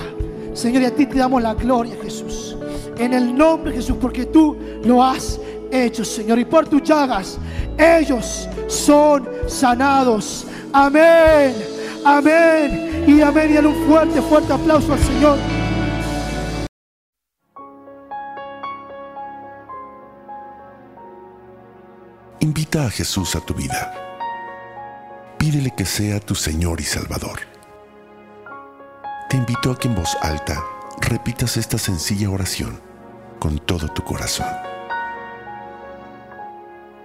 [0.53, 2.55] Señor, y a ti te damos la gloria, Jesús.
[2.97, 4.55] En el nombre de Jesús, porque tú
[4.85, 5.39] lo has
[5.71, 6.39] hecho, Señor.
[6.39, 7.37] Y por tus llagas,
[7.79, 10.45] ellos son sanados.
[10.73, 11.55] Amén.
[12.05, 13.05] Amén.
[13.07, 13.51] Y amén.
[13.51, 15.37] Y dale un fuerte, fuerte aplauso al Señor.
[22.41, 23.93] Invita a Jesús a tu vida.
[25.37, 27.39] Pídele que sea tu Señor y Salvador.
[29.29, 30.63] Te invito a que en voz alta
[30.99, 32.79] repitas esta sencilla oración
[33.39, 34.47] con todo tu corazón.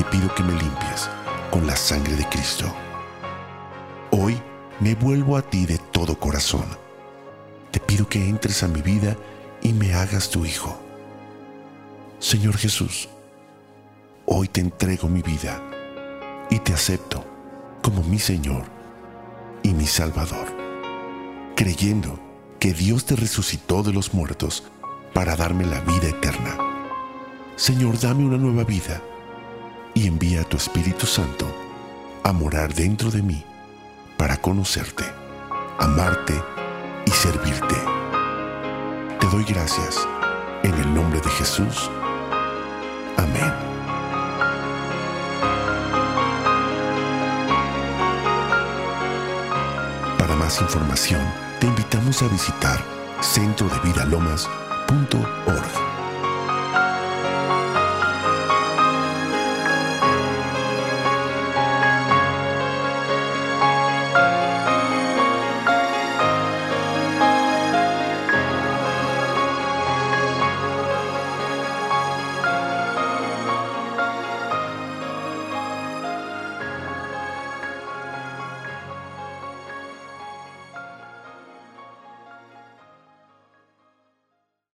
[0.00, 1.10] te pido que me limpies
[1.50, 2.64] con la sangre de Cristo.
[4.12, 4.40] Hoy
[4.80, 6.64] me vuelvo a ti de todo corazón.
[7.70, 9.14] Te pido que entres a mi vida
[9.60, 10.74] y me hagas tu hijo.
[12.18, 13.10] Señor Jesús,
[14.24, 15.62] hoy te entrego mi vida
[16.48, 17.22] y te acepto
[17.82, 18.64] como mi Señor
[19.62, 20.46] y mi Salvador,
[21.54, 22.18] creyendo
[22.58, 24.64] que Dios te resucitó de los muertos
[25.12, 26.56] para darme la vida eterna.
[27.56, 29.02] Señor, dame una nueva vida
[29.94, 31.46] y envía a tu Espíritu Santo
[32.22, 33.44] a morar dentro de mí
[34.16, 35.04] para conocerte,
[35.78, 36.40] amarte
[37.06, 37.74] y servirte.
[39.18, 40.06] Te doy gracias
[40.62, 41.90] en el nombre de Jesús.
[43.16, 43.52] Amén.
[50.18, 51.22] Para más información,
[51.58, 52.78] te invitamos a visitar
[53.22, 55.89] centrodevidalomas.org.